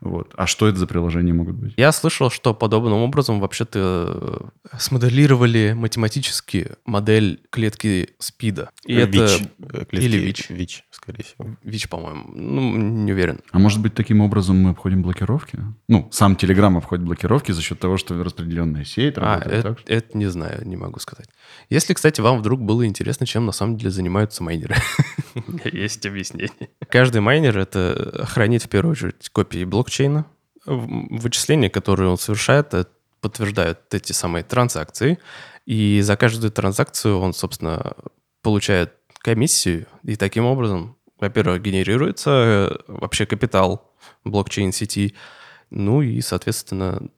Вот. 0.00 0.32
А 0.36 0.46
что 0.46 0.66
это 0.66 0.78
за 0.78 0.86
приложения 0.86 1.32
могут 1.32 1.56
быть? 1.56 1.74
Я 1.76 1.92
слышал, 1.92 2.30
что 2.30 2.54
подобным 2.54 2.94
образом 3.00 3.38
вообще-то 3.40 4.50
э, 4.72 4.78
смоделировали 4.78 5.74
математически 5.76 6.72
модель 6.86 7.40
клетки 7.50 8.10
СПИДа. 8.18 8.70
И 8.86 8.94
это... 8.94 9.10
ВИЧ, 9.18 9.42
э, 9.58 9.84
клетки 9.84 9.94
Или 10.06 10.16
ВИЧ. 10.18 10.50
ВИЧ, 10.50 10.84
скорее 10.90 11.22
всего. 11.24 11.56
ВИЧ, 11.62 11.88
по-моему. 11.88 12.24
Ну, 12.32 12.76
не 12.76 13.12
уверен. 13.12 13.40
А 13.52 13.58
может 13.58 13.80
быть, 13.80 13.94
таким 13.94 14.20
образом 14.20 14.56
мы 14.62 14.70
обходим 14.70 15.02
блокировки? 15.02 15.58
Ну, 15.88 16.08
сам 16.12 16.32
Telegram 16.32 16.76
обходит 16.78 17.04
блокировки 17.04 17.52
за 17.52 17.60
счет 17.62 17.78
того, 17.78 17.96
что 17.98 18.22
распределенная 18.22 18.84
сеть 18.84 19.14
А, 19.18 19.20
работает 19.20 19.52
это, 19.52 19.68
так, 19.68 19.78
что- 19.80 19.92
это 19.92 20.16
не 20.18 20.26
знаю, 20.26 20.66
не 20.66 20.76
могу 20.76 20.98
сказать. 20.98 21.28
Если, 21.68 21.92
кстати, 21.94 22.20
вам 22.20 22.38
вдруг 22.38 22.60
было 22.62 22.86
интересно, 22.86 23.26
чем 23.26 23.44
на 23.46 23.52
самом 23.52 23.76
деле 23.76 23.90
занимаются 23.90 24.42
майнеры, 24.42 24.76
меня 25.46 25.70
есть 25.72 26.04
объяснение. 26.06 26.50
Каждый 26.88 27.20
майнер— 27.20 27.58
это 27.60 28.26
хранит 28.28 28.62
в 28.64 28.68
первую 28.68 28.92
очередь 28.92 29.28
копии 29.30 29.64
блокчейна. 29.64 30.26
Вычисления, 30.66 31.70
которые 31.70 32.10
он 32.10 32.18
совершает, 32.18 32.74
э, 32.74 32.84
подтверждают 33.20 33.80
эти 33.92 34.12
самые 34.12 34.44
транзакции. 34.44 35.18
И 35.66 36.00
за 36.02 36.16
каждую 36.16 36.50
транзакцию 36.50 37.18
он, 37.18 37.32
собственно, 37.32 37.94
получает 38.42 38.94
комиссию. 39.18 39.86
И 40.02 40.16
таким 40.16 40.44
образом, 40.44 40.96
во-первых, 41.18 41.62
генерируется 41.62 42.30
э, 42.30 42.78
вообще 42.86 43.26
капитал 43.26 43.92
блокчейн-сети. 44.24 45.14
Ну 45.70 46.02
и, 46.02 46.20
соответственно, 46.20 47.08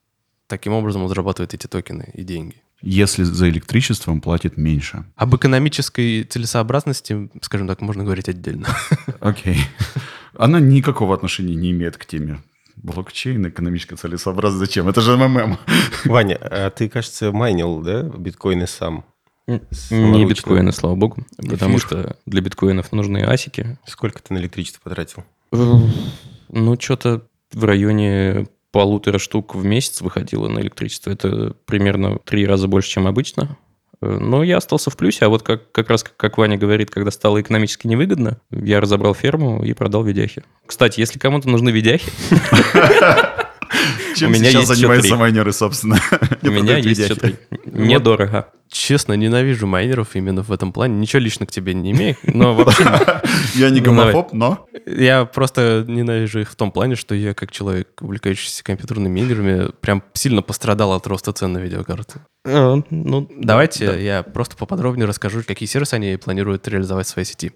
таким 0.47 0.73
образом 0.73 1.03
он 1.03 1.09
зарабатывает 1.09 1.55
эти 1.55 1.67
токены 1.67 2.11
и 2.15 2.23
деньги. 2.23 2.63
Если 2.83 3.23
за 3.23 3.49
электричество 3.49 4.11
он 4.11 4.21
платит 4.21 4.57
меньше. 4.57 5.05
Об 5.17 5.35
экономической 5.37 6.25
целесообразности, 6.25 7.31
скажем 7.41 7.69
так, 7.69 7.81
можно 7.81 8.05
говорить 8.05 8.29
отдельно. 8.29 8.67
Окей. 9.21 9.59
Она 10.37 10.61
никакого 10.61 11.15
отношения 11.15 11.55
не 11.55 11.71
имеет 11.71 11.97
к 11.97 12.05
теме 12.05 12.41
блокчейн, 12.77 13.49
экономическая 13.49 13.97
целесообразность. 13.97 14.67
Зачем? 14.67 14.89
Это 14.89 15.01
же 15.01 15.17
МММ. 15.17 15.59
Ваня, 16.07 16.39
а 16.41 16.71
ты, 16.71 16.89
кажется, 16.89 17.33
майнил, 17.33 17.81
да, 17.81 18.03
биткоины 18.03 18.67
сам? 18.67 19.05
Не 19.47 20.25
биткоины, 20.25 20.73
слава 20.73 20.95
богу. 20.95 21.25
Потому 21.37 21.79
что 21.79 22.17
для 22.27 22.41
биткоинов 22.41 22.93
нужны 22.93 23.25
асики. 23.25 23.79
Сколько 23.87 24.23
ты 24.23 24.35
на 24.35 24.39
электричество 24.39 24.81
потратил? 24.83 25.25
Ну, 25.51 26.81
что-то 26.81 27.27
в 27.53 27.65
районе 27.65 28.47
полутора 28.73 29.19
штук 29.19 29.55
в 29.55 29.65
месяц 29.65 30.01
выходило 30.01 30.49
на 30.49 30.59
электричество. 30.61 31.11
Это 31.11 31.55
примерно 31.67 32.19
три 32.25 32.47
раза 32.47 32.67
больше, 32.67 32.89
чем 32.91 33.07
обычно. 33.07 33.57
Э, 34.01 34.19
Но 34.21 34.43
я 34.43 34.57
остался 34.57 34.91
в 34.91 34.97
плюсе, 34.97 35.27
а 35.27 35.29
вот 35.29 35.43
как, 35.43 35.71
как 35.71 35.89
раз, 35.91 36.03
как 36.03 36.39
Ваня 36.39 36.57
говорит, 36.57 36.91
когда 36.91 37.11
стало 37.11 37.41
экономически 37.41 37.87
невыгодно, 37.87 38.39
я 38.51 38.81
разобрал 38.81 39.15
ферму 39.15 39.63
и 39.63 39.73
продал 39.75 40.03
видяхи. 40.03 40.43
Кстати, 40.67 41.01
если 41.01 41.19
кому-то 41.19 41.49
нужны 41.49 41.71
видяхи, 41.71 42.11
Чем 44.23 44.31
У 44.31 44.35
меня 44.35 44.51
сейчас 44.51 44.69
есть 44.69 44.75
занимаются 44.77 45.17
майнеры, 45.17 45.53
собственно? 45.53 45.99
у 46.43 46.51
меня 46.51 46.77
есть 46.77 47.03
все 47.03 47.17
три. 47.17 47.37
Недорого. 47.65 48.49
Честно, 48.69 49.15
ненавижу 49.15 49.67
майнеров 49.67 50.15
именно 50.15 50.43
в 50.43 50.53
этом 50.53 50.73
плане. 50.73 50.95
Ничего 50.95 51.21
лично 51.21 51.45
к 51.45 51.51
тебе 51.51 51.75
не 51.75 51.91
имею, 51.91 52.17
но 52.23 52.55
вообще 52.55 52.85
Я 53.55 53.71
не 53.71 53.81
Ну, 53.81 53.87
гомофоб, 53.87 54.33
но... 54.33 54.67
я 54.87 55.25
просто 55.25 55.85
ненавижу 55.89 56.41
их 56.41 56.51
в 56.51 56.55
том 56.55 56.71
плане, 56.71 56.95
что 56.95 57.15
я 57.17 57.35
как 57.35 57.51
человек, 57.51 57.89
увлекающийся 58.01 58.63
компьютерными 58.63 59.21
играми, 59.21 59.73
прям 59.81 60.05
сильно 60.15 60.41
пострадал 60.41 60.93
от 60.93 61.07
роста 61.07 61.33
цен 61.33 61.53
на 61.53 61.59
видеокарты. 61.59 62.21
А, 62.47 62.81
Ну, 62.91 63.29
Давайте 63.37 64.03
я 64.03 64.23
просто 64.23 64.57
поподробнее 64.57 65.07
расскажу, 65.07 65.43
какие 65.47 65.69
сервисы 65.69 65.95
они 65.95 66.17
планируют 66.17 66.67
реализовать 66.69 67.07
в 67.07 67.11
своей 67.11 67.27
сети. 67.27 67.53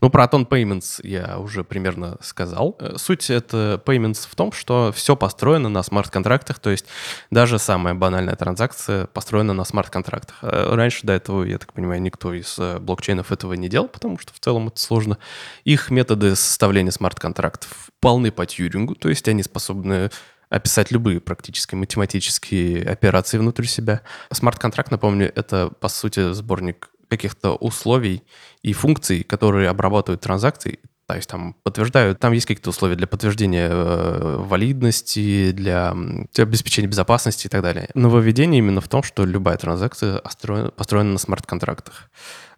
Ну, 0.00 0.08
про 0.08 0.24
Aton 0.24 0.48
Payments 0.48 1.00
я 1.02 1.38
уже 1.38 1.62
примерно 1.62 2.16
сказал. 2.22 2.76
Э, 2.80 2.94
Суть 2.96 3.28
это 3.30 3.82
Payments 3.84 4.26
в 4.28 4.34
том, 4.34 4.52
что 4.52 4.92
все 4.94 5.14
построено 5.14 5.68
на 5.68 5.82
смарт-контрактах, 6.00 6.58
то 6.58 6.70
есть 6.70 6.86
даже 7.30 7.58
самая 7.58 7.94
банальная 7.94 8.34
транзакция 8.34 9.06
построена 9.06 9.52
на 9.52 9.64
смарт-контрактах. 9.64 10.38
Э, 10.42 10.74
Раньше 10.74 11.06
до 11.06 11.12
этого, 11.12 11.44
я 11.44 11.58
так 11.58 11.72
понимаю, 11.72 12.00
никто 12.00 12.32
из 12.32 12.58
э, 12.58 12.78
блокчейнов 12.78 13.32
этого 13.32 13.52
не 13.52 13.68
делал, 13.68 13.88
потому 13.88 14.18
что 14.18 14.32
в 14.32 14.40
целом 14.40 14.68
это 14.68 14.80
сложно. 14.80 15.18
Их 15.64 15.90
методы 15.90 16.36
составления 16.36 16.90
смарт-контрактов 16.90 17.90
полны 18.00 18.32
по 18.32 18.46
Тьюрингу, 18.46 18.94
то 18.94 19.10
есть 19.10 19.28
они 19.28 19.42
способны 19.42 20.10
описать 20.48 20.90
любые 20.90 21.20
практически 21.20 21.74
математические 21.74 22.88
операции 22.88 23.38
внутри 23.38 23.66
себя. 23.66 24.00
Смарт-контракт, 24.32 24.90
напомню, 24.90 25.30
это, 25.34 25.68
по 25.80 25.88
сути, 25.88 26.32
сборник 26.32 26.90
каких-то 27.08 27.54
условий 27.54 28.22
и 28.62 28.72
функций, 28.72 29.22
которые 29.22 29.68
обрабатывают 29.68 30.22
транзакции, 30.22 30.80
то 31.10 31.16
есть 31.16 31.28
там 31.28 31.56
подтверждают, 31.64 32.20
там 32.20 32.32
есть 32.32 32.46
какие-то 32.46 32.70
условия 32.70 32.94
для 32.94 33.08
подтверждения 33.08 33.68
э, 33.68 34.36
валидности, 34.38 35.50
для, 35.50 35.92
обеспечения 36.38 36.86
безопасности 36.86 37.48
и 37.48 37.50
так 37.50 37.62
далее. 37.62 37.88
Нововведение 37.94 38.58
именно 38.58 38.80
в 38.80 38.88
том, 38.88 39.02
что 39.02 39.24
любая 39.24 39.56
транзакция 39.56 40.18
остроена- 40.18 40.70
построена 40.70 41.12
на 41.12 41.18
смарт-контрактах. 41.18 42.10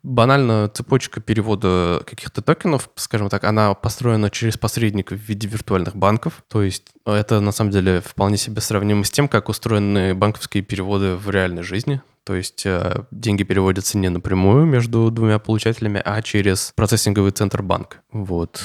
Банально 0.02 0.68
цепочка 0.68 1.20
перевода 1.20 2.02
каких-то 2.06 2.42
токенов, 2.42 2.90
скажем 2.96 3.30
так, 3.30 3.44
она 3.44 3.72
построена 3.72 4.28
через 4.28 4.58
посредников 4.58 5.18
в 5.18 5.22
виде 5.22 5.48
виртуальных 5.48 5.96
банков. 5.96 6.44
То 6.48 6.62
есть 6.62 6.88
это 7.06 7.40
на 7.40 7.52
самом 7.52 7.70
деле 7.70 8.02
вполне 8.02 8.36
себе 8.36 8.60
сравнимо 8.60 9.04
с 9.04 9.10
тем, 9.10 9.28
как 9.28 9.48
устроены 9.48 10.14
банковские 10.14 10.62
переводы 10.62 11.14
в 11.14 11.30
реальной 11.30 11.62
жизни. 11.62 12.02
То 12.24 12.34
есть 12.34 12.64
э, 12.66 13.04
деньги 13.10 13.42
переводятся 13.42 13.98
не 13.98 14.08
напрямую 14.08 14.64
между 14.66 15.10
двумя 15.10 15.38
получателями, 15.38 16.00
а 16.04 16.22
через 16.22 16.72
процессинговый 16.76 17.32
центр 17.32 17.62
банка. 17.62 17.98
Вот. 18.12 18.62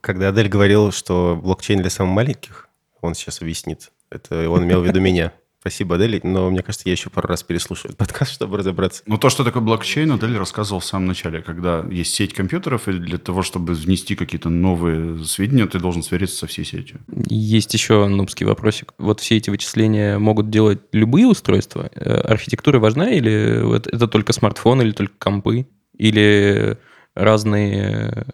Когда 0.00 0.28
Адель 0.28 0.48
говорил, 0.48 0.92
что 0.92 1.38
блокчейн 1.42 1.80
для 1.80 1.90
самых 1.90 2.14
маленьких, 2.14 2.68
он 3.00 3.14
сейчас 3.14 3.40
объяснит. 3.40 3.90
Это 4.10 4.48
он 4.50 4.64
имел 4.64 4.82
в 4.82 4.86
виду 4.86 5.00
меня. 5.00 5.32
Спасибо, 5.68 5.96
Адель, 5.96 6.18
но 6.22 6.48
мне 6.48 6.62
кажется, 6.62 6.88
я 6.88 6.92
еще 6.92 7.10
пару 7.10 7.28
раз 7.28 7.42
переслушаю 7.42 7.90
этот 7.90 7.98
подкаст, 7.98 8.32
чтобы 8.32 8.56
разобраться. 8.56 9.02
Ну, 9.04 9.18
то, 9.18 9.28
что 9.28 9.44
такое 9.44 9.62
блокчейн, 9.62 10.10
Адель 10.10 10.38
рассказывал 10.38 10.80
в 10.80 10.84
самом 10.86 11.08
начале, 11.08 11.42
когда 11.42 11.84
есть 11.90 12.14
сеть 12.14 12.32
компьютеров, 12.32 12.88
и 12.88 12.92
для 12.92 13.18
того, 13.18 13.42
чтобы 13.42 13.74
внести 13.74 14.16
какие-то 14.16 14.48
новые 14.48 15.22
сведения, 15.26 15.66
ты 15.66 15.78
должен 15.78 16.02
свериться 16.02 16.36
со 16.36 16.46
всей 16.46 16.64
сетью. 16.64 17.00
Есть 17.26 17.74
еще 17.74 18.06
нубский 18.06 18.46
вопросик. 18.46 18.94
Вот 18.96 19.20
все 19.20 19.36
эти 19.36 19.50
вычисления 19.50 20.18
могут 20.18 20.48
делать 20.48 20.80
любые 20.92 21.26
устройства? 21.26 21.90
Э, 21.94 22.14
Архитектура 22.22 22.78
важна 22.78 23.10
или 23.10 23.76
это, 23.76 23.90
это 23.90 24.08
только 24.08 24.32
смартфон, 24.32 24.80
или 24.80 24.92
только 24.92 25.16
компы? 25.18 25.68
Или 25.98 26.78
разные 27.14 28.24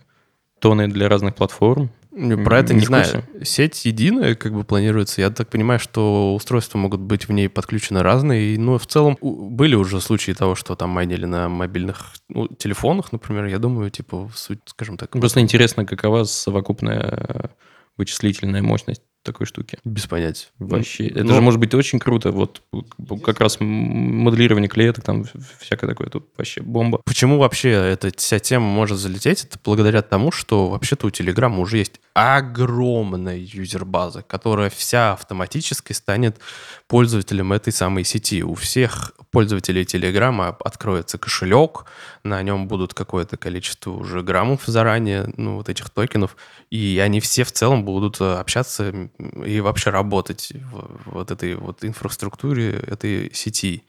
тоны 0.60 0.86
для 0.86 1.08
разных 1.08 1.34
платформ? 1.34 1.90
Про 2.44 2.58
это 2.58 2.74
не, 2.74 2.80
Не 2.80 2.86
знаю. 2.86 3.24
Сеть 3.42 3.84
единая, 3.84 4.34
как 4.34 4.52
бы 4.52 4.64
планируется. 4.64 5.20
Я 5.20 5.30
так 5.30 5.48
понимаю, 5.48 5.80
что 5.80 6.34
устройства 6.34 6.78
могут 6.78 7.00
быть 7.00 7.28
в 7.28 7.32
ней 7.32 7.48
подключены 7.48 8.02
разные. 8.02 8.58
Но 8.58 8.78
в 8.78 8.86
целом 8.86 9.18
были 9.20 9.74
уже 9.74 10.00
случаи 10.00 10.32
того, 10.32 10.54
что 10.54 10.76
там 10.76 10.90
майнили 10.90 11.24
на 11.24 11.48
мобильных 11.48 12.12
ну, 12.28 12.46
телефонах, 12.48 13.12
например. 13.12 13.46
Я 13.46 13.58
думаю, 13.58 13.90
типа, 13.90 14.30
суть, 14.34 14.60
скажем 14.66 14.96
так, 14.96 15.10
Просто 15.10 15.40
интересно, 15.40 15.84
какова 15.84 16.24
совокупная 16.24 17.00
э, 17.00 17.48
вычислительная 17.96 18.62
мощность 18.62 19.02
такой 19.24 19.46
штуки. 19.46 19.78
без 19.84 20.06
понятия. 20.06 20.46
Вообще. 20.58 21.08
Это 21.08 21.24
Ну, 21.24 21.34
же 21.34 21.40
может 21.40 21.58
быть 21.58 21.74
очень 21.74 21.98
круто. 21.98 22.30
Вот 22.30 22.62
как 23.24 23.40
раз 23.40 23.56
моделирование 23.58 24.68
клеток, 24.68 25.04
там 25.04 25.24
всякое 25.58 25.88
такое. 25.88 26.08
Тут 26.08 26.28
вообще 26.36 26.60
бомба. 26.62 27.00
Почему 27.04 27.38
вообще 27.38 27.70
эта 27.70 28.12
вся 28.16 28.38
тема 28.38 28.66
может 28.66 28.98
залететь? 28.98 29.44
Это 29.44 29.58
благодаря 29.64 30.02
тому, 30.02 30.30
что 30.30 30.68
вообще-то 30.68 31.06
у 31.06 31.10
Телеграма 31.10 31.58
уже 31.60 31.78
есть 31.78 32.00
огромная 32.12 33.38
юзербаза, 33.38 34.22
которая 34.22 34.70
вся 34.70 35.12
автоматически 35.14 35.92
станет 35.92 36.38
пользователем 36.86 37.52
этой 37.52 37.72
самой 37.72 38.04
сети. 38.04 38.42
У 38.44 38.54
всех 38.54 39.12
пользователей 39.34 39.84
Телеграма 39.84 40.56
откроется 40.64 41.18
кошелек, 41.18 41.84
на 42.22 42.42
нем 42.42 42.68
будут 42.68 42.94
какое-то 42.94 43.36
количество 43.36 43.90
уже 43.90 44.22
граммов 44.22 44.62
заранее, 44.64 45.30
ну, 45.36 45.56
вот 45.56 45.68
этих 45.68 45.90
токенов, 45.90 46.36
и 46.70 47.00
они 47.04 47.20
все 47.20 47.44
в 47.44 47.52
целом 47.52 47.84
будут 47.84 48.20
э, 48.20 48.34
общаться 48.34 49.10
и 49.44 49.60
вообще 49.60 49.90
работать 49.90 50.52
в 50.54 51.10
вот 51.10 51.30
этой 51.30 51.56
вот 51.56 51.84
инфраструктуре 51.84 52.70
этой 52.70 53.34
сети. 53.34 53.82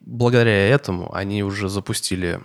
Благодаря 0.00 0.68
этому 0.68 1.12
они 1.14 1.42
уже 1.42 1.68
запустили 1.68 2.40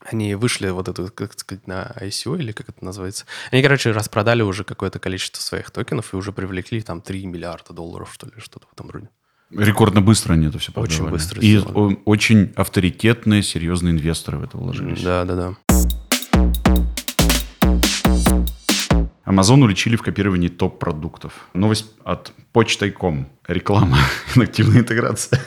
они 0.00 0.34
вышли 0.34 0.68
вот 0.68 0.88
эту, 0.88 1.10
как 1.10 1.38
сказать, 1.38 1.66
на 1.66 1.92
ICO, 2.00 2.38
или 2.38 2.52
как 2.52 2.68
это 2.68 2.84
называется. 2.84 3.26
Они, 3.50 3.62
короче, 3.62 3.90
распродали 3.90 4.42
уже 4.42 4.64
какое-то 4.64 4.98
количество 4.98 5.40
своих 5.40 5.70
токенов 5.70 6.12
и 6.12 6.16
уже 6.16 6.32
привлекли 6.32 6.82
там 6.82 7.00
3 7.00 7.26
миллиарда 7.26 7.72
долларов, 7.72 8.12
что 8.12 8.26
ли, 8.26 8.32
что-то 8.38 8.66
в 8.68 8.72
этом 8.72 8.90
роде. 8.90 9.08
Рекордно 9.50 10.02
быстро 10.02 10.34
они 10.34 10.46
это 10.46 10.58
все 10.58 10.72
Очень 10.74 10.88
продавали. 10.98 11.12
быстро 11.12 11.40
И 11.40 11.56
сделали. 11.58 11.94
о- 11.94 11.98
очень 12.04 12.52
авторитетные, 12.54 13.42
серьезные 13.42 13.92
инвесторы 13.92 14.38
в 14.38 14.42
это 14.44 14.58
вложились. 14.58 15.02
Да, 15.02 15.24
да, 15.24 15.34
да. 15.34 15.54
Amazon 19.24 19.62
уличили 19.62 19.96
в 19.96 20.02
копировании 20.02 20.48
топ-продуктов. 20.48 21.48
Новость 21.54 21.86
от 22.04 22.32
почтой.ком. 22.52 23.26
Реклама. 23.46 23.98
Активная 24.36 24.80
интеграция. 24.80 25.40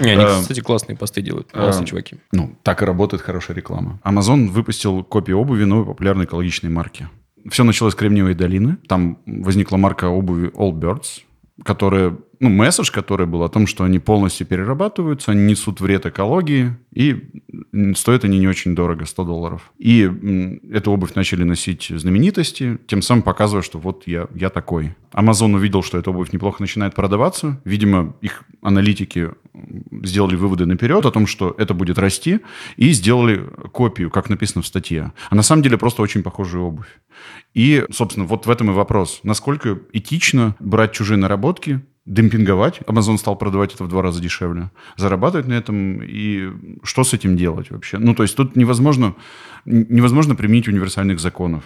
Не, 0.00 0.10
они, 0.10 0.22
Э, 0.24 0.40
кстати, 0.40 0.60
классные 0.60 0.96
посты 0.96 1.20
делают. 1.22 1.50
Классные 1.52 1.84
э, 1.84 1.88
чуваки. 1.88 2.16
Ну, 2.32 2.56
так 2.62 2.82
и 2.82 2.84
работает 2.84 3.22
хорошая 3.22 3.56
реклама. 3.56 4.00
Amazon 4.04 4.48
выпустил 4.48 5.02
копию 5.04 5.38
обуви 5.38 5.64
новой 5.64 5.86
популярной 5.86 6.24
экологичной 6.24 6.70
марки. 6.70 7.08
Все 7.50 7.64
началось 7.64 7.92
с 7.94 7.96
Кремниевой 7.96 8.34
долины. 8.34 8.76
Там 8.88 9.18
возникла 9.26 9.76
марка 9.76 10.06
обуви 10.06 10.50
Allbirds, 10.54 11.22
которая, 11.64 12.16
ну, 12.40 12.48
месседж, 12.48 12.90
который 12.90 13.26
был 13.26 13.42
о 13.42 13.50
том, 13.50 13.66
что 13.66 13.84
они 13.84 13.98
полностью 13.98 14.46
перерабатываются, 14.46 15.32
они 15.32 15.42
несут 15.42 15.80
вред 15.80 16.06
экологии, 16.06 16.74
и 16.90 17.28
стоят 17.94 18.24
они 18.24 18.38
не 18.38 18.48
очень 18.48 18.74
дорого, 18.74 19.04
100 19.04 19.24
долларов. 19.24 19.70
И 19.78 20.10
эту 20.72 20.90
обувь 20.90 21.14
начали 21.14 21.44
носить 21.44 21.92
знаменитости, 21.94 22.78
тем 22.86 23.02
самым 23.02 23.22
показывая, 23.22 23.62
что 23.62 23.78
вот 23.78 24.04
я, 24.06 24.26
я 24.34 24.48
такой. 24.48 24.96
Amazon 25.12 25.54
увидел, 25.54 25.82
что 25.82 25.98
эта 25.98 26.10
обувь 26.10 26.32
неплохо 26.32 26.62
начинает 26.62 26.94
продаваться. 26.94 27.60
Видимо, 27.64 28.16
их 28.22 28.44
аналитики 28.62 29.30
сделали 30.02 30.36
выводы 30.36 30.64
наперед 30.64 31.04
о 31.04 31.10
том, 31.10 31.26
что 31.26 31.54
это 31.58 31.74
будет 31.74 31.98
расти, 31.98 32.40
и 32.76 32.90
сделали 32.92 33.44
копию, 33.72 34.10
как 34.10 34.30
написано 34.30 34.62
в 34.62 34.66
статье. 34.66 35.12
А 35.28 35.34
на 35.34 35.42
самом 35.42 35.62
деле 35.62 35.76
просто 35.76 36.00
очень 36.00 36.22
похожая 36.22 36.62
обувь. 36.62 36.88
И, 37.52 37.84
собственно, 37.90 38.24
вот 38.24 38.46
в 38.46 38.50
этом 38.50 38.70
и 38.70 38.74
вопрос. 38.74 39.20
Насколько 39.24 39.78
этично 39.92 40.56
брать 40.58 40.92
чужие 40.92 41.18
наработки, 41.18 41.82
демпинговать. 42.06 42.78
Amazon 42.86 43.18
стал 43.18 43.36
продавать 43.36 43.74
это 43.74 43.84
в 43.84 43.88
два 43.88 44.02
раза 44.02 44.20
дешевле. 44.20 44.70
Зарабатывать 44.96 45.46
на 45.46 45.54
этом 45.54 46.02
и 46.02 46.48
что 46.82 47.04
с 47.04 47.12
этим 47.12 47.36
делать 47.36 47.70
вообще? 47.70 47.98
Ну, 47.98 48.14
то 48.14 48.22
есть 48.22 48.36
тут 48.36 48.56
невозможно, 48.56 49.14
невозможно 49.64 50.34
применить 50.34 50.68
универсальных 50.68 51.20
законов. 51.20 51.64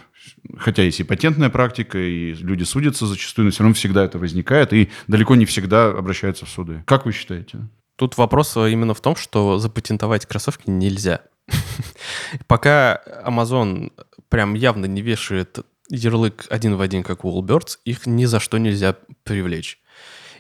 Хотя 0.57 0.83
есть 0.83 1.01
и 1.01 1.05
патентная 1.05 1.51
практика, 1.51 1.99
и 1.99 2.35
люди 2.35 2.65
судятся 2.65 3.07
зачастую, 3.07 3.47
но 3.47 3.51
все 3.53 3.63
равно 3.63 3.75
всегда 3.75 4.05
это 4.05 4.19
возникает, 4.19 4.73
и 4.73 4.91
далеко 5.07 5.37
не 5.37 5.47
всегда 5.47 5.89
обращаются 5.89 6.47
в 6.47 6.49
суды. 6.49 6.83
Как 6.87 7.07
вы 7.07 7.13
считаете? 7.13 7.69
Тут 7.97 8.17
вопрос 8.17 8.57
э, 8.57 8.73
именно 8.73 8.93
в 8.93 9.01
том, 9.01 9.15
что 9.15 9.59
запатентовать 9.59 10.27
кроссовки 10.27 10.69
нельзя. 10.69 11.21
Пока 12.49 13.01
Amazon 13.25 13.93
прям 14.29 14.55
явно 14.55 14.87
не 14.87 15.01
вешает 15.01 15.61
ярлык 15.89 16.47
один 16.51 16.77
в 16.77 16.81
один, 16.81 17.03
как 17.03 17.25
у 17.25 17.31
Allbirds, 17.31 17.79
их 17.85 18.07
ни 18.07 18.25
за 18.25 18.41
что 18.41 18.59
нельзя 18.59 18.97
привлечь. 19.23 19.79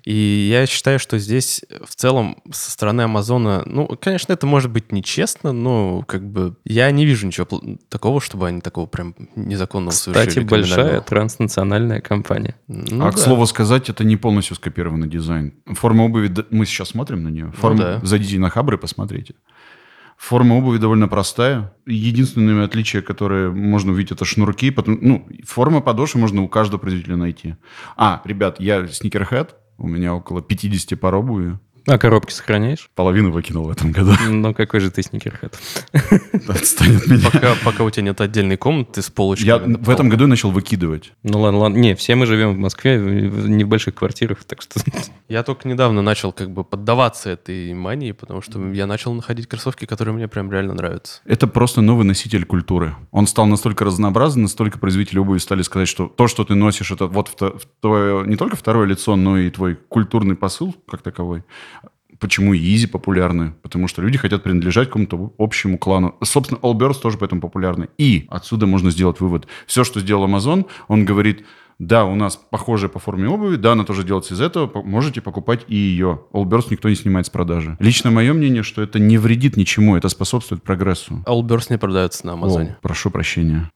И 0.04 0.48
я 0.50 0.66
считаю, 0.66 0.98
что 0.98 1.18
здесь 1.18 1.64
в 1.84 1.94
целом 1.94 2.36
со 2.52 2.70
стороны 2.70 3.02
Амазона, 3.02 3.62
ну, 3.64 3.86
конечно, 4.00 4.34
это 4.34 4.46
может 4.46 4.70
быть 4.70 4.92
нечестно, 4.92 5.52
но 5.52 6.02
как 6.02 6.28
бы 6.30 6.56
я 6.64 6.90
не 6.90 7.06
вижу 7.06 7.26
ничего 7.26 7.46
такого, 7.88 8.20
чтобы 8.20 8.48
они 8.48 8.60
такого 8.60 8.86
прям 8.86 9.14
незаконного 9.34 9.92
Кстати, 9.92 10.14
совершили. 10.14 10.44
большая 10.44 10.74
криминального. 10.74 11.04
транснациональная 11.04 12.00
компания. 12.02 12.54
Ну 12.68 13.06
а, 13.06 13.12
к 13.12 13.16
да. 13.16 13.20
слову 13.20 13.46
сказать, 13.46 13.88
это 13.88 14.04
не 14.04 14.16
полностью 14.16 14.56
скопированный 14.56 15.08
дизайн. 15.08 15.54
Форма 15.66 16.04
обуви, 16.04 16.30
мы 16.50 16.66
сейчас 16.66 16.90
смотрим 16.90 17.22
на 17.22 17.28
нее. 17.28 17.52
Форма, 17.56 17.78
да. 17.78 18.00
Зайдите 18.02 18.38
на 18.38 18.50
Хабр 18.50 18.74
и 18.74 18.78
посмотрите. 18.78 19.34
Форма 20.18 20.54
обуви 20.56 20.78
довольно 20.78 21.08
простая. 21.08 21.74
Единственное 21.86 22.64
отличие, 22.64 23.02
которое 23.02 23.50
можно 23.50 23.92
увидеть, 23.92 24.12
это 24.12 24.24
шнурки. 24.24 24.70
Потом, 24.70 24.98
ну, 25.00 25.28
форма 25.46 25.80
подошвы 25.80 26.20
можно 26.20 26.42
у 26.42 26.48
каждого 26.48 26.78
производителя 26.78 27.16
найти. 27.16 27.56
А, 27.96 28.22
ребят, 28.24 28.60
я 28.60 28.86
сникерхед. 28.86 29.56
У 29.78 29.88
меня 29.88 30.14
около 30.14 30.42
50 30.42 30.98
пар 30.98 31.14
обуви. 31.14 31.58
А 31.86 31.98
коробки 31.98 32.32
сохраняешь? 32.32 32.90
Половину 32.94 33.30
выкинул 33.30 33.64
в 33.64 33.70
этом 33.70 33.92
году. 33.92 34.12
Ну, 34.28 34.54
какой 34.54 34.80
же 34.80 34.90
ты 34.90 35.02
сникерхед. 35.02 35.58
Отстань 36.48 36.96
от 36.96 37.06
меня. 37.06 37.30
Пока, 37.30 37.54
пока 37.62 37.84
у 37.84 37.90
тебя 37.90 38.04
нет 38.04 38.20
отдельной 38.20 38.56
комнаты 38.56 39.02
с 39.02 39.10
полочками. 39.10 39.46
Я 39.46 39.58
в 39.58 39.90
этом 39.90 40.08
году 40.08 40.26
начал 40.26 40.50
выкидывать. 40.50 41.12
Ну 41.22 41.40
ладно, 41.40 41.60
ладно. 41.60 41.76
Не, 41.76 41.94
все 41.94 42.14
мы 42.14 42.24
живем 42.24 42.54
в 42.54 42.58
Москве, 42.58 42.98
не 42.98 43.64
в 43.64 43.68
больших 43.68 43.96
квартирах, 43.96 44.44
так 44.44 44.62
что... 44.62 44.80
Я 45.28 45.42
только 45.42 45.68
недавно 45.68 46.00
начал 46.00 46.32
как 46.32 46.50
бы 46.50 46.64
поддаваться 46.64 47.30
этой 47.30 47.74
мании, 47.74 48.12
потому 48.12 48.40
что 48.40 48.58
я 48.72 48.86
начал 48.86 49.12
находить 49.12 49.46
кроссовки, 49.46 49.84
которые 49.84 50.14
мне 50.14 50.28
прям 50.28 50.50
реально 50.50 50.74
нравятся. 50.74 51.20
Это 51.26 51.46
просто 51.46 51.82
новый 51.82 52.04
носитель 52.04 52.44
культуры. 52.44 52.94
Он 53.10 53.26
стал 53.26 53.46
настолько 53.46 53.84
разнообразен, 53.84 54.42
настолько 54.42 54.78
производители 54.78 55.18
обуви 55.18 55.38
стали 55.38 55.62
сказать, 55.62 55.88
что 55.88 56.06
то, 56.08 56.28
что 56.28 56.44
ты 56.44 56.54
носишь, 56.54 56.90
это 56.90 57.06
вот 57.06 57.30
твое, 57.80 58.26
не 58.26 58.36
только 58.36 58.56
второе 58.56 58.86
лицо, 58.86 59.16
но 59.16 59.38
и 59.38 59.50
твой 59.50 59.74
культурный 59.74 60.36
посыл 60.36 60.74
как 60.88 61.02
таковой. 61.02 61.42
Почему 62.24 62.54
и 62.54 62.74
Изи 62.74 62.86
популярны? 62.86 63.52
Потому 63.60 63.86
что 63.86 64.00
люди 64.00 64.16
хотят 64.16 64.42
принадлежать 64.42 64.88
какому-то 64.88 65.34
общему 65.36 65.76
клану. 65.76 66.14
Собственно, 66.22 66.58
Allbirds 66.62 66.98
тоже 67.02 67.18
поэтому 67.18 67.42
популярны. 67.42 67.90
И 67.98 68.24
отсюда 68.30 68.64
можно 68.64 68.90
сделать 68.90 69.20
вывод. 69.20 69.46
Все, 69.66 69.84
что 69.84 70.00
сделал 70.00 70.26
Amazon, 70.26 70.64
он 70.88 71.04
говорит, 71.04 71.44
да, 71.78 72.04
у 72.04 72.14
нас 72.14 72.36
похожая 72.36 72.88
по 72.88 72.98
форме 72.98 73.28
обуви, 73.28 73.56
да, 73.56 73.72
она 73.72 73.84
тоже 73.84 74.04
делается 74.04 74.34
из 74.34 74.40
этого, 74.40 74.82
можете 74.82 75.20
покупать 75.20 75.64
и 75.68 75.76
ее. 75.76 76.20
Allbirds 76.32 76.66
никто 76.70 76.88
не 76.88 76.94
снимает 76.94 77.26
с 77.26 77.30
продажи. 77.30 77.76
Лично 77.80 78.10
мое 78.10 78.32
мнение, 78.32 78.62
что 78.62 78.82
это 78.82 78.98
не 78.98 79.18
вредит 79.18 79.56
ничему, 79.56 79.96
это 79.96 80.08
способствует 80.08 80.62
прогрессу. 80.62 81.22
Allbirds 81.26 81.66
не 81.70 81.78
продаются 81.78 82.26
на 82.26 82.34
Амазоне. 82.34 82.76
О, 82.78 82.82
прошу 82.82 83.10
прощения. 83.10 83.70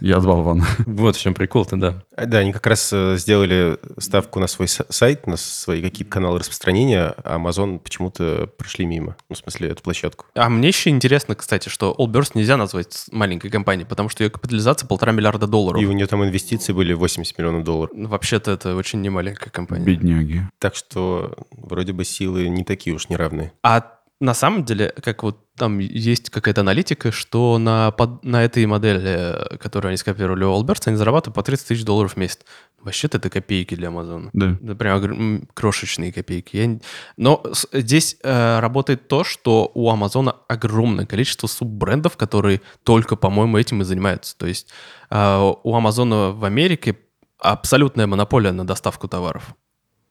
Я 0.00 0.20
болван. 0.20 0.64
Вот 0.86 1.16
в 1.16 1.20
чем 1.20 1.34
прикол-то, 1.34 1.76
да. 1.76 2.02
А, 2.16 2.26
Да, 2.26 2.38
они 2.38 2.52
как 2.52 2.66
раз 2.66 2.90
э, 2.92 3.16
сделали 3.18 3.78
ставку 3.98 4.40
на 4.40 4.46
свой 4.46 4.68
сайт, 4.68 5.26
на 5.26 5.36
свои 5.36 5.82
какие-то 5.82 6.10
каналы 6.10 6.38
распространения, 6.38 7.14
а 7.24 7.38
Amazon 7.38 7.78
почему-то 7.78 8.48
прошли 8.58 8.86
мимо. 8.86 9.16
Ну, 9.28 9.36
в 9.36 9.38
смысле, 9.38 9.68
эту 9.70 9.82
площадку. 9.82 10.26
А 10.34 10.48
мне 10.48 10.68
еще 10.68 10.90
интересно, 10.90 11.34
кстати, 11.34 11.68
что 11.68 11.94
Allbirds 11.98 12.32
нельзя 12.34 12.56
назвать 12.56 13.06
маленькой 13.12 13.50
компанией, 13.50 13.86
потому 13.86 14.08
что 14.08 14.24
ее 14.24 14.30
капитализация 14.30 14.86
полтора 14.86 15.12
миллиарда 15.12 15.46
долларов. 15.46 15.80
И 15.80 15.86
у 15.86 15.92
нее 15.92 16.06
там 16.06 16.24
инвестиции 16.24 16.72
были 16.72 16.92
80 17.16 17.38
миллионов 17.38 17.64
долларов. 17.64 17.92
Вообще-то 17.94 18.50
это 18.50 18.74
очень 18.76 19.00
немаленькая 19.00 19.50
компания. 19.50 19.84
Бедняги. 19.84 20.48
Так 20.58 20.74
что 20.74 21.36
вроде 21.50 21.92
бы 21.92 22.04
силы 22.04 22.48
не 22.48 22.64
такие 22.64 22.94
уж 22.94 23.08
неравные. 23.08 23.52
А 23.62 23.96
на 24.18 24.32
самом 24.32 24.64
деле, 24.64 24.94
как 25.02 25.22
вот 25.22 25.38
там 25.56 25.78
есть 25.78 26.30
какая-то 26.30 26.62
аналитика, 26.62 27.12
что 27.12 27.58
на, 27.58 27.90
под, 27.90 28.24
на 28.24 28.44
этой 28.44 28.64
модели, 28.64 29.56
которую 29.58 29.90
они 29.90 29.98
скопировали 29.98 30.44
у 30.44 30.52
Allbirds, 30.52 30.82
они 30.86 30.96
зарабатывают 30.96 31.34
по 31.34 31.42
30 31.42 31.68
тысяч 31.68 31.84
долларов 31.84 32.14
в 32.14 32.16
месяц. 32.16 32.40
Вообще-то 32.80 33.18
это 33.18 33.28
копейки 33.28 33.74
для 33.74 33.88
Амазона. 33.88 34.30
Да. 34.32 34.56
Это 34.62 34.74
прям 34.74 35.46
крошечные 35.52 36.12
копейки. 36.12 36.56
Я 36.56 36.78
Но 37.16 37.42
здесь 37.72 38.16
э, 38.22 38.60
работает 38.60 39.08
то, 39.08 39.22
что 39.24 39.70
у 39.74 39.90
Амазона 39.90 40.36
огромное 40.48 41.04
количество 41.04 41.46
суббрендов, 41.46 42.16
которые 42.16 42.62
только, 42.84 43.16
по-моему, 43.16 43.58
этим 43.58 43.82
и 43.82 43.84
занимаются. 43.84 44.36
То 44.38 44.46
есть 44.46 44.68
э, 45.10 45.52
у 45.62 45.74
Амазона 45.74 46.32
в 46.32 46.44
Америке 46.44 46.96
абсолютная 47.38 48.06
монополия 48.06 48.52
на 48.52 48.66
доставку 48.66 49.08
товаров. 49.08 49.54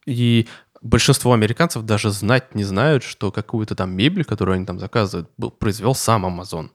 И 0.05 0.47
большинство 0.81 1.33
американцев 1.33 1.83
даже 1.83 2.11
знать 2.11 2.55
не 2.55 2.63
знают, 2.63 3.03
что 3.03 3.31
какую-то 3.31 3.75
там 3.75 3.91
мебель, 3.91 4.23
которую 4.23 4.55
они 4.55 4.65
там 4.65 4.79
заказывают, 4.79 5.29
был, 5.37 5.51
произвел 5.51 5.95
сам 5.95 6.25
Амазон. 6.25 6.71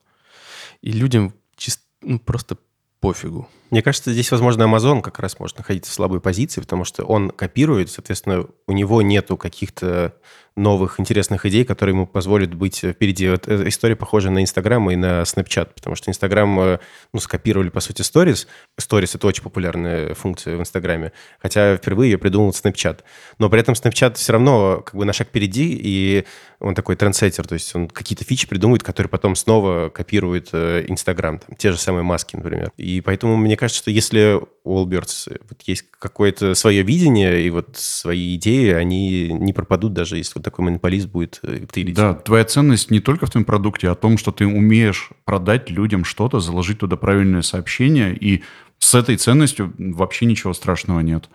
И 0.80 0.92
людям 0.92 1.34
чис- 1.57 1.78
ну, 2.03 2.18
просто 2.18 2.57
пофигу. 3.01 3.48
Мне 3.70 3.82
кажется, 3.82 4.12
здесь, 4.12 4.30
возможно, 4.30 4.64
Amazon 4.64 5.01
как 5.01 5.18
раз 5.20 5.38
может 5.38 5.59
находиться 5.59 5.90
в 5.90 5.94
слабой 5.94 6.20
позиции, 6.20 6.61
потому 6.61 6.84
что 6.84 7.05
он 7.05 7.30
копирует, 7.30 7.90
соответственно, 7.90 8.46
у 8.66 8.72
него 8.72 9.01
нету 9.01 9.36
каких-то 9.36 10.14
новых 10.61 11.01
интересных 11.01 11.47
идей, 11.47 11.65
которые 11.65 11.95
ему 11.95 12.07
позволят 12.07 12.55
быть 12.55 12.79
впереди. 12.79 13.29
Вот 13.29 13.49
эта 13.49 13.69
история 13.69 13.97
похожа 13.97 14.31
на 14.31 14.43
Инстаграм 14.43 14.91
и 14.91 14.97
на 14.97 15.23
Snapchat, 15.23 15.71
потому 15.75 15.97
что 15.97 16.11
Инстаграм, 16.11 16.61
э, 16.61 16.79
ну, 17.13 17.21
скопировали, 17.21 17.71
по 17.71 17.81
сути, 17.81 18.03
Stories. 18.03 18.47
Stories— 18.81 19.13
это 19.15 19.27
очень 19.27 19.43
популярная 19.43 20.15
функция 20.15 20.57
в 20.57 20.61
Инстаграме, 20.61 21.13
хотя 21.41 21.77
впервые 21.77 22.13
ее 22.13 22.19
придумал 22.19 22.51
Snapchat. 22.51 23.01
Но 23.39 23.49
при 23.49 23.61
этом 23.61 23.75
Snapchat 23.75 24.15
все 24.15 24.33
равно 24.33 24.83
как 24.83 24.95
бы 24.95 25.05
на 25.05 25.13
шаг 25.13 25.29
впереди, 25.29 25.79
и 25.83 26.25
он 26.61 26.75
такой 26.75 26.97
трендсеттер, 26.97 27.47
то 27.47 27.55
есть 27.55 27.75
он 27.75 27.89
какие-то 27.89 28.25
фичи 28.25 28.47
придумывает, 28.47 28.83
которые 28.83 29.09
потом 29.09 29.35
снова 29.35 29.89
копирует 29.89 30.51
э, 30.53 30.85
Инстаграм, 30.89 31.41
те 31.57 31.73
же 31.73 31.79
самые 31.79 32.03
маски, 32.03 32.37
например. 32.37 32.71
И 32.77 33.01
поэтому 33.01 33.37
мне 33.37 33.57
кажется, 33.57 33.81
что 33.81 33.91
если 33.91 34.41
у 34.65 34.83
Allbirds 34.83 35.41
вот 35.49 35.63
есть 35.63 35.87
какое-то 35.99 36.55
свое 36.55 36.83
видение 36.83 37.45
и 37.47 37.51
вот 37.51 37.77
свои 37.77 38.37
идеи, 38.37 38.71
они 38.71 39.33
не 39.33 39.53
пропадут, 39.53 39.93
даже 39.93 40.17
если 40.17 40.35
вот 40.37 40.45
такой 40.45 40.65
монополист 40.65 41.09
будет 41.09 41.41
э, 41.43 41.67
тырить. 41.71 41.97
Да, 41.97 42.15
твоя 42.15 42.45
ценность 42.45 42.91
не 42.91 43.01
только 43.01 43.27
в 43.27 43.31
твоем 43.31 43.45
продукте, 43.45 43.89
а 43.89 43.93
о 43.93 43.95
том, 43.95 44.19
что 44.19 44.33
ты 44.33 44.47
умеешь 44.47 45.11
продать 45.25 45.71
людям 45.71 46.05
что-то, 46.05 46.41
заложить 46.41 46.79
туда 46.79 46.97
правильное 46.97 47.43
сообщение, 47.43 48.17
и 48.17 48.43
с 48.79 48.95
этой 48.95 49.17
ценностью 49.17 49.73
вообще 49.79 50.27
ничего 50.27 50.53
страшного 50.53 51.01
нет. 51.01 51.29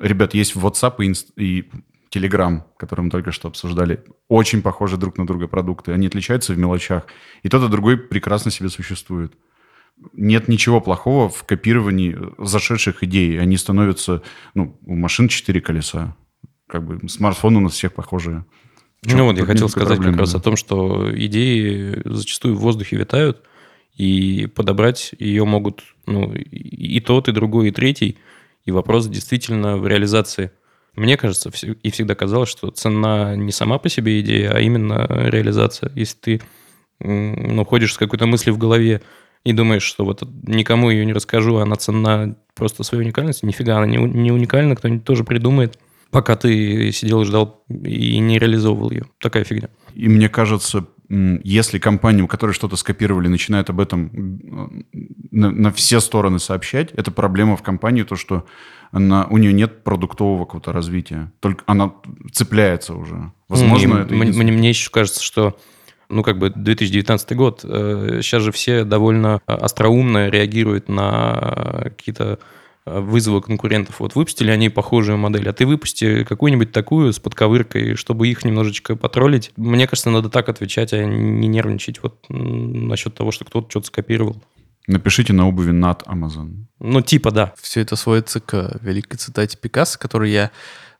Ребят, 0.00 0.34
есть 0.34 0.54
WhatsApp 0.56 0.96
и, 0.98 1.10
Инст- 1.10 1.32
и 1.36 1.64
Telegram, 2.10 2.62
который 2.78 3.02
мы 3.02 3.10
только 3.10 3.32
что 3.32 3.48
обсуждали, 3.48 4.04
очень 4.28 4.62
похожи 4.62 4.96
друг 4.96 5.18
на 5.18 5.26
друга 5.26 5.48
продукты. 5.48 5.92
Они 5.92 6.06
отличаются 6.06 6.52
в 6.52 6.58
мелочах. 6.58 7.04
И 7.42 7.48
тот, 7.48 7.62
и 7.64 7.70
другой 7.70 7.96
прекрасно 7.96 8.50
себе 8.50 8.68
существует. 8.68 9.32
Нет 10.12 10.48
ничего 10.48 10.80
плохого 10.80 11.28
в 11.28 11.44
копировании 11.44 12.18
зашедших 12.38 13.02
идей. 13.02 13.40
Они 13.40 13.56
становятся... 13.56 14.22
Ну, 14.54 14.78
у 14.84 14.94
машин 14.94 15.28
четыре 15.28 15.60
колеса. 15.60 16.16
Как 16.68 16.84
бы 16.84 17.08
смартфоны 17.08 17.58
у 17.58 17.60
нас 17.62 17.72
всех 17.72 17.94
похожие. 17.94 18.44
Чем 19.04 19.18
Ну 19.18 19.24
вот, 19.26 19.38
я 19.38 19.44
хотел 19.44 19.68
сказать 19.68 19.88
как 19.88 19.98
проблемы, 19.98 20.18
раз 20.18 20.32
да. 20.32 20.38
о 20.38 20.42
том, 20.42 20.56
что 20.56 21.10
идеи 21.16 22.02
зачастую 22.04 22.56
в 22.56 22.60
воздухе 22.60 22.96
витают, 22.96 23.42
и 23.94 24.46
подобрать 24.54 25.14
ее 25.18 25.44
могут 25.44 25.84
ну, 26.06 26.32
и 26.32 27.00
тот, 27.00 27.28
и 27.28 27.32
другой, 27.32 27.68
и 27.68 27.72
третий. 27.72 28.18
И 28.64 28.70
вопрос 28.70 29.06
действительно 29.06 29.76
в 29.76 29.86
реализации. 29.86 30.50
Мне 30.96 31.16
кажется, 31.16 31.50
и 31.50 31.90
всегда 31.90 32.14
казалось, 32.14 32.48
что 32.48 32.70
цена 32.70 33.36
не 33.36 33.52
сама 33.52 33.78
по 33.78 33.88
себе 33.88 34.20
идея, 34.20 34.52
а 34.52 34.60
именно 34.60 35.06
реализация. 35.28 35.92
Если 35.94 36.16
ты 36.16 36.40
ну, 36.98 37.64
ходишь 37.64 37.92
с 37.92 37.98
какой-то 37.98 38.26
мыслью 38.26 38.54
в 38.54 38.58
голове 38.58 39.02
и 39.46 39.52
думаешь, 39.52 39.84
что 39.84 40.04
вот 40.04 40.28
никому 40.42 40.90
ее 40.90 41.06
не 41.06 41.12
расскажу, 41.12 41.58
она 41.58 41.76
ценна 41.76 42.36
просто 42.56 42.82
своей 42.82 43.04
уникальностью, 43.04 43.46
нифига, 43.46 43.76
она 43.76 43.86
не, 43.86 43.96
не 43.96 44.32
уникальна, 44.32 44.74
кто-нибудь 44.74 45.04
тоже 45.04 45.22
придумает, 45.22 45.78
пока 46.10 46.34
ты 46.34 46.90
сидел 46.90 47.22
и 47.22 47.24
ждал 47.24 47.62
и 47.68 48.18
не 48.18 48.40
реализовывал 48.40 48.90
ее. 48.90 49.04
Такая 49.20 49.44
фигня. 49.44 49.68
И 49.94 50.08
мне 50.08 50.28
кажется, 50.28 50.88
если 51.08 51.78
компания, 51.78 52.24
у 52.24 52.26
которой 52.26 52.54
что-то 52.54 52.74
скопировали, 52.74 53.28
начинает 53.28 53.70
об 53.70 53.78
этом 53.78 54.10
на, 55.30 55.52
на 55.52 55.70
все 55.70 56.00
стороны 56.00 56.40
сообщать, 56.40 56.90
это 56.96 57.12
проблема 57.12 57.56
в 57.56 57.62
компании, 57.62 58.02
то, 58.02 58.16
что 58.16 58.46
она, 58.90 59.28
у 59.30 59.38
нее 59.38 59.52
нет 59.52 59.84
продуктового 59.84 60.44
какого-то 60.44 60.72
развития. 60.72 61.32
Только 61.38 61.62
она 61.66 61.92
цепляется 62.32 62.94
уже. 62.94 63.30
Возможно, 63.46 63.98
это 63.98 64.12
мне, 64.12 64.22
единственное. 64.22 64.50
мне, 64.50 64.58
мне 64.58 64.68
еще 64.70 64.90
кажется, 64.90 65.22
что 65.22 65.56
ну, 66.08 66.22
как 66.22 66.38
бы 66.38 66.50
2019 66.50 67.36
год, 67.36 67.60
э, 67.64 68.20
сейчас 68.22 68.42
же 68.42 68.52
все 68.52 68.84
довольно 68.84 69.40
э, 69.46 69.52
остроумно 69.52 70.28
реагируют 70.28 70.88
на 70.88 71.90
какие-то 71.96 72.38
э, 72.84 73.00
вызовы 73.00 73.42
конкурентов. 73.42 74.00
Вот 74.00 74.14
выпустили 74.14 74.50
они 74.50 74.68
похожую 74.68 75.18
модель, 75.18 75.48
а 75.48 75.52
ты 75.52 75.66
выпусти 75.66 76.24
какую-нибудь 76.24 76.72
такую 76.72 77.12
с 77.12 77.18
подковыркой, 77.18 77.94
чтобы 77.96 78.28
их 78.28 78.44
немножечко 78.44 78.96
потроллить. 78.96 79.52
Мне 79.56 79.86
кажется, 79.86 80.10
надо 80.10 80.28
так 80.28 80.48
отвечать, 80.48 80.92
а 80.92 81.04
не 81.04 81.48
нервничать 81.48 82.02
вот 82.02 82.24
насчет 82.28 83.14
того, 83.14 83.32
что 83.32 83.44
кто-то 83.44 83.70
что-то 83.70 83.86
скопировал. 83.86 84.42
Напишите 84.86 85.32
на 85.32 85.48
обуви 85.48 85.72
над 85.72 86.02
Amazon. 86.02 86.66
Ну, 86.78 87.00
типа, 87.00 87.32
да. 87.32 87.52
Все 87.60 87.80
это 87.80 87.96
сводится 87.96 88.40
к 88.40 88.78
великой 88.80 89.16
цитате 89.16 89.58
Пикассо, 89.58 89.98
который 89.98 90.30
я 90.30 90.52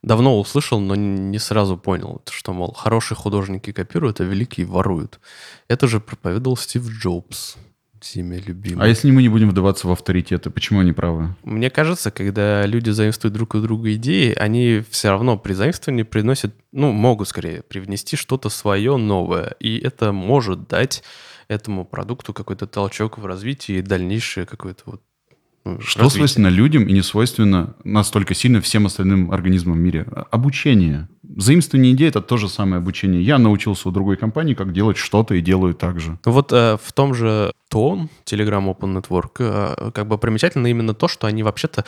давно 0.02 0.38
услышал, 0.38 0.80
но 0.80 0.94
не 0.94 1.38
сразу 1.38 1.76
понял, 1.76 2.22
что, 2.30 2.52
мол, 2.52 2.72
хорошие 2.72 3.16
художники 3.16 3.72
копируют, 3.72 4.20
а 4.20 4.24
великие 4.24 4.66
воруют. 4.66 5.20
Это 5.68 5.86
же 5.86 6.00
проповедовал 6.00 6.56
Стив 6.56 6.88
Джобс, 6.88 7.56
всеми 8.00 8.36
любимый. 8.36 8.84
А 8.84 8.88
если 8.88 9.10
мы 9.10 9.22
не 9.22 9.28
будем 9.28 9.50
вдаваться 9.50 9.88
в 9.88 9.92
авторитеты, 9.92 10.50
почему 10.50 10.80
они 10.80 10.92
правы? 10.92 11.34
Мне 11.42 11.70
кажется, 11.70 12.10
когда 12.10 12.64
люди 12.66 12.90
заимствуют 12.90 13.34
друг 13.34 13.54
у 13.54 13.60
друга 13.60 13.94
идеи, 13.94 14.32
они 14.34 14.82
все 14.90 15.10
равно 15.10 15.38
при 15.38 15.52
заимствовании 15.54 16.04
приносят, 16.04 16.54
ну, 16.72 16.92
могут 16.92 17.28
скорее 17.28 17.62
привнести 17.62 18.16
что-то 18.16 18.48
свое 18.48 18.96
новое. 18.96 19.56
И 19.60 19.78
это 19.78 20.12
может 20.12 20.68
дать 20.68 21.02
этому 21.48 21.84
продукту 21.84 22.32
какой-то 22.32 22.66
толчок 22.66 23.18
в 23.18 23.26
развитии 23.26 23.76
и 23.76 23.82
дальнейшее 23.82 24.46
какое-то 24.46 24.82
вот 24.86 25.02
Что 25.80 26.00
развитие. 26.00 26.10
свойственно 26.10 26.48
людям 26.48 26.84
и 26.84 26.92
не 26.92 27.02
свойственно 27.02 27.74
настолько 27.84 28.34
сильно 28.34 28.60
всем 28.60 28.86
остальным 28.86 29.30
организмам 29.30 29.76
в 29.76 29.80
мире? 29.80 30.06
Обучение. 30.30 31.08
Заимствование 31.36 31.92
идей– 31.92 32.08
это 32.08 32.22
то 32.22 32.36
же 32.36 32.48
самое 32.48 32.78
обучение. 32.78 33.22
Я 33.22 33.38
научился 33.38 33.88
у 33.88 33.92
другой 33.92 34.16
компании, 34.16 34.54
как 34.54 34.72
делать 34.72 34.96
что-то, 34.96 35.34
и 35.34 35.40
делаю 35.40 35.74
так 35.74 36.00
же. 36.00 36.18
Ну 36.24 36.32
Вот 36.32 36.52
э, 36.52 36.78
в 36.82 36.92
том 36.92 37.14
же 37.14 37.52
ТОН, 37.68 38.08
Telegram 38.24 38.64
Open 38.74 39.00
Network, 39.00 39.32
э, 39.38 39.90
как 39.92 40.06
бы 40.06 40.18
примечательно 40.18 40.68
именно 40.68 40.94
то, 40.94 41.08
что 41.08 41.26
они 41.26 41.42
вообще-то 41.42 41.84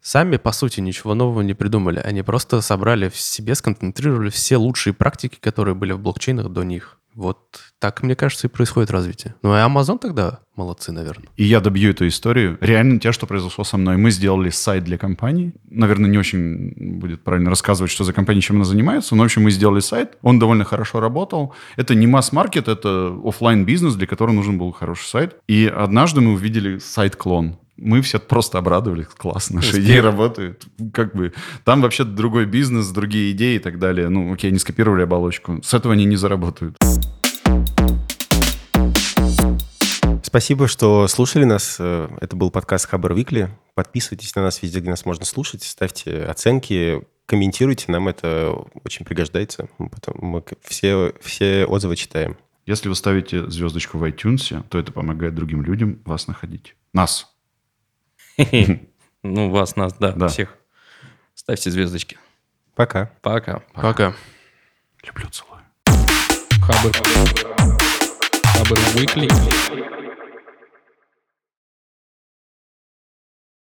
сами, 0.00 0.36
по 0.36 0.52
сути, 0.52 0.80
ничего 0.80 1.14
нового 1.14 1.42
не 1.42 1.54
придумали. 1.54 2.00
Они 2.00 2.22
просто 2.22 2.60
собрали 2.60 3.08
в 3.08 3.16
себе, 3.16 3.54
сконцентрировали 3.54 4.30
все 4.30 4.56
лучшие 4.56 4.94
практики, 4.94 5.38
которые 5.40 5.74
были 5.74 5.92
в 5.92 6.00
блокчейнах 6.00 6.48
до 6.48 6.62
них. 6.62 6.97
Вот 7.18 7.58
так, 7.80 8.04
мне 8.04 8.14
кажется, 8.14 8.46
и 8.46 8.50
происходит 8.50 8.92
развитие. 8.92 9.34
Ну 9.42 9.52
и 9.52 9.58
Amazon 9.58 9.98
тогда 9.98 10.38
молодцы, 10.54 10.92
наверное. 10.92 11.26
И 11.36 11.42
я 11.42 11.58
добью 11.58 11.90
эту 11.90 12.06
историю. 12.06 12.58
Реально 12.60 13.00
те, 13.00 13.10
что 13.10 13.26
произошло 13.26 13.64
со 13.64 13.76
мной. 13.76 13.96
Мы 13.96 14.12
сделали 14.12 14.50
сайт 14.50 14.84
для 14.84 14.98
компании. 14.98 15.52
Наверное, 15.68 16.08
не 16.08 16.16
очень 16.16 16.74
будет 16.76 17.24
правильно 17.24 17.50
рассказывать, 17.50 17.90
что 17.90 18.04
за 18.04 18.12
компания, 18.12 18.40
чем 18.40 18.56
она 18.56 18.64
занимается. 18.64 19.16
Но, 19.16 19.24
в 19.24 19.24
общем, 19.24 19.42
мы 19.42 19.50
сделали 19.50 19.80
сайт. 19.80 20.16
Он 20.22 20.38
довольно 20.38 20.62
хорошо 20.62 21.00
работал. 21.00 21.54
Это 21.74 21.96
не 21.96 22.06
масс-маркет, 22.06 22.68
это 22.68 23.12
оффлайн 23.24 23.64
бизнес 23.64 23.96
для 23.96 24.06
которого 24.06 24.36
нужен 24.36 24.56
был 24.56 24.70
хороший 24.70 25.06
сайт. 25.06 25.38
И 25.48 25.66
однажды 25.66 26.20
мы 26.20 26.34
увидели 26.34 26.78
сайт-клон. 26.78 27.58
Мы 27.80 28.02
все 28.02 28.18
просто 28.18 28.58
обрадовались. 28.58 29.06
Класс, 29.16 29.50
наши 29.50 29.80
идеи 29.80 29.98
работают. 29.98 30.66
Как 30.92 31.14
бы 31.14 31.32
там 31.64 31.80
вообще 31.80 32.02
другой 32.04 32.44
бизнес, 32.44 32.88
другие 32.88 33.30
идеи 33.32 33.54
и 33.56 33.58
так 33.60 33.78
далее. 33.78 34.08
Ну, 34.08 34.32
окей, 34.32 34.50
они 34.50 34.58
скопировали 34.58 35.02
оболочку. 35.02 35.60
С 35.62 35.74
этого 35.74 35.94
они 35.94 36.04
не 36.04 36.16
заработают. 36.16 36.76
Спасибо, 40.22 40.68
что 40.68 41.06
слушали 41.08 41.44
нас. 41.44 41.76
Э, 41.78 42.08
Это 42.20 42.36
был 42.36 42.50
подкаст 42.50 42.86
Хабар 42.88 43.14
Викли. 43.14 43.48
Подписывайтесь 43.74 44.34
на 44.34 44.42
нас 44.42 44.60
везде, 44.62 44.80
где 44.80 44.90
нас 44.90 45.04
можно 45.06 45.24
слушать. 45.24 45.62
Ставьте 45.62 46.24
оценки, 46.24 47.02
комментируйте. 47.26 47.86
Нам 47.92 48.08
это 48.08 48.52
очень 48.84 49.06
пригождается. 49.06 49.68
Потом- 49.78 50.16
Мы 50.20 50.42
все, 50.62 51.14
все 51.20 51.64
отзывы 51.64 51.96
читаем. 51.96 52.36
Если 52.66 52.88
вы 52.88 52.94
ставите 52.94 53.48
звездочку 53.48 53.96
в 53.96 54.04
iTunes, 54.04 54.62
то 54.68 54.78
это 54.78 54.92
помогает 54.92 55.34
другим 55.34 55.62
людям 55.62 56.00
вас 56.04 56.26
находить. 56.26 56.74
Нас. 56.92 57.26
Ну, 59.24 59.50
вас, 59.50 59.76
нас, 59.76 59.92
да, 59.94 60.12
Да. 60.12 60.28
всех. 60.28 60.56
Ставьте 61.34 61.70
звездочки. 61.70 62.16
Пока. 62.74 63.10
Пока. 63.20 63.62
Пока. 63.74 64.14
Люблю, 65.04 65.28
целую. 65.30 65.60
Хабр. 66.62 66.92
Хабр 68.54 68.78
Weekly. 68.94 70.07